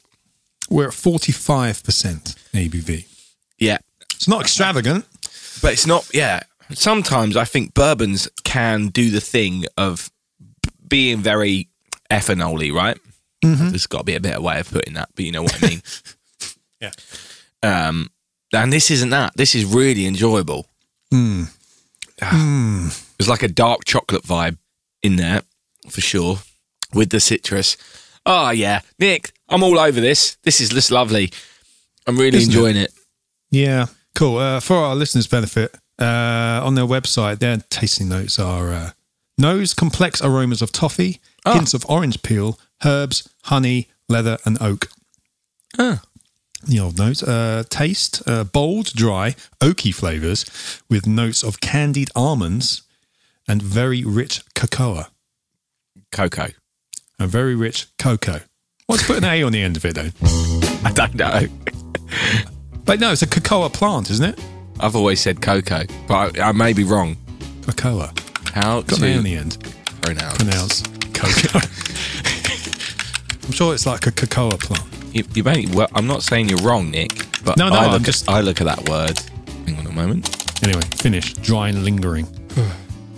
We're 0.70 0.90
at 0.90 0.94
forty-five 0.94 1.84
percent 1.84 2.36
ABV. 2.54 3.06
Yeah, 3.58 3.78
It's 4.18 4.28
not 4.28 4.42
extravagant. 4.42 5.06
but 5.62 5.72
it's 5.74 5.88
not. 5.88 6.10
Yeah, 6.14 6.42
sometimes 6.74 7.38
I 7.38 7.46
think 7.46 7.74
bourbons 7.74 8.28
can 8.44 8.88
do 8.90 9.10
the 9.10 9.22
thing 9.22 9.66
of 9.78 10.12
b- 10.62 10.70
being 10.88 11.20
very 11.20 11.70
ethanol 12.12 12.74
right? 12.74 12.98
There's 13.42 13.88
got 13.88 14.00
to 14.00 14.04
be 14.04 14.16
a 14.16 14.20
better 14.20 14.42
way 14.42 14.60
of 14.60 14.70
putting 14.70 14.96
that, 14.96 15.10
but 15.16 15.24
you 15.24 15.32
know 15.32 15.44
what 15.44 15.64
I 15.64 15.68
mean. 15.68 15.82
Yeah. 16.80 16.92
Um, 17.64 18.12
and 18.54 18.72
this 18.72 18.92
isn't 18.92 19.10
that. 19.10 19.36
This 19.36 19.56
is 19.56 19.66
really 19.66 20.06
enjoyable. 20.06 20.68
Ah. 22.22 22.94
There's 23.18 23.30
like 23.30 23.44
a 23.44 23.48
dark 23.48 23.86
chocolate 23.86 24.24
vibe 24.24 24.58
in 25.02 25.16
there 25.16 25.42
for 25.90 26.02
sure 26.02 26.38
with 26.94 27.10
the 27.10 27.20
citrus. 27.20 27.78
Oh 28.26 28.50
yeah, 28.52 28.82
Nick, 29.00 29.32
I'm 29.50 29.64
all 29.64 29.80
over 29.80 30.00
this. 30.00 30.38
This 30.44 30.62
is 30.62 30.70
just 30.70 30.92
lovely. 30.92 31.32
I'm 32.06 32.18
really 32.18 32.38
Isn't 32.38 32.52
it? 32.52 32.56
enjoying 32.56 32.78
it. 32.78 32.92
Yeah, 33.50 33.86
cool. 34.18 34.38
Uh, 34.38 34.60
for 34.60 34.76
our 34.78 34.96
listeners' 34.96 35.28
benefit, 35.28 35.76
uh, 36.00 36.62
on 36.64 36.76
their 36.76 36.86
website, 36.86 37.40
their 37.40 37.58
tasting 37.70 38.10
notes 38.10 38.40
are 38.40 38.72
uh, 38.72 38.92
nose 39.38 39.74
complex 39.74 40.22
aromas 40.22 40.62
of 40.62 40.72
toffee, 40.72 41.20
Ah. 41.46 41.54
hints 41.54 41.74
of 41.74 41.86
orange 41.88 42.22
peel, 42.24 42.60
herbs, 42.84 43.30
honey, 43.46 43.88
leather, 44.10 44.38
and 44.46 44.58
oak. 44.62 44.90
Ah. 45.80 46.02
The 46.68 46.80
old 46.80 46.98
notes. 46.98 47.24
Uh, 47.24 47.64
taste 47.70 48.22
uh, 48.28 48.44
bold, 48.44 48.88
dry, 48.94 49.36
oaky 49.62 49.94
flavors 49.94 50.44
with 50.90 51.06
notes 51.08 51.44
of 51.44 51.62
candied 51.62 52.10
almonds 52.16 52.82
and 53.48 53.62
very 53.62 54.04
rich 54.04 54.42
cocoa. 54.56 55.06
Cocoa. 56.12 56.50
A 57.20 57.28
very 57.28 57.56
rich 57.56 57.88
cocoa. 57.98 58.42
Let's 58.90 59.06
put 59.08 59.18
an 59.18 59.24
A 59.26 59.44
on 59.44 59.52
the 59.52 59.62
end 59.62 59.78
of 59.78 59.86
it, 59.86 59.96
though. 59.96 60.12
I 60.84 60.92
don't 60.92 61.16
know. 61.16 61.48
But 62.88 63.00
no, 63.00 63.12
it's 63.12 63.22
a 63.22 63.28
cocoa 63.28 63.70
plant, 63.70 64.10
isn't 64.10 64.26
it? 64.34 64.40
I've 64.80 64.96
always 64.96 65.20
said 65.20 65.42
cocoa, 65.42 65.84
but 66.08 66.40
I, 66.40 66.50
I 66.50 66.52
may 66.54 66.74
be 66.74 66.84
wrong. 66.84 67.18
Cocoa. 67.66 68.10
How 68.54 68.82
Got 68.82 69.00
an 69.00 69.06
A 69.06 69.12
on 69.12 69.18
to 69.18 69.22
the 69.24 69.36
end. 69.36 69.58
pronounce? 70.02 70.38
pronounce 70.38 70.82
cocoa. 71.14 71.60
I'm 73.46 73.52
sure 73.52 73.74
it's 73.74 73.86
like 73.86 74.08
a 74.08 74.12
cocoa 74.12 74.52
plant. 74.58 74.84
You, 75.14 75.24
you 75.34 75.44
may, 75.44 75.66
well, 75.74 75.90
I'm 75.96 76.08
not 76.08 76.24
saying 76.24 76.48
you're 76.50 76.60
wrong, 76.60 76.90
Nick, 76.92 77.12
but 77.44 77.58
No, 77.58 77.70
no, 77.70 77.76
I, 77.76 77.86
I'm 77.86 77.92
look 77.92 78.04
just- 78.04 78.28
at, 78.28 78.34
I 78.36 78.42
look 78.42 78.62
at 78.62 78.66
that 78.66 78.88
word. 78.90 79.20
Hang 79.66 79.78
on 79.80 79.86
a 79.88 79.92
moment. 79.92 80.64
Anyway, 80.64 80.82
finish. 80.96 81.34
Dry 81.34 81.70
and 81.70 81.84
lingering. 81.84 82.26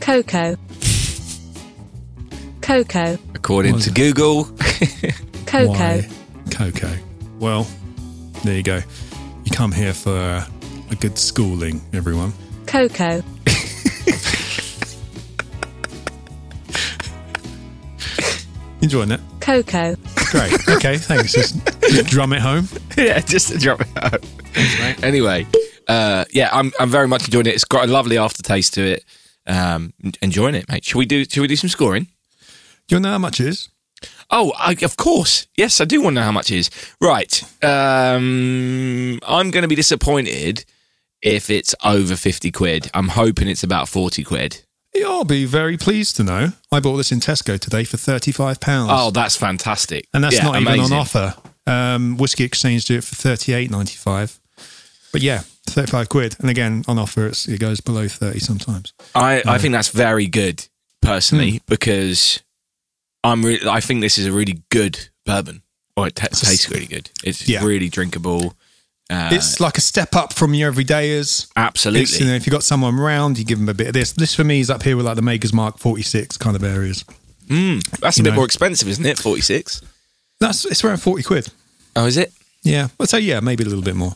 Cocoa. 0.02 0.56
Cocoa. 2.62 3.18
According 3.36 3.74
What 3.74 3.82
to 3.84 3.84
is 3.84 3.88
it? 3.88 3.96
Google, 3.96 4.46
Cocoa. 5.46 5.68
Why 5.70 6.10
cocoa? 6.52 6.96
Well, 7.40 7.68
there 8.44 8.56
you 8.58 8.64
go. 8.64 8.82
You 9.60 9.64
come 9.64 9.72
here 9.74 9.94
for 9.94 10.16
uh, 10.16 10.46
a 10.90 10.96
good 10.96 11.18
schooling, 11.18 11.82
everyone. 11.92 12.32
Coco. 12.66 13.16
Enjoying 18.82 19.10
that? 19.10 19.20
Coco. 19.42 19.98
Great. 20.32 20.54
Okay, 20.70 20.96
thanks. 20.98 21.34
Just, 21.34 21.58
just 21.82 22.08
drum 22.08 22.32
it 22.32 22.40
home. 22.40 22.70
yeah, 22.98 23.20
just 23.20 23.50
to 23.50 23.58
drop 23.58 23.82
it 23.82 23.90
out. 23.98 24.24
Anyway, 25.04 25.46
uh, 25.90 26.24
yeah, 26.32 26.48
I'm 26.54 26.72
I'm 26.80 26.90
very 26.90 27.10
much 27.10 27.26
enjoying 27.26 27.48
it. 27.48 27.56
It's 27.56 27.66
got 27.66 27.84
a 27.84 27.92
lovely 27.92 28.18
aftertaste 28.18 28.76
to 28.76 28.94
it. 28.94 29.04
Um, 29.46 29.92
enjoying 30.22 30.56
it, 30.56 30.70
mate. 30.70 30.86
Should 30.86 31.00
we 31.00 31.06
do? 31.06 31.26
Should 31.26 31.42
we 31.42 31.48
do 31.48 31.58
some 31.58 31.70
scoring? 31.70 32.08
Do 32.88 32.96
you 32.96 33.02
know 33.02 33.10
how 33.10 33.18
much 33.18 33.42
it 33.42 33.48
is? 33.48 33.68
Oh, 34.32 34.54
I, 34.58 34.76
of 34.84 34.96
course. 34.98 35.48
Yes, 35.58 35.82
I 35.82 35.86
do 35.86 36.02
want 36.02 36.16
to 36.16 36.22
know 36.22 36.26
how 36.26 36.32
much 36.32 36.52
it 36.52 36.58
is. 36.58 36.70
Right. 37.02 37.42
Um, 37.64 39.20
I'm 39.28 39.52
going 39.52 39.64
to 39.64 39.68
be 39.68 39.76
disappointed 39.76 40.66
if 41.22 41.50
it's 41.50 41.74
over 41.84 42.16
50 42.16 42.52
quid. 42.52 42.90
I'm 42.94 43.10
hoping 43.10 43.48
it's 43.48 43.64
about 43.64 43.90
40 43.90 44.24
quid. 44.24 44.64
I'll 45.06 45.24
be 45.24 45.46
very 45.46 45.78
pleased 45.78 46.16
to 46.18 46.24
know. 46.24 46.50
I 46.72 46.80
bought 46.80 46.98
this 46.98 47.12
in 47.12 47.20
Tesco 47.20 47.58
today 47.60 47.84
for 47.86 47.96
thirty-five 47.96 48.60
pounds. 48.60 48.90
Oh, 48.94 49.12
that's 49.12 49.36
fantastic. 49.36 50.08
and 50.14 50.24
that's 50.24 50.36
Yeah, 50.36 50.44
not 50.44 50.60
even 50.62 50.80
on 50.80 50.92
offer. 50.94 51.36
Um, 51.68 52.18
Whiskey 52.18 52.44
Exchange 52.44 52.86
do 52.86 52.98
it 52.98 53.04
for 53.04 53.16
thirty-eight 53.16 53.70
ninety-five. 53.72 54.40
But 55.14 55.22
yeah, 55.22 55.44
thirty-five 55.68 56.10
quid. 56.10 56.36
And 56.40 56.50
again, 56.50 56.84
on 56.88 56.98
offer, 57.00 57.28
it's, 57.28 57.48
it 57.48 57.60
goes 57.60 57.80
below 57.82 58.08
thirty 58.10 58.40
sometimes. 58.40 58.94
I, 59.16 59.42
I 59.46 59.58
think 59.58 59.72
that's 59.74 59.90
very 59.90 60.28
good, 60.28 60.68
personally, 61.02 61.62
because 61.68 62.42
I'm 63.24 63.44
really, 63.44 63.68
I 63.68 63.80
think 63.82 64.02
this 64.02 64.18
is 64.18 64.26
a 64.26 64.32
really 64.32 64.62
good 64.70 65.10
bourbon. 65.26 65.62
Or 65.98 66.08
it 66.08 66.16
ta 66.16 66.28
tastes 66.28 66.70
really 66.70 66.86
good. 66.86 67.10
It's 67.24 67.48
Yeah. 67.48 67.64
really 67.66 67.90
drinkable. 67.90 68.56
Uh, 69.10 69.30
it's 69.34 69.60
like 69.60 69.78
a 69.78 69.82
step 69.82 70.16
up 70.16 70.34
from 70.34 70.54
your 70.54 70.72
everydayers. 70.72 71.48
absolutely. 71.56 72.04
It's, 72.04 72.20
you 72.20 72.28
know, 72.28 72.36
if 72.36 72.46
you've 72.46 72.52
got 72.54 72.64
someone 72.64 72.98
around, 72.98 73.38
you 73.40 73.44
give 73.44 73.58
them 73.60 73.68
a 73.68 73.74
bit 73.74 73.88
of 73.88 73.94
this. 73.94 74.12
This 74.12 74.36
for 74.36 74.44
me 74.44 74.60
is 74.60 74.70
up 74.70 74.84
here 74.84 74.96
with 74.96 75.06
like 75.06 75.16
the 75.16 75.22
Maker's 75.24 75.52
Mark 75.52 75.78
46 75.80 76.38
kind 76.38 76.56
of 76.56 76.64
areas. 76.64 77.04
that's 77.50 78.20
a 78.20 78.24
bit 78.24 78.30
know. 78.30 78.36
more 78.36 78.46
expensive, 78.46 78.88
isn't 78.88 79.06
it? 79.06 79.18
46. 79.18 79.82
That's 80.40 80.64
it's 80.66 80.84
around 80.84 80.98
40 80.98 81.24
quid. 81.24 81.48
Oh, 81.96 82.06
is 82.06 82.18
it? 82.18 82.32
Yeah, 82.64 82.90
I'd 83.00 83.10
say 83.10 83.20
yeah, 83.20 83.40
maybe 83.40 83.64
a 83.64 83.68
little 83.68 83.84
bit 83.84 83.96
more. 83.96 84.16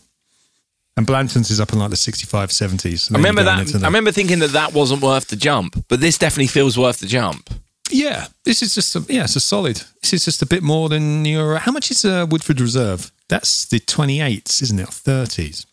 And 0.95 1.07
Blanton's 1.07 1.49
is 1.49 1.59
up 1.59 1.73
in 1.73 1.79
like 1.79 1.89
the 1.89 1.97
65, 1.97 2.49
70s. 2.49 3.11
I 3.11 3.17
remember 3.17 3.43
that. 3.43 3.75
I 3.75 3.85
remember 3.87 4.11
thinking 4.11 4.39
that 4.39 4.51
that 4.51 4.73
wasn't 4.73 5.01
worth 5.01 5.27
the 5.27 5.35
jump, 5.35 5.83
but 5.87 5.99
this 6.01 6.19
definitely 6.19 6.47
feels 6.47 6.77
worth 6.77 6.99
the 6.99 7.07
jump. 7.07 7.49
Yeah, 7.91 8.27
this 8.43 8.61
is 8.61 8.73
just 8.73 8.95
a, 8.95 8.99
yeah, 9.13 9.23
it's 9.25 9.35
a 9.35 9.39
solid. 9.39 9.81
This 10.01 10.13
is 10.13 10.25
just 10.25 10.41
a 10.41 10.45
bit 10.45 10.63
more 10.63 10.89
than 10.89 11.25
your. 11.25 11.57
How 11.57 11.71
much 11.71 11.91
is 11.91 12.05
uh, 12.05 12.25
Woodford 12.29 12.59
Reserve? 12.61 13.11
That's 13.29 13.65
the 13.65 13.79
28s, 13.79 14.61
isn't 14.63 14.79
it? 14.79 14.87
30s. 14.87 15.65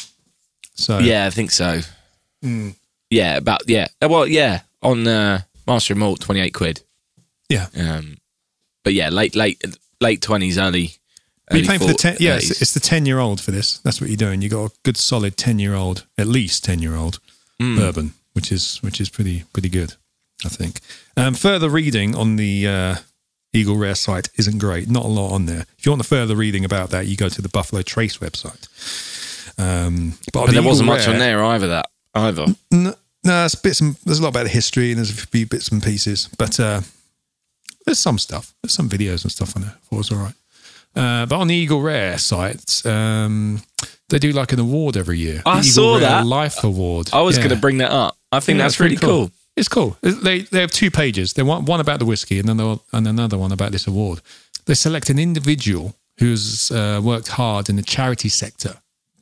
So 0.74 0.98
Yeah, 0.98 1.26
I 1.26 1.30
think 1.30 1.50
so. 1.50 1.80
Hmm. 2.42 2.70
Yeah, 3.10 3.36
about 3.36 3.68
yeah. 3.68 3.88
Uh, 4.02 4.08
Well, 4.08 4.26
yeah, 4.26 4.60
on 4.82 5.06
uh, 5.06 5.42
Master 5.66 5.92
and 5.94 6.00
Malt, 6.00 6.20
twenty 6.20 6.40
eight 6.40 6.54
quid. 6.54 6.80
yeah. 7.48 7.66
Um, 7.76 8.18
but 8.84 8.94
yeah, 8.94 9.08
late 9.10 9.34
late 9.36 9.62
late 10.00 10.22
twenties, 10.22 10.58
early. 10.58 10.92
Are 11.50 11.56
you 11.56 11.62
early 11.62 11.66
paying 11.68 11.80
for 11.80 11.86
the 11.86 11.94
ten? 11.94 12.14
40s. 12.14 12.20
Yeah, 12.20 12.36
it's, 12.36 12.62
it's 12.62 12.72
the 12.72 12.80
ten 12.80 13.04
year 13.06 13.18
old 13.18 13.40
for 13.40 13.50
this. 13.50 13.78
That's 13.78 14.00
what 14.00 14.08
you're 14.10 14.16
doing. 14.16 14.40
You 14.42 14.48
got 14.48 14.70
a 14.70 14.74
good 14.84 14.96
solid 14.96 15.36
ten 15.36 15.58
year 15.58 15.74
old, 15.74 16.06
at 16.16 16.26
least 16.28 16.64
ten 16.64 16.80
year 16.80 16.94
old 16.96 17.18
Hmm. 17.58 17.76
bourbon, 17.76 18.14
which 18.32 18.50
is 18.52 18.78
which 18.82 19.00
is 19.00 19.10
pretty 19.10 19.44
pretty 19.52 19.68
good, 19.68 19.96
I 20.44 20.48
think. 20.48 20.80
Um, 21.16 21.34
further 21.34 21.68
reading 21.68 22.14
on 22.14 22.36
the 22.36 22.66
uh, 22.66 22.94
Eagle 23.52 23.76
Rare 23.76 23.94
site 23.94 24.28
isn't 24.36 24.58
great. 24.58 24.88
Not 24.88 25.04
a 25.04 25.08
lot 25.08 25.32
on 25.32 25.46
there. 25.46 25.66
If 25.78 25.84
you 25.86 25.92
want 25.92 26.02
the 26.02 26.08
further 26.08 26.36
reading 26.36 26.64
about 26.64 26.90
that, 26.90 27.06
you 27.06 27.16
go 27.16 27.28
to 27.28 27.42
the 27.42 27.48
Buffalo 27.48 27.82
Trace 27.82 28.18
website. 28.18 28.68
Um, 29.58 30.14
but 30.32 30.40
but 30.40 30.46
the 30.46 30.52
there 30.52 30.62
wasn't 30.62 30.86
Eagle 30.88 30.96
much 30.96 31.08
on 31.08 31.18
there 31.18 31.44
either. 31.44 31.66
That 31.68 31.86
either. 32.14 32.46
No, 32.70 32.90
no, 32.90 32.94
there's 33.24 33.54
bits 33.54 33.80
and 33.80 33.96
there's 34.06 34.18
a 34.18 34.22
lot 34.22 34.30
about 34.30 34.44
the 34.44 34.48
history 34.50 34.90
and 34.90 34.98
there's 34.98 35.10
a 35.10 35.26
few 35.26 35.46
bits 35.46 35.68
and 35.68 35.82
pieces, 35.82 36.28
but 36.38 36.58
uh, 36.58 36.80
there's 37.84 37.98
some 37.98 38.18
stuff. 38.18 38.54
There's 38.62 38.72
some 38.74 38.88
videos 38.88 39.22
and 39.24 39.30
stuff 39.32 39.54
on 39.56 39.62
there. 39.62 39.72
I 39.72 39.78
thought 39.86 39.96
it 39.96 39.98
was 39.98 40.12
all 40.12 40.18
right. 40.18 40.34
Uh, 40.96 41.26
but 41.26 41.36
on 41.38 41.46
the 41.46 41.54
Eagle 41.54 41.82
Rare 41.82 42.18
site, 42.18 42.84
um, 42.86 43.62
they 44.08 44.18
do 44.18 44.32
like 44.32 44.52
an 44.52 44.58
award 44.58 44.96
every 44.96 45.18
year. 45.18 45.42
I 45.46 45.58
Eagle 45.60 45.62
saw 45.70 45.90
Rare 45.92 46.00
that. 46.00 46.26
Life 46.26 46.64
Award. 46.64 47.10
I 47.12 47.20
was 47.20 47.36
Yeah. 47.36 47.44
going 47.44 47.54
to 47.54 47.60
bring 47.60 47.78
that 47.78 47.92
up. 47.92 48.16
I 48.32 48.40
think 48.40 48.56
Yeah, 48.58 48.64
that's 48.64 48.74
it's 48.74 48.80
really 48.80 48.96
pretty 48.96 49.06
cool. 49.06 49.30
It's 49.60 49.68
cool. 49.68 49.96
They 50.00 50.40
they 50.50 50.60
have 50.62 50.70
two 50.70 50.90
pages. 50.90 51.34
They 51.34 51.42
want 51.42 51.68
one 51.68 51.80
about 51.80 51.98
the 51.98 52.06
whiskey 52.06 52.38
and 52.38 52.48
then 52.48 52.78
and 52.92 53.06
another 53.06 53.36
one 53.36 53.52
about 53.52 53.72
this 53.72 53.86
award. 53.86 54.20
They 54.64 54.74
select 54.74 55.10
an 55.10 55.18
individual 55.18 55.94
who's 56.18 56.70
uh, 56.70 57.00
worked 57.04 57.28
hard 57.28 57.68
in 57.68 57.76
the 57.76 57.82
charity 57.82 58.28
sector 58.30 58.74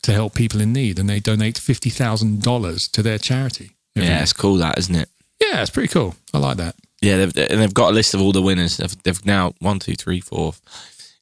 to 0.02 0.12
help 0.12 0.34
people 0.34 0.60
in 0.60 0.72
need, 0.72 0.98
and 1.00 1.08
they 1.08 1.18
donate 1.20 1.58
fifty 1.58 1.90
thousand 1.90 2.42
dollars 2.42 2.86
to 2.88 3.02
their 3.02 3.18
charity. 3.18 3.70
Yeah, 3.96 4.22
it's 4.22 4.32
cool, 4.32 4.58
that 4.58 4.78
isn't 4.78 4.94
it? 4.94 5.08
Yeah, 5.40 5.60
it's 5.60 5.70
pretty 5.72 5.88
cool. 5.88 6.14
I 6.32 6.38
like 6.38 6.56
that. 6.58 6.76
Yeah, 7.00 7.16
they've, 7.26 7.50
and 7.50 7.60
they've 7.60 7.74
got 7.74 7.90
a 7.90 7.94
list 7.94 8.14
of 8.14 8.20
all 8.20 8.30
the 8.32 8.42
winners. 8.42 8.76
They've, 8.76 9.02
they've 9.02 9.26
now 9.26 9.54
one, 9.58 9.80
two, 9.80 9.96
three, 9.96 10.20
four, 10.20 10.54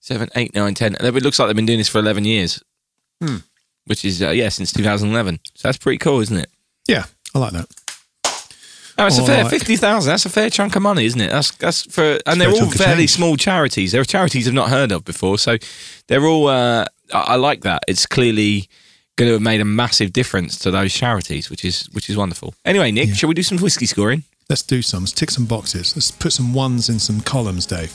seven, 0.00 0.29
eight, 0.37 0.55
nine, 0.55 0.74
ten. 0.74 0.94
It 1.00 1.22
looks 1.22 1.38
like 1.38 1.48
they've 1.48 1.57
been 1.57 1.64
doing 1.66 1.79
this 1.79 1.88
for 1.88 2.00
eleven 2.00 2.24
years, 2.26 2.62
Hmm. 3.22 3.38
which 3.87 4.05
is 4.05 4.20
uh, 4.22 4.31
yeah 4.31 4.50
since 4.50 4.72
2011. 4.72 5.40
So 5.55 5.68
that's 5.68 5.79
pretty 5.79 5.98
cool, 5.98 6.20
isn't 6.20 6.37
it? 6.37 6.50
Yeah, 6.87 7.05
I 7.35 7.38
like 7.38 7.52
that. 7.52 7.66
Oh, 8.98 9.06
it's 9.06 9.18
a 9.18 9.26
fair 9.26 9.42
right. 9.42 9.50
fifty 9.50 9.76
thousand. 9.76 10.11
That's 10.11 10.24
a 10.24 10.30
fair 10.30 10.48
chunk 10.48 10.74
of 10.74 10.82
money, 10.82 11.04
isn't 11.04 11.20
it? 11.20 11.30
That's 11.30 11.50
that's 11.56 11.82
for, 11.82 12.18
and 12.24 12.40
they're 12.40 12.50
all 12.50 12.70
fairly 12.70 13.06
small 13.06 13.37
charities. 13.37 13.92
They're 13.92 14.04
charities 14.04 14.48
I've 14.48 14.54
not 14.54 14.70
heard 14.70 14.90
of 14.90 15.04
before, 15.04 15.38
so 15.38 15.59
they're 16.09 16.24
all. 16.24 16.48
Uh, 16.48 16.87
I, 17.12 17.18
I 17.18 17.35
like 17.37 17.61
that. 17.62 17.82
It's 17.88 18.06
clearly 18.06 18.68
going 19.16 19.28
to 19.28 19.35
have 19.35 19.42
made 19.42 19.61
a 19.61 19.66
massive 19.66 20.12
difference 20.12 20.59
to 20.61 20.70
those 20.70 20.94
charities, 20.94 21.50
which 21.50 21.64
is 21.64 21.88
which 21.92 22.09
is 22.09 22.16
wonderful. 22.16 22.54
Anyway, 22.64 22.90
Nick, 22.90 23.11
shall 23.14 23.28
we 23.28 23.35
do 23.35 23.42
some 23.42 23.59
whiskey 23.59 23.87
scoring? 23.87 24.24
Let's 24.48 24.62
do 24.62 24.80
some. 24.80 25.02
Let's 25.02 25.12
tick 25.12 25.30
some 25.30 25.44
boxes. 25.44 25.94
Let's 25.94 26.11
put 26.11 26.32
some 26.32 26.54
ones 26.54 26.88
in 26.88 26.98
some 26.98 27.20
columns, 27.20 27.66
Dave. 27.66 27.92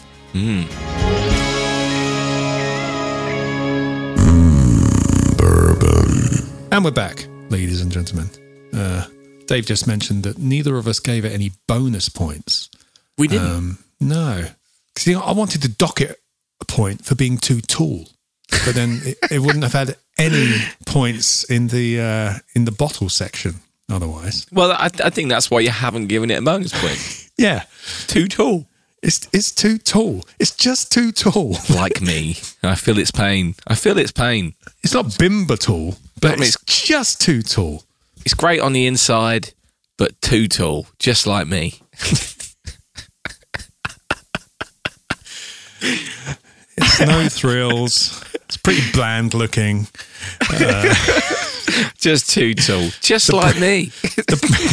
Bourbon. 5.37 6.67
And 6.71 6.85
we're 6.85 6.91
back, 6.91 7.25
ladies 7.49 7.81
and 7.81 7.91
gentlemen. 7.91 8.29
Uh, 8.73 9.05
Dave 9.51 9.65
just 9.65 9.85
mentioned 9.85 10.23
that 10.23 10.37
neither 10.37 10.77
of 10.77 10.87
us 10.87 11.01
gave 11.01 11.25
it 11.25 11.33
any 11.33 11.51
bonus 11.67 12.07
points. 12.07 12.69
We 13.17 13.27
didn't. 13.27 13.47
Um, 13.51 13.77
no. 13.99 14.45
See, 14.97 15.13
I 15.13 15.33
wanted 15.33 15.61
to 15.63 15.67
dock 15.67 15.99
it 15.99 16.21
a 16.61 16.65
point 16.65 17.03
for 17.03 17.15
being 17.15 17.37
too 17.37 17.59
tall, 17.59 18.07
but 18.65 18.75
then 18.75 19.01
it, 19.03 19.17
it 19.29 19.39
wouldn't 19.39 19.63
have 19.63 19.73
had 19.73 19.97
any 20.17 20.55
points 20.85 21.43
in 21.49 21.67
the 21.67 21.99
uh, 21.99 22.33
in 22.55 22.63
the 22.63 22.71
bottle 22.71 23.09
section 23.09 23.55
otherwise. 23.91 24.47
well, 24.53 24.71
I, 24.71 24.89
I 25.03 25.09
think 25.09 25.27
that's 25.27 25.51
why 25.51 25.59
you 25.59 25.69
haven't 25.69 26.07
given 26.07 26.31
it 26.31 26.39
a 26.39 26.41
bonus 26.41 26.71
point. 26.73 27.27
Yeah, 27.37 27.63
Too 28.05 28.27
tall. 28.27 28.67
it's 29.01 29.27
it's 29.33 29.51
too 29.51 29.79
tall. 29.79 30.23
It's 30.39 30.55
just 30.55 30.91
too 30.91 31.11
tall. 31.11 31.57
like 31.75 31.99
me. 31.99 32.37
I 32.63 32.75
feel 32.75 32.99
its 32.99 33.09
pain. 33.09 33.55
I 33.67 33.73
feel 33.75 33.97
its 33.97 34.11
pain. 34.11 34.53
It's 34.83 34.93
not 34.93 35.05
bimber 35.07 35.57
tall, 35.57 35.95
but 36.21 36.33
I 36.33 36.35
mean, 36.35 36.43
it's 36.43 36.63
just 36.65 37.19
too 37.19 37.41
tall. 37.41 37.83
It's 38.25 38.33
great 38.33 38.59
on 38.61 38.73
the 38.73 38.85
inside, 38.87 39.53
but 39.97 40.19
too 40.21 40.47
tall, 40.47 40.87
just 40.99 41.25
like 41.27 41.47
me. 41.47 41.81
It's 46.77 46.99
no 47.01 47.27
thrills. 47.29 48.23
It's 48.45 48.57
pretty 48.57 48.81
bland 48.91 49.33
looking. 49.33 49.87
Just 51.97 52.29
too 52.29 52.53
tall. 52.53 52.89
Just 53.01 53.31
like 53.31 53.59
me. 53.59 53.91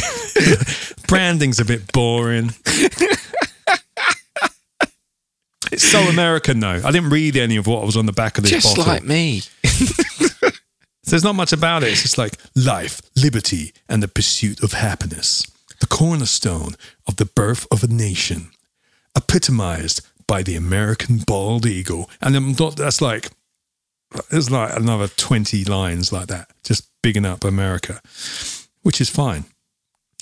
Branding's 1.06 1.60
a 1.60 1.64
bit 1.64 1.90
boring. 1.92 2.52
It's 5.70 5.84
so 5.84 6.00
American 6.00 6.60
though. 6.60 6.80
I 6.84 6.90
didn't 6.90 7.10
read 7.10 7.36
any 7.36 7.56
of 7.56 7.66
what 7.66 7.84
was 7.84 7.96
on 7.96 8.06
the 8.06 8.12
back 8.12 8.38
of 8.38 8.44
this 8.44 8.50
Just 8.50 8.76
bottle. 8.76 8.92
like 8.92 9.04
me. 9.04 9.42
There's 11.10 11.24
not 11.24 11.34
much 11.34 11.52
about 11.52 11.82
it. 11.82 11.90
It's 11.90 12.02
just 12.02 12.18
like 12.18 12.34
life, 12.54 13.00
liberty, 13.16 13.72
and 13.88 14.02
the 14.02 14.08
pursuit 14.08 14.62
of 14.62 14.72
happiness. 14.72 15.46
The 15.80 15.86
cornerstone 15.86 16.74
of 17.06 17.16
the 17.16 17.24
birth 17.24 17.66
of 17.70 17.82
a 17.82 17.86
nation, 17.86 18.50
epitomized 19.16 20.06
by 20.26 20.42
the 20.42 20.56
American 20.56 21.18
bald 21.18 21.66
eagle. 21.66 22.10
And 22.20 22.36
I'm 22.36 22.52
not, 22.58 22.76
that's 22.76 23.00
like, 23.00 23.30
there's 24.30 24.50
like 24.50 24.76
another 24.76 25.08
20 25.08 25.64
lines 25.64 26.12
like 26.12 26.28
that, 26.28 26.50
just 26.64 26.88
bigging 27.02 27.26
up 27.26 27.44
America, 27.44 28.00
which 28.82 29.00
is 29.00 29.08
fine. 29.08 29.44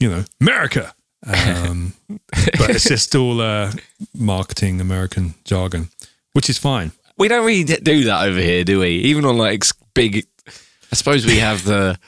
You 0.01 0.11
know, 0.11 0.25
America. 0.41 0.95
Um, 1.27 1.95
but 2.09 2.71
it's 2.71 2.89
just 2.89 3.15
all 3.15 3.41
uh, 3.41 3.73
marketing 4.15 4.81
American 4.81 5.35
jargon, 5.45 5.89
which 6.33 6.49
is 6.49 6.59
fine. 6.59 6.93
We 7.19 7.29
don't 7.29 7.47
really 7.47 7.65
do 7.65 8.05
that 8.05 8.27
over 8.27 8.39
here, 8.39 8.63
do 8.63 8.81
we? 8.81 8.91
Even 8.91 9.25
on 9.25 9.39
like 9.39 9.55
ex- 9.55 9.73
big. 9.95 10.27
I 10.93 10.95
suppose 10.95 11.27
we 11.27 11.39
have 11.39 11.65
the 11.65 11.99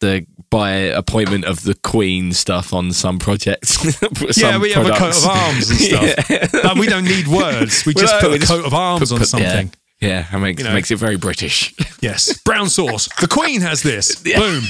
the 0.00 0.26
by 0.50 0.70
appointment 0.72 1.44
of 1.44 1.62
the 1.64 1.74
Queen 1.74 2.32
stuff 2.32 2.72
on 2.72 2.92
some 2.92 3.18
projects. 3.18 3.82
yeah, 4.02 4.30
Some 4.52 4.60
we 4.62 4.72
have 4.72 4.86
a 4.86 4.90
coat 4.90 5.16
of 5.16 5.24
arms 5.26 5.70
and 5.70 5.78
stuff. 5.80 6.30
Like, 6.64 6.76
we 6.76 6.86
don't 6.86 7.04
need 7.04 7.26
words. 7.26 7.84
We 7.86 7.94
just 7.94 8.14
no, 8.14 8.20
put 8.20 8.30
we 8.30 8.36
a 8.36 8.38
just 8.38 8.50
coat 8.52 8.64
of 8.66 8.74
arms 8.74 9.10
on 9.12 9.18
Put- 9.18 9.28
something. 9.28 9.72
Yeah, 10.00 10.08
yeah 10.08 10.26
that 10.30 10.38
makes, 10.38 10.60
You 10.62 10.68
know. 10.68 10.74
makes 10.74 10.90
it 10.90 10.96
very 10.96 11.16
British. 11.16 11.74
Yes. 12.02 12.38
Brown 12.44 12.68
sauce. 12.68 13.08
The 13.20 13.26
Queen 13.26 13.62
has 13.62 13.82
this. 13.82 14.22
Boom. 14.22 14.62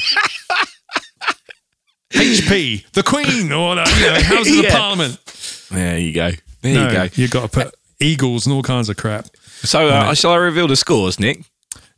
HP. 2.13 2.87
The 2.93 3.03
Queen. 3.03 3.53
Or 3.53 3.75
the 3.75 3.85
you 3.99 4.07
know, 4.07 4.21
Houses 4.23 4.57
Yeah. 4.57 4.63
of 4.69 4.73
Parliament. 4.73 5.67
there 5.71 5.99
you 5.99 6.13
go. 6.15 6.31
There 6.63 6.75
no, 6.75 6.87
you 6.87 6.93
go. 6.93 7.09
You've 7.15 7.31
got 7.31 7.43
to 7.43 7.65
put 7.65 7.75
eagles 8.01 8.47
and 8.47 8.55
all 8.55 8.63
kinds 8.63 8.89
of 8.89 8.97
crap. 8.97 9.27
So, 9.63 9.89
uh, 9.89 10.15
shall 10.15 10.33
I 10.33 10.37
reveal 10.37 10.69
the 10.69 10.77
scores, 10.77 11.19
Nick? 11.19 11.41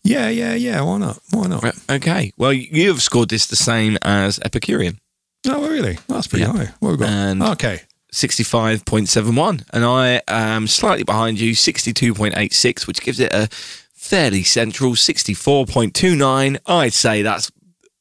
Yeah, 0.04 0.28
yeah, 0.28 0.54
yeah. 0.54 0.80
Why 0.82 0.98
not? 0.98 1.18
Why 1.30 1.46
not? 1.48 1.62
Right, 1.62 1.74
Okay. 1.90 2.32
Well, 2.36 2.52
you 2.52 2.88
have 2.88 3.02
scored 3.02 3.28
this 3.28 3.46
the 3.46 3.56
same 3.56 3.98
as 4.02 4.38
Epicurean, 4.44 4.98
Oh, 5.46 5.68
really? 5.68 5.98
That's 6.08 6.26
pretty 6.26 6.44
Yeah. 6.44 6.52
high. 6.52 6.72
What 6.80 6.90
have 6.90 7.00
we 7.00 7.06
got? 7.06 7.08
And- 7.12 7.42
okay. 7.42 7.82
65.71. 8.12 9.64
And 9.72 9.84
I 9.84 10.20
am 10.28 10.66
slightly 10.66 11.04
behind 11.04 11.38
you, 11.40 11.54
62.86, 11.54 12.86
which 12.86 13.00
gives 13.00 13.20
it 13.20 13.32
a 13.32 13.48
fairly 13.94 14.42
central 14.42 14.92
64.29. 14.96 16.58
I'd 16.66 16.92
say 16.92 17.22
that's 17.22 17.50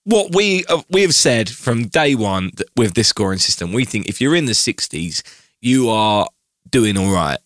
what 0.06 0.34
we 0.34 0.64
uh, 0.66 0.82
we 0.90 1.02
have 1.02 1.14
said 1.14 1.50
from 1.50 1.88
day 1.88 2.16
one 2.16 2.52
with 2.76 2.94
this 2.94 3.10
scoring 3.10 3.40
system. 3.40 3.74
We 3.74 3.84
think 3.86 4.08
if 4.08 4.22
you're 4.22 4.36
in 4.36 4.46
the 4.46 4.54
60s, 4.54 5.22
you 5.62 5.90
are 5.90 6.28
doing 6.70 6.98
all 6.98 7.12
right. 7.12 7.40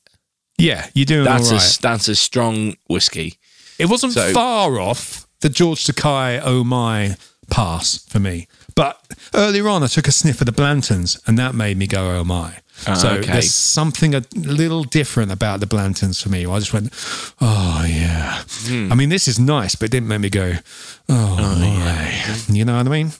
Yeah, 0.58 0.88
you're 0.94 1.06
doing 1.06 1.24
That's 1.26 1.52
all 1.52 1.58
a 1.58 1.62
that's 1.82 2.08
a 2.08 2.16
strong 2.16 2.76
whiskey. 2.88 3.38
It 3.82 3.90
wasn't 3.90 4.14
So- 4.14 4.32
far 4.34 4.80
off 4.80 5.28
the 5.42 5.50
George 5.50 5.84
Takei 5.86 6.40
Oh 6.44 6.64
My 6.64 7.18
pass 7.50 7.98
for 8.08 8.20
me. 8.20 8.48
But 8.76 8.98
earlier 9.34 9.68
on, 9.68 9.84
I 9.84 9.88
took 9.88 10.08
a 10.08 10.12
sniff 10.12 10.40
of 10.40 10.46
the 10.46 10.54
Blantons 10.54 11.20
and 11.28 11.38
that 11.38 11.54
made 11.54 11.78
me 11.78 11.88
go, 11.88 12.12
oh 12.12 12.24
my. 12.24 12.60
Ah, 12.88 12.94
so 12.94 13.10
okay. 13.10 13.34
there's 13.34 13.54
something 13.54 14.16
a 14.16 14.24
little 14.34 14.84
different 14.86 15.32
about 15.32 15.60
the 15.60 15.66
Blantons 15.68 16.22
for 16.24 16.30
me. 16.30 16.46
I 16.46 16.60
just 16.60 16.72
went, 16.74 16.90
oh 17.42 17.86
yeah. 17.88 18.42
Hmm. 18.68 18.92
I 18.92 18.96
mean, 18.96 19.10
this 19.10 19.28
is 19.28 19.38
nice, 19.40 19.76
but 19.76 19.88
it 19.88 19.92
didn't 19.92 20.08
make 20.08 20.22
me 20.22 20.30
go, 20.30 20.54
oh, 21.10 21.36
my. 21.60 22.24
You 22.48 22.64
know 22.66 22.78
what 22.78 22.88
I 22.88 22.90
mean? 22.90 23.12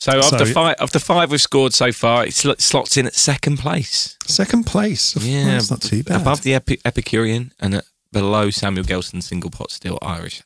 So 0.00 0.12
after 0.18 0.46
So- 0.46 0.52
five 0.52 0.76
after 0.80 0.98
five 0.98 1.30
we've 1.30 1.40
scored 1.40 1.72
so 1.74 1.92
far, 1.92 2.24
it 2.26 2.34
sl- 2.34 2.52
slots 2.58 2.96
in 2.96 3.06
at 3.06 3.14
second 3.14 3.58
place. 3.58 4.16
Second 4.26 4.64
place. 4.66 5.16
Yeah, 5.16 5.44
That's 5.46 5.70
not 5.70 5.82
too 5.82 6.02
bad. 6.02 6.20
Above 6.20 6.42
the 6.42 6.54
Epi- 6.54 6.80
Epicurean 6.84 7.52
and 7.60 7.74
uh, 7.76 7.80
below 8.12 8.50
Samuel 8.50 8.84
Gelston 8.84 9.22
single 9.22 9.50
pot 9.50 9.70
still 9.70 9.98
Irish. 10.02 10.42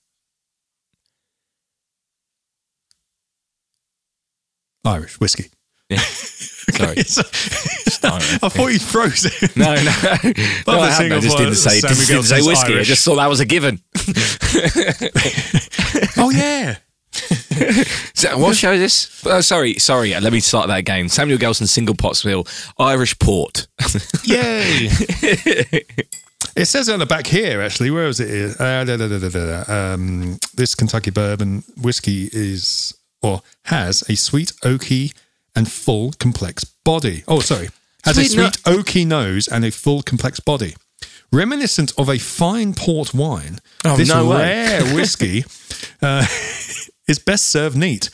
Irish 4.85 5.19
whiskey. 5.19 5.51
Yeah. 5.89 5.99
Sorry. 5.99 6.97
Irish, 6.97 7.19
I 8.43 8.49
thought 8.49 8.73
you 8.73 8.79
froze 8.79 9.25
it. 9.25 9.35
No, 9.57 9.75
no. 9.75 9.83
no 10.67 10.81
I. 10.81 11.13
I 11.13 11.21
just 11.21 11.37
didn't 11.37 11.55
say, 11.55 11.81
just 11.81 12.09
didn't 12.09 12.25
say 12.25 12.43
whiskey. 12.43 12.79
I 12.79 12.83
just 12.83 13.05
thought 13.05 13.17
that 13.17 13.29
was 13.29 13.41
a 13.41 13.45
given. 13.45 13.81
oh, 16.17 16.31
yeah. 16.31 16.77
So, 18.15 18.39
what 18.39 18.57
show 18.57 18.73
is 18.73 18.81
this? 18.81 19.23
Oh, 19.27 19.41
sorry, 19.41 19.75
sorry. 19.75 20.19
Let 20.19 20.33
me 20.33 20.41
start 20.41 20.69
that 20.69 20.79
again. 20.79 21.09
Samuel 21.09 21.39
Gelston 21.39 21.69
single 21.69 21.95
pot 21.95 22.17
still 22.17 22.47
Irish 22.79 23.19
port. 23.19 23.69
Yay! 24.25 24.89
It 26.57 26.67
says 26.67 26.89
on 26.89 26.99
the 26.99 27.07
back 27.07 27.27
here, 27.27 27.61
actually. 27.61 27.91
Where 27.91 28.07
is 28.07 28.21
it? 28.21 28.61
Uh, 28.61 28.85
da, 28.85 28.97
da, 28.97 29.19
da. 29.19 29.93
Um, 29.95 30.39
this 30.55 30.75
Kentucky 30.75 31.11
bourbon 31.11 31.65
whiskey 31.81 32.29
is, 32.33 32.95
or 33.23 33.43
has, 33.65 34.03
a 34.09 34.15
sweet, 34.17 34.53
oaky, 34.63 35.13
and 35.57 35.71
full, 35.71 36.13
complex 36.13 36.65
body. 36.65 37.23
Oh, 37.29 37.41
sorry. 37.41 37.69
Has 38.05 38.19
a 38.19 38.25
Sweet 38.25 38.37
no- 38.67 38.73
oaky 38.73 39.07
nose 39.07 39.49
and 39.49 39.65
a 39.65 39.71
full, 39.71 40.03
complex 40.03 40.39
body. 40.41 40.75
Reminiscent 41.33 41.93
of 41.99 42.09
a 42.09 42.19
fine 42.19 42.75
port 42.75 43.15
wine, 43.15 43.59
Oh, 43.85 43.97
this 43.97 44.09
no 44.09 44.31
rare 44.33 44.85
whiskey 44.95 45.45
uh, 46.03 46.25
is 47.09 47.19
best 47.19 47.47
served 47.47 47.77
neat 47.77 48.11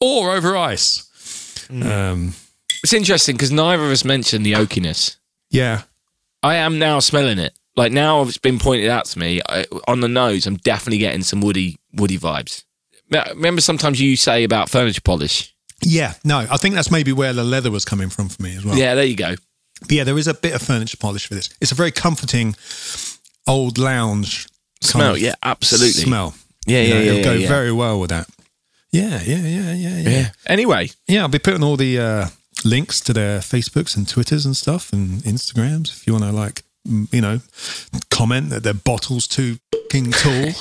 or 0.00 0.32
over 0.34 0.56
ice. 0.56 1.66
Hmm. 1.70 1.82
Um, 1.82 2.34
it's 2.82 2.92
interesting 2.92 3.36
because 3.36 3.50
neither 3.52 3.84
of 3.84 3.90
us 3.90 4.04
mentioned 4.04 4.44
the 4.44 4.52
oakiness. 4.52 5.16
yeah, 5.50 5.82
I 6.42 6.56
am 6.56 6.78
now 6.78 6.98
smelling 7.00 7.38
it. 7.38 7.57
Like 7.78 7.92
now 7.92 8.22
it's 8.22 8.38
been 8.38 8.58
pointed 8.58 8.90
out 8.90 9.04
to 9.06 9.18
me 9.18 9.40
I, 9.48 9.64
on 9.86 10.00
the 10.00 10.08
nose. 10.08 10.46
I'm 10.46 10.56
definitely 10.56 10.98
getting 10.98 11.22
some 11.22 11.40
woody, 11.40 11.78
woody 11.92 12.18
vibes. 12.18 12.64
Remember, 13.10 13.60
sometimes 13.60 14.00
you 14.00 14.16
say 14.16 14.44
about 14.44 14.68
furniture 14.68 15.00
polish. 15.00 15.54
Yeah, 15.82 16.14
no, 16.24 16.38
I 16.50 16.56
think 16.56 16.74
that's 16.74 16.90
maybe 16.90 17.12
where 17.12 17.32
the 17.32 17.44
leather 17.44 17.70
was 17.70 17.84
coming 17.84 18.08
from 18.08 18.28
for 18.28 18.42
me 18.42 18.56
as 18.56 18.64
well. 18.64 18.76
Yeah, 18.76 18.96
there 18.96 19.04
you 19.04 19.14
go. 19.16 19.36
But 19.80 19.92
yeah, 19.92 20.04
there 20.04 20.18
is 20.18 20.26
a 20.26 20.34
bit 20.34 20.54
of 20.54 20.60
furniture 20.60 20.96
polish 20.96 21.28
for 21.28 21.34
this. 21.36 21.50
It's 21.60 21.70
a 21.70 21.76
very 21.76 21.92
comforting 21.92 22.56
old 23.46 23.78
lounge 23.78 24.48
Smell, 24.80 25.16
yeah, 25.16 25.34
absolutely. 25.42 26.02
Smell. 26.02 26.34
Yeah, 26.66 26.82
You 26.82 26.88
yeah, 26.88 26.94
know, 26.94 27.00
yeah, 27.00 27.10
It'll 27.12 27.24
go 27.24 27.32
yeah, 27.32 27.38
yeah. 27.38 27.48
very 27.48 27.72
well 27.72 28.00
with 28.00 28.10
that. 28.10 28.28
Yeah, 28.90 29.20
yeah, 29.22 29.36
yeah, 29.36 29.72
yeah, 29.72 29.98
yeah. 29.98 30.10
Yeah. 30.10 30.30
Anyway, 30.46 30.90
Yeah, 31.06 31.22
I'll 31.22 31.28
be 31.28 31.38
putting 31.38 31.62
all 31.62 31.76
the 31.76 31.98
uh, 31.98 32.26
links 32.64 33.00
to 33.02 33.12
their 33.12 33.40
Facebooks 33.40 33.96
and 33.96 34.08
Twitters 34.08 34.46
and 34.46 34.56
stuff 34.56 34.92
and 34.92 35.22
Instagrams 35.22 35.90
if 35.90 36.06
you 36.06 36.12
want 36.12 36.24
to 36.24 36.32
like, 36.32 36.62
you 37.10 37.20
know, 37.20 37.40
comment 38.10 38.50
that 38.50 38.62
their 38.62 38.74
bottle's 38.74 39.26
too 39.26 39.58
fucking 39.72 40.12
tall. 40.12 40.52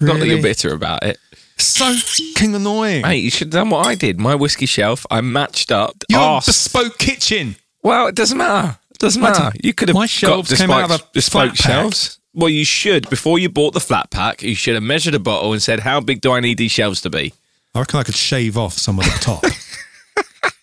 not 0.00 0.18
that 0.18 0.26
you're 0.26 0.42
bitter 0.42 0.72
about 0.74 1.02
it. 1.04 1.18
so 1.58 1.94
fucking 1.94 2.54
annoying. 2.54 3.02
Mate, 3.02 3.18
you 3.24 3.30
should 3.30 3.46
have 3.48 3.52
done 3.52 3.70
what 3.70 3.86
I 3.86 3.94
did. 3.94 4.18
My 4.20 4.34
whiskey 4.34 4.66
shelf, 4.66 5.06
I 5.10 5.20
matched 5.20 5.72
up. 5.72 5.96
Your 6.08 6.20
arse- 6.20 6.46
bespoke 6.46 6.98
kitchen. 6.98 7.56
Well, 7.82 8.06
it 8.08 8.14
doesn't 8.14 8.36
matter. 8.36 8.78
It 8.90 8.98
doesn't 8.98 9.22
My- 9.22 9.30
matter. 9.30 9.52
You 9.62 9.72
could 9.72 9.88
have 9.88 9.94
my 9.94 10.02
got 10.02 10.10
shelves 10.10 10.48
came 10.50 10.68
bespoke, 10.68 10.84
out 10.84 10.90
of 10.90 11.00
a 11.00 11.04
bespoke 11.12 11.56
shelves. 11.56 12.18
Well, 12.34 12.50
you 12.50 12.64
should 12.66 13.08
before 13.08 13.38
you 13.38 13.48
bought 13.48 13.72
the 13.72 13.80
flat 13.80 14.10
pack. 14.10 14.42
You 14.42 14.54
should 14.54 14.74
have 14.74 14.82
measured 14.82 15.14
a 15.14 15.18
bottle 15.18 15.52
and 15.54 15.62
said, 15.62 15.80
"How 15.80 16.00
big 16.00 16.20
do 16.20 16.32
I 16.32 16.40
need 16.40 16.58
these 16.58 16.72
shelves 16.72 17.00
to 17.02 17.10
be?" 17.10 17.32
I 17.74 17.78
reckon 17.80 17.98
I 18.00 18.02
could 18.02 18.14
shave 18.16 18.58
off 18.58 18.74
some 18.74 18.98
of 18.98 19.04
the 19.06 19.18
top. 19.20 19.42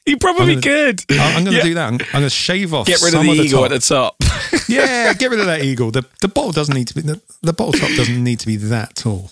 You 0.05 0.17
probably 0.17 0.55
I'm 0.55 0.61
could. 0.61 1.01
I- 1.11 1.33
I'm 1.37 1.43
going 1.45 1.53
to 1.55 1.57
Yeah. 1.59 1.63
do 1.63 1.73
that. 1.75 1.87
I'm, 1.87 1.93
I'm 1.93 2.11
going 2.11 2.23
to 2.25 2.29
shave 2.29 2.73
off 2.73 2.87
Get 2.87 3.01
rid 3.01 3.13
of 3.13 3.21
the 3.21 3.33
the 3.33 3.41
eagle 3.43 3.61
top. 3.63 3.71
at 3.71 3.81
the 3.81 3.87
top. 3.87 4.15
yeah, 4.67 5.13
get 5.13 5.31
rid 5.31 5.39
of 5.39 5.45
that 5.45 5.61
eagle. 5.63 5.91
The 5.91 6.05
the 6.21 6.27
bottle 6.27 6.51
doesn't 6.51 6.75
need 6.75 6.87
to 6.89 6.93
be 6.95 7.01
the, 7.01 7.21
the 7.41 7.53
bottle 7.53 7.71
top 7.73 7.89
doesn't 7.95 8.21
need 8.23 8.39
to 8.41 8.47
be 8.47 8.57
that 8.57 8.95
tall. 8.95 9.31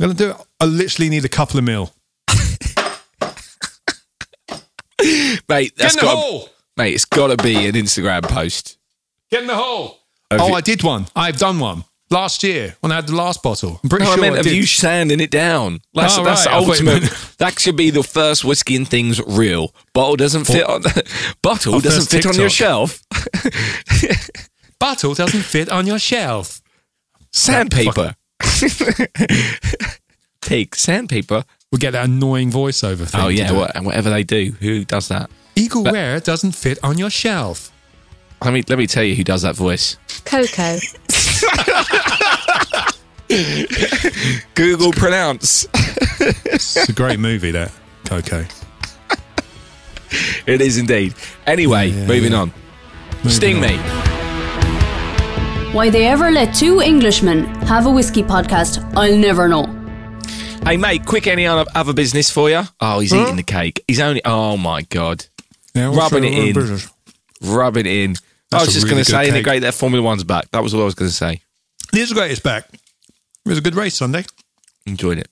I'm 0.00 0.08
gonna 0.08 0.14
do 0.14 0.30
it. 0.30 0.36
I 0.60 0.64
literally 0.64 1.08
need 1.08 1.24
a 1.24 1.28
couple 1.28 1.58
of 1.58 1.64
mil. 1.64 1.92
mate, 5.48 5.72
that's 5.76 5.76
Get 5.76 5.92
in 5.94 5.96
the 5.96 6.02
got 6.02 6.16
hole. 6.16 6.48
mate. 6.76 6.94
It's 6.94 7.04
got 7.04 7.28
to 7.28 7.36
be 7.42 7.66
an 7.66 7.74
Instagram 7.74 8.22
post. 8.28 8.78
Get 9.30 9.42
in 9.42 9.46
the 9.46 9.56
hole. 9.56 9.98
Have 10.30 10.40
oh, 10.40 10.48
you- 10.48 10.54
I 10.54 10.60
did 10.60 10.82
one. 10.82 11.06
I've 11.14 11.36
done 11.38 11.58
one 11.58 11.84
last 12.12 12.42
year 12.42 12.76
when 12.80 12.92
I 12.92 12.96
had 12.96 13.06
the 13.06 13.14
last 13.16 13.42
bottle. 13.42 13.80
I'm 13.82 13.88
pretty 13.88 14.04
No, 14.04 14.10
sure 14.14 14.18
I 14.18 14.20
meant 14.20 14.36
I 14.36 14.38
of 14.40 14.44
did. 14.44 14.54
you 14.54 14.66
sanding 14.66 15.18
it 15.20 15.30
down. 15.30 15.80
That's, 15.94 16.16
Oh, 16.18 16.24
that's 16.24 16.46
right. 16.46 16.54
I 16.54 16.58
ultimate. 16.58 17.02
that 17.38 17.58
should 17.58 17.76
be 17.76 17.90
the 17.90 18.02
first 18.02 18.44
whiskey 18.44 18.76
and 18.76 18.86
things 18.86 19.20
real. 19.26 19.74
Bottle 19.94 20.16
doesn't 20.16 20.44
fit 20.44 20.64
on. 20.68 20.82
bottle 21.42 21.80
doesn't 21.80 22.02
first 22.02 22.10
fit 22.12 22.26
on 22.26 22.34
your 22.36 22.50
shelf. 22.50 23.02
bottle 24.78 25.14
doesn't 25.14 25.42
fit 25.42 25.68
on 25.70 25.86
your 25.86 25.98
shelf. 25.98 26.60
Sandpaper. 27.32 28.14
Take 30.40 30.74
sandpaper. 30.74 31.44
We 31.70 31.78
get 31.78 31.92
that 31.92 32.04
annoying 32.06 32.50
voiceover 32.50 33.08
thing. 33.08 33.20
Oh 33.20 33.28
yeah, 33.28 33.48
do 33.48 33.54
what, 33.56 33.80
whatever 33.82 34.10
they 34.10 34.24
do. 34.24 34.52
Who 34.60 34.84
does 34.84 35.08
that? 35.08 35.30
Eagle 35.56 35.84
Rare 35.84 36.20
doesn't 36.20 36.52
fit 36.52 36.78
on 36.82 36.98
your 36.98 37.10
shelf. 37.10 37.70
Let 38.44 38.52
me 38.52 38.62
let 38.68 38.76
me 38.76 38.86
tell 38.86 39.04
you 39.04 39.14
who 39.14 39.22
does 39.24 39.42
that 39.42 39.54
voice. 39.54 39.96
Coco. 40.24 40.78
Google 44.54 44.92
pronounce. 44.92 45.66
It's 46.20 46.88
a 46.88 46.92
great 46.92 47.18
movie, 47.18 47.50
that 47.52 47.72
Coco. 48.04 48.44
it 50.46 50.60
is 50.60 50.78
indeed. 50.78 51.14
Anyway, 51.46 51.88
Yeah, 51.88 52.06
moving 52.06 52.32
yeah. 52.32 52.38
on. 52.42 52.52
Sting 53.28 53.56
on. 53.56 53.62
me. 53.62 53.76
Why 55.74 55.88
they 55.88 56.06
ever 56.06 56.30
let 56.30 56.54
two 56.54 56.80
Englishmen 56.80 57.44
have 57.62 57.86
a 57.86 57.90
whiskey 57.90 58.22
podcast, 58.22 58.78
I'll 58.94 59.16
never 59.16 59.48
know. 59.48 59.64
Hey 60.64 60.76
mate, 60.76 61.06
quick 61.06 61.26
any 61.26 61.46
other 61.46 61.64
other 61.74 61.92
business 61.94 62.30
for 62.30 62.50
you? 62.50 62.62
Oh, 62.80 63.00
he's 63.00 63.12
eating 63.14 63.36
the 63.36 63.42
cake. 63.42 63.82
He's 63.88 63.98
only. 64.00 64.20
Oh 64.24 64.56
my 64.56 64.82
god, 64.82 65.24
Yeah, 65.74 65.86
Rubbing 65.96 66.22
show 66.24 66.28
it 66.28 66.48
in. 66.48 66.52
British. 66.52 66.86
rubbing 67.40 67.86
it 67.86 67.92
in. 67.92 68.14
I 68.52 68.60
was 68.60 68.72
just 68.74 68.84
really 68.84 68.90
going 68.96 69.04
to 69.04 69.10
good 69.10 69.16
say, 69.16 69.22
isn't 69.24 69.34
it 69.34 69.38
cake. 69.38 69.44
great 69.44 69.58
that 69.60 69.74
Formula 69.74 70.04
One's 70.04 70.24
back? 70.24 70.50
That 70.50 70.62
was 70.62 70.74
what 70.74 70.82
I 70.82 70.84
was 70.84 70.94
going 70.94 71.08
to 71.10 71.14
say. 71.16 71.40
This 71.90 72.12
great 72.12 72.30
is 72.32 72.38
back. 72.40 72.68
It 73.44 73.48
was 73.48 73.58
a 73.58 73.62
good 73.62 73.74
race 73.74 73.94
Sunday. 73.94 74.24
Enjoyed 74.86 75.18
it. 75.18 75.28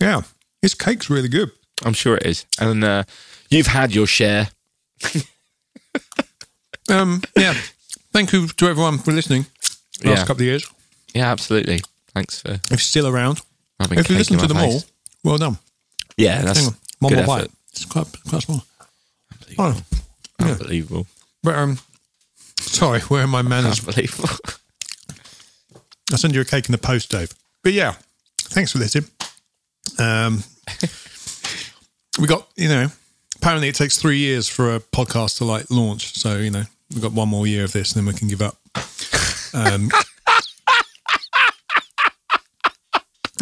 Yeah. 0.00 0.22
His 0.60 0.74
cake's 0.74 1.08
really 1.10 1.28
good. 1.28 1.50
I'm 1.84 1.92
sure 1.92 2.16
it 2.16 2.26
is. 2.26 2.46
And 2.60 2.82
uh, 2.84 3.04
you've 3.50 3.66
had 3.68 3.94
your 3.94 4.06
share. 4.06 4.48
Um, 6.90 7.22
yeah. 7.38 7.54
Thank 8.12 8.32
you 8.32 8.48
to 8.48 8.66
everyone 8.66 8.98
for 8.98 9.12
listening 9.12 9.46
last 10.04 10.18
Yeah. 10.18 10.26
couple 10.26 10.42
of 10.42 10.46
years. 10.46 10.66
Yeah, 11.14 11.30
absolutely. 11.30 11.80
Thanks 12.12 12.42
for 12.42 12.50
If 12.54 12.70
you're 12.70 12.78
still 12.78 13.06
around, 13.06 13.40
if 13.80 14.10
you 14.10 14.16
listen 14.16 14.36
to 14.38 14.46
them 14.46 14.56
all, 14.58 14.82
well 15.24 15.38
done. 15.38 15.58
Yeah, 16.16 16.42
that's 16.42 16.58
Hang 16.58 16.68
on. 16.68 16.74
One 16.98 17.12
good 17.14 17.26
more 17.26 17.36
effort. 17.38 17.48
bite. 17.50 17.56
It's 17.72 17.84
quite, 17.84 18.06
quite 18.28 18.42
small. 18.42 18.64
Oh, 19.58 19.80
yeah. 20.40 20.46
Unbelievable. 20.48 21.06
but, 21.42 21.54
um, 21.54 21.78
sorry, 22.60 23.00
where 23.02 23.22
are 23.24 23.28
my 23.28 23.42
manners? 23.42 23.78
Unbelievable. 23.78 24.28
I'll 26.10 26.18
send 26.18 26.34
you 26.34 26.40
a 26.40 26.44
cake 26.44 26.66
in 26.66 26.72
the 26.72 26.78
post, 26.78 27.10
Dave. 27.10 27.32
But 27.62 27.72
yeah, 27.72 27.94
thanks 28.38 28.72
for 28.72 28.78
listening. 28.78 29.08
Um, 29.98 30.42
we 32.20 32.26
got, 32.26 32.48
you 32.56 32.68
know, 32.68 32.88
apparently 33.36 33.68
it 33.68 33.74
takes 33.74 33.98
three 33.98 34.18
years 34.18 34.48
for 34.48 34.74
a 34.74 34.80
podcast 34.80 35.38
to 35.38 35.44
like 35.44 35.70
launch. 35.70 36.14
So, 36.14 36.38
you 36.38 36.50
know, 36.50 36.64
we've 36.90 37.02
got 37.02 37.12
one 37.12 37.28
more 37.28 37.46
year 37.46 37.64
of 37.64 37.72
this 37.72 37.94
and 37.94 38.06
then 38.06 38.12
we 38.12 38.18
can 38.18 38.28
give 38.28 38.42
up. 38.42 38.56
Um, 39.54 39.82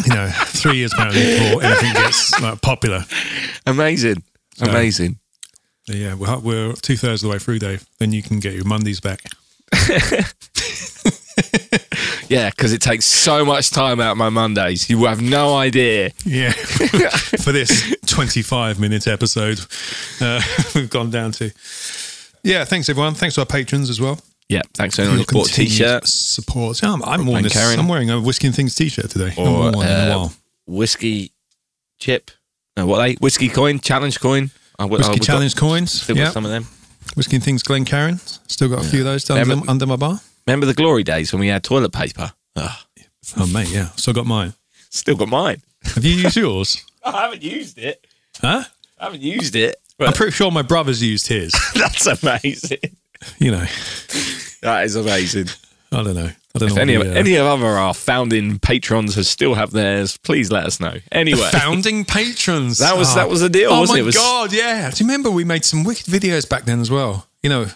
you 0.05 0.15
know, 0.15 0.31
three 0.47 0.77
years 0.77 0.93
apparently 0.93 1.39
before 1.39 1.63
anything 1.63 1.93
gets 1.95 2.41
like, 2.41 2.61
popular. 2.61 3.05
Amazing. 3.67 4.23
Amazing. 4.61 5.19
Yeah, 5.87 6.15
we're, 6.15 6.39
we're 6.39 6.73
two 6.75 6.97
thirds 6.97 7.23
of 7.23 7.29
the 7.29 7.33
way 7.33 7.39
through, 7.39 7.59
Dave. 7.59 7.87
Then 7.99 8.13
you 8.13 8.23
can 8.23 8.39
get 8.39 8.55
your 8.55 8.65
Mondays 8.65 9.01
back. 9.01 9.23
Yeah, 12.31 12.49
because 12.49 12.73
it 12.73 12.81
takes 12.81 13.07
so 13.07 13.45
much 13.45 13.71
time 13.71 13.99
out 14.01 14.13
of 14.13 14.17
my 14.17 14.29
Mondays. 14.29 14.89
You 14.89 15.05
have 15.07 15.21
no 15.21 15.57
idea. 15.57 16.13
Yeah, 16.25 16.53
for 17.43 17.51
this 17.51 17.97
25 18.07 18.79
minute 18.79 19.09
episode, 19.09 19.61
uh, 20.21 20.41
we've 20.77 20.89
gone 20.89 21.11
down 21.11 21.33
to. 21.33 21.51
Yeah, 22.45 22.65
thanks 22.65 22.89
everyone. 22.89 23.15
Thanks 23.15 23.35
to 23.35 23.41
our 23.41 23.47
patrons 23.47 23.91
as 23.91 24.01
well. 24.01 24.21
Yeah, 24.49 24.63
thanks 24.75 24.97
who 24.97 25.03
Your 25.13 25.25
bought 25.25 25.49
t-shirts 25.49 26.13
Support. 26.13 26.83
Yeah, 26.83 26.93
I'm, 26.93 27.03
I'm, 27.03 27.27
wearing 27.27 27.43
this, 27.43 27.57
I'm 27.57 27.89
wearing 27.89 28.11
a 28.11 28.21
Whiskey 28.21 28.47
and 28.47 28.55
Things 28.55 28.77
t 28.77 28.89
shirt 28.89 29.11
today. 29.11 29.35
Or 29.37 29.45
worn 29.45 29.73
one 29.75 29.87
in 29.87 29.93
a 29.93 29.95
uh, 29.95 30.19
while. 30.19 30.33
whiskey 30.69 31.33
chip. 31.99 32.31
No, 32.77 32.87
what 32.87 33.01
are 33.01 33.09
they? 33.09 33.15
Whiskey 33.15 33.49
coin, 33.49 33.81
challenge 33.81 34.21
coin. 34.21 34.53
I, 34.79 34.85
Whiskey 34.85 35.09
I- 35.09 35.11
we've 35.11 35.19
got- 35.19 35.27
Challenge 35.27 35.57
coins. 35.57 36.03
Still 36.03 36.15
got 36.15 36.33
some 36.33 36.45
of 36.45 36.53
them. 36.53 36.69
Whiskey 37.17 37.37
and 37.37 37.45
Things 37.45 37.65
Glencairn. 37.65 38.19
Still 38.47 38.69
got 38.69 38.85
a 38.85 38.89
few 38.89 39.01
of 39.01 39.07
those 39.07 39.29
under, 39.31 39.69
under 39.69 39.87
my 39.87 39.97
bar. 39.97 40.21
Remember 40.47 40.67
the 40.67 40.75
glory 40.75 41.03
days 41.05 41.33
when 41.33 41.41
we 41.41 41.49
had 41.49 41.63
toilet 41.63 41.93
paper? 41.93 42.33
Ugh, 42.57 42.71
Oh, 43.37 43.47
mate, 43.47 43.69
yeah. 43.71 43.91
Still 43.97 44.15
got 44.15 44.27
mine. 44.27 44.55
still 44.91 45.15
got 45.17 45.29
mine. 45.29 45.63
Have 45.95 46.05
you 46.05 46.15
used 46.17 46.37
yours? 46.37 46.85
I 47.05 47.23
haven't 47.23 47.43
used 47.43 47.79
it. 47.79 48.05
Huh? 48.41 48.65
I 48.99 49.05
haven't 49.05 49.23
used 49.23 49.55
it. 49.55 49.77
I'm 50.01 50.13
pretty 50.15 50.33
sure 50.33 50.51
my 50.51 50.63
brother's 50.63 51.03
used 51.03 51.29
his. 51.29 51.53
that's 51.75 52.07
amazing. 52.07 52.79
You 53.39 53.53
know, 53.53 53.67
That 54.63 54.85
is 54.85 54.97
amazing. 54.97 55.47
I 55.93 56.03
don't 56.03 56.15
know. 56.15 56.31
I 56.55 56.59
don't 56.59 56.71
If 56.71 56.75
know. 56.77 56.83
any 56.83 56.97
what 56.97 57.07
of, 57.07 57.13
the, 57.13 57.19
uh, 57.19 57.21
any 57.21 57.35
of 57.37 57.47
other 57.47 57.67
our 57.67 57.95
founding 57.95 58.59
patrons 58.59 59.15
has 59.15 59.29
still 59.29 59.55
have 59.55 59.71
theirs, 59.71 60.17
please 60.17 60.51
let 60.51 60.65
us 60.65 60.81
know. 60.81 60.95
Anyway, 61.13 61.49
founding 61.53 62.05
patrons. 62.05 62.79
That 62.79 62.97
was- 62.97 63.13
Oh. 63.13 63.17
that 63.17 63.29
was 63.29 63.41
the 63.43 63.49
deal, 63.49 63.71
Oh 63.71 63.81
wasn't 63.81 63.97
my 63.97 64.01
it? 64.01 64.03
It 64.03 64.07
was- 64.07 64.17
god, 64.17 64.53
yeah. 64.53 64.91
Do 64.91 65.05
you 65.05 65.09
remember 65.09 65.31
we 65.31 65.45
made 65.45 65.65
some 65.65 65.85
wicked 65.85 66.07
videos 66.07 66.49
back 66.49 66.65
then 66.65 66.81
as 66.81 66.91
well? 66.91 67.27
You 67.43 67.51
know, 67.51 67.67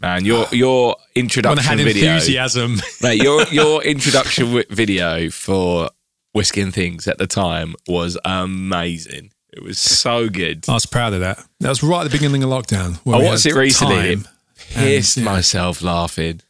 man, 0.00 0.24
your 0.24 0.46
your 0.52 0.96
introduction 1.14 1.64
had 1.64 1.78
video, 1.78 2.12
enthusiasm. 2.14 2.76
mate, 3.02 3.22
your 3.22 3.42
your 3.50 3.82
introduction 3.82 4.62
video 4.70 5.30
for 5.30 5.90
whiskey 6.32 6.60
and 6.60 6.74
things 6.74 7.06
at 7.08 7.18
the 7.18 7.26
time 7.26 7.74
was 7.88 8.18
amazing. 8.24 9.30
It 9.52 9.62
was 9.62 9.78
so 9.78 10.28
good. 10.28 10.68
I 10.68 10.74
was 10.74 10.86
proud 10.86 11.12
of 11.12 11.20
that. 11.20 11.44
That 11.58 11.68
was 11.70 11.82
right 11.82 12.00
at 12.02 12.04
the 12.04 12.16
beginning 12.16 12.42
of 12.44 12.50
lockdown. 12.50 13.00
I 13.06 13.22
watched 13.22 13.46
it 13.46 13.54
recently. 13.54 14.16
time. 14.16 14.28
Pissed 14.56 15.16
And, 15.16 15.26
yeah. 15.26 15.32
myself 15.32 15.82
laughing. 15.82 16.40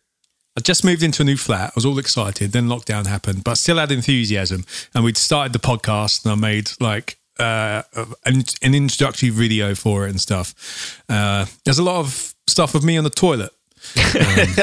I 0.56 0.60
just 0.60 0.84
moved 0.84 1.02
into 1.02 1.22
a 1.22 1.24
new 1.24 1.36
flat. 1.36 1.70
I 1.70 1.72
was 1.76 1.86
all 1.86 1.98
excited. 1.98 2.52
Then 2.52 2.66
lockdown 2.66 3.06
happened, 3.06 3.44
but 3.44 3.54
still 3.54 3.78
had 3.78 3.90
enthusiasm. 3.92 4.64
And 4.94 5.04
we'd 5.04 5.16
started 5.16 5.52
the 5.52 5.60
podcast, 5.60 6.24
and 6.24 6.32
I 6.32 6.34
made 6.34 6.72
like 6.80 7.18
uh, 7.40 7.82
an, 8.24 8.44
an 8.62 8.74
introductory 8.74 9.30
video 9.30 9.74
for 9.74 10.06
it 10.06 10.10
and 10.10 10.20
stuff. 10.20 11.02
Uh, 11.08 11.46
there's 11.64 11.78
a 11.78 11.82
lot 11.82 11.96
of 12.00 12.34
stuff 12.46 12.74
of 12.74 12.84
me 12.84 12.96
on 12.98 13.04
the 13.04 13.10
toilet. 13.10 13.50
Um, 13.96 14.54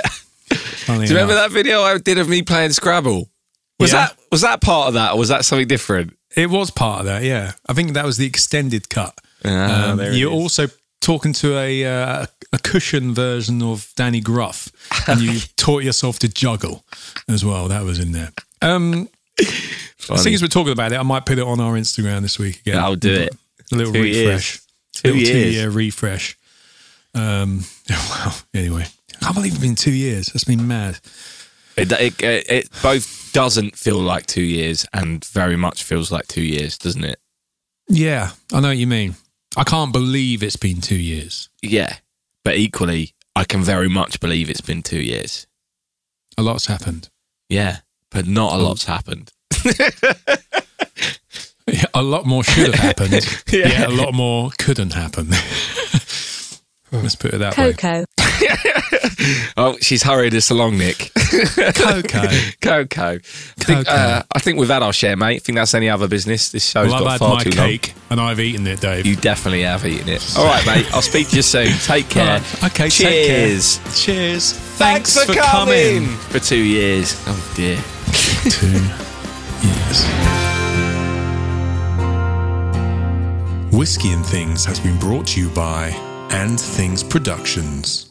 Do 0.88 0.94
you 1.04 1.10
remember 1.10 1.34
that 1.36 1.52
video 1.52 1.82
I 1.82 1.98
did 1.98 2.18
of 2.18 2.30
me 2.30 2.42
playing 2.42 2.72
Scrabble? 2.72 3.30
Was 3.80 3.92
Yeah. 3.92 4.08
that 4.08 4.18
was 4.32 4.42
that 4.42 4.62
part 4.62 4.88
of 4.88 4.94
that, 4.96 5.13
or 5.13 5.20
was 5.20 5.30
that 5.30 5.44
something 5.46 5.68
different? 5.68 6.18
It 6.36 6.50
was 6.50 6.72
part 6.72 7.02
of 7.02 7.06
that, 7.08 7.24
yeah. 7.24 7.54
I 7.68 7.74
think 7.74 7.94
that 7.94 8.06
was 8.06 8.18
the 8.18 8.26
extended 8.26 8.90
cut. 8.90 9.13
Ah, 9.44 9.92
Um, 9.92 10.00
you're 10.00 10.32
is. 10.32 10.42
also 10.42 10.68
talking 11.02 11.34
to 11.34 11.58
a 11.58 11.84
uh, 11.86 12.26
a 12.54 12.58
cushion 12.60 13.13
version 13.13 13.62
of 13.62 13.92
Danny 13.96 14.22
Gruff, 14.22 14.72
and 15.08 15.20
you 15.22 15.40
taught 15.58 15.84
yourself 15.84 16.20
to 16.20 16.28
juggle 16.30 16.86
as 17.28 17.44
well. 17.44 17.68
That 17.68 17.84
was 17.84 18.00
in 18.00 18.13
there. 18.13 18.32
Um, 18.62 19.10
as 20.15 20.24
soon 20.24 20.34
as 20.34 20.41
we're 20.41 20.48
talking 20.48 20.74
about 20.74 20.91
it, 20.91 20.98
I 21.00 21.04
might 21.04 21.26
put 21.26 21.38
it 21.39 21.43
on 21.46 21.60
our 21.60 21.74
Instagram 21.74 22.22
this 22.22 22.38
week 22.39 22.62
again. 22.62 22.78
I'll 22.80 22.96
do 22.96 23.13
it. 23.13 23.36
A 23.72 23.76
little 23.76 23.93
Two 23.93 24.02
refresh. 24.02 24.15
years. 24.56 24.67
Two 24.93 25.08
little 25.13 25.22
years. 25.22 25.32
two 25.32 25.52
year 25.52 25.70
refresh. 25.70 26.38
Um, 27.13 27.63
wow. 27.89 28.34
Anyway, 28.54 28.86
I 29.15 29.24
can't 29.24 29.36
believe 29.36 29.54
it's 29.54 29.62
been 29.62 29.76
two 29.76 29.91
years. 29.91 30.28
That's 30.28 30.43
been 30.43 30.67
mad. 30.67 31.00
It, 31.76 31.91
it, 31.91 32.22
it, 32.24 32.50
it 32.50 32.70
both 32.82 33.32
doesn't 33.34 33.76
feel 33.76 34.00
like 34.00 34.26
two 34.26 34.41
years 34.41 34.86
and 34.93 35.24
very 35.26 35.56
much 35.56 35.84
feels 35.84 36.12
like 36.12 36.28
two 36.28 36.41
years, 36.41 36.78
doesn't 36.78 37.04
it? 37.04 37.20
Yeah, 37.88 38.32
I 38.52 38.60
know 38.60 38.70
what 38.70 38.78
you 38.78 38.88
mean. 38.88 39.15
I 39.56 39.63
can't 39.63 39.93
believe 39.93 40.43
it's 40.43 40.56
been 40.56 40.82
two 40.82 40.96
years. 40.98 41.50
Yeah. 41.62 41.98
But 42.43 42.58
equally, 42.58 43.13
I 43.36 43.43
can 43.43 43.62
very 43.62 43.89
much 43.89 44.20
believe 44.20 44.50
it's 44.50 44.62
been 44.62 44.82
two 44.84 45.00
years. 45.02 45.48
A 46.38 46.41
lot's 46.43 46.65
happened. 46.67 47.10
Yeah. 47.50 47.78
But 48.12 48.28
not 48.28 48.54
a 48.54 48.58
lot's 48.58 48.86
happened. 48.86 49.32
Yeah, 51.68 51.86
a 51.94 52.02
lot 52.02 52.26
more 52.26 52.44
should 52.44 52.74
have 52.74 52.76
happened. 52.76 53.14
Yeah. 53.52 53.68
yeah. 53.68 53.88
a 53.88 53.90
lot 53.90 54.14
more 54.14 54.52
couldn't 54.58 54.94
happen. 54.94 55.30
Let's 56.92 57.16
put 57.16 57.34
it 57.34 57.38
that 57.40 57.58
way. 57.58 57.74
Coco. 57.74 58.06
Oh, 59.58 59.78
she's 59.82 60.04
hurried 60.04 60.34
us 60.36 60.50
along, 60.52 60.78
Nick. 60.78 61.12
Coco. 61.16 62.28
Coco. 62.62 63.02
I 63.04 63.18
think, 63.20 63.88
Coco. 63.88 63.92
uh, 63.92 64.24
I 64.34 64.40
think 64.40 64.58
we've 64.60 64.70
had 64.70 64.84
our 64.84 64.94
share, 64.94 65.18
mate. 65.18 65.36
I 65.36 65.40
think 65.40 65.58
that's 65.58 65.74
any 65.74 65.90
other 65.90 66.08
business. 66.08 66.50
This 66.52 66.66
show's 66.70 66.92
Well, 66.92 67.04
got 67.04 67.14
I've 67.14 67.20
had 67.20 67.30
my 67.30 67.44
too 67.44 67.50
cake 67.50 67.94
and 68.10 68.22
I've 68.22 68.40
eaten 68.40 68.66
it, 68.68 68.80
Dave. 68.80 69.06
You 69.06 69.16
definitely 69.18 69.64
have 69.64 69.86
eaten 69.86 70.08
it. 70.08 70.24
All 70.38 70.46
right, 70.46 70.66
mate. 70.66 70.86
I'll 70.94 71.02
speak 71.02 71.30
to 71.30 71.36
you 71.38 71.42
soon. 71.42 71.74
Take 71.80 72.08
care. 72.10 72.24
All 72.24 72.40
right. 72.40 72.64
Okay, 72.66 72.90
take 72.90 73.28
care. 73.28 73.48
Cheers. 73.48 74.04
Cheers. 74.06 74.54
Thanks, 74.54 75.22
for, 75.26 75.34
coming. 75.34 76.06
For 76.06 76.40
two 76.40 76.56
years. 76.62 77.22
Oh, 77.28 77.54
dear. 77.56 77.82
Two 78.50 78.70
years. 78.70 79.14
Whiskey 83.71 84.12
and 84.12 84.25
Things 84.25 84.65
has 84.65 84.79
been 84.79 84.98
brought 84.98 85.27
to 85.27 85.42
you 85.42 85.50
by 85.50 85.90
And 86.32 86.60
Things 86.60 87.04
Productions. 87.04 88.07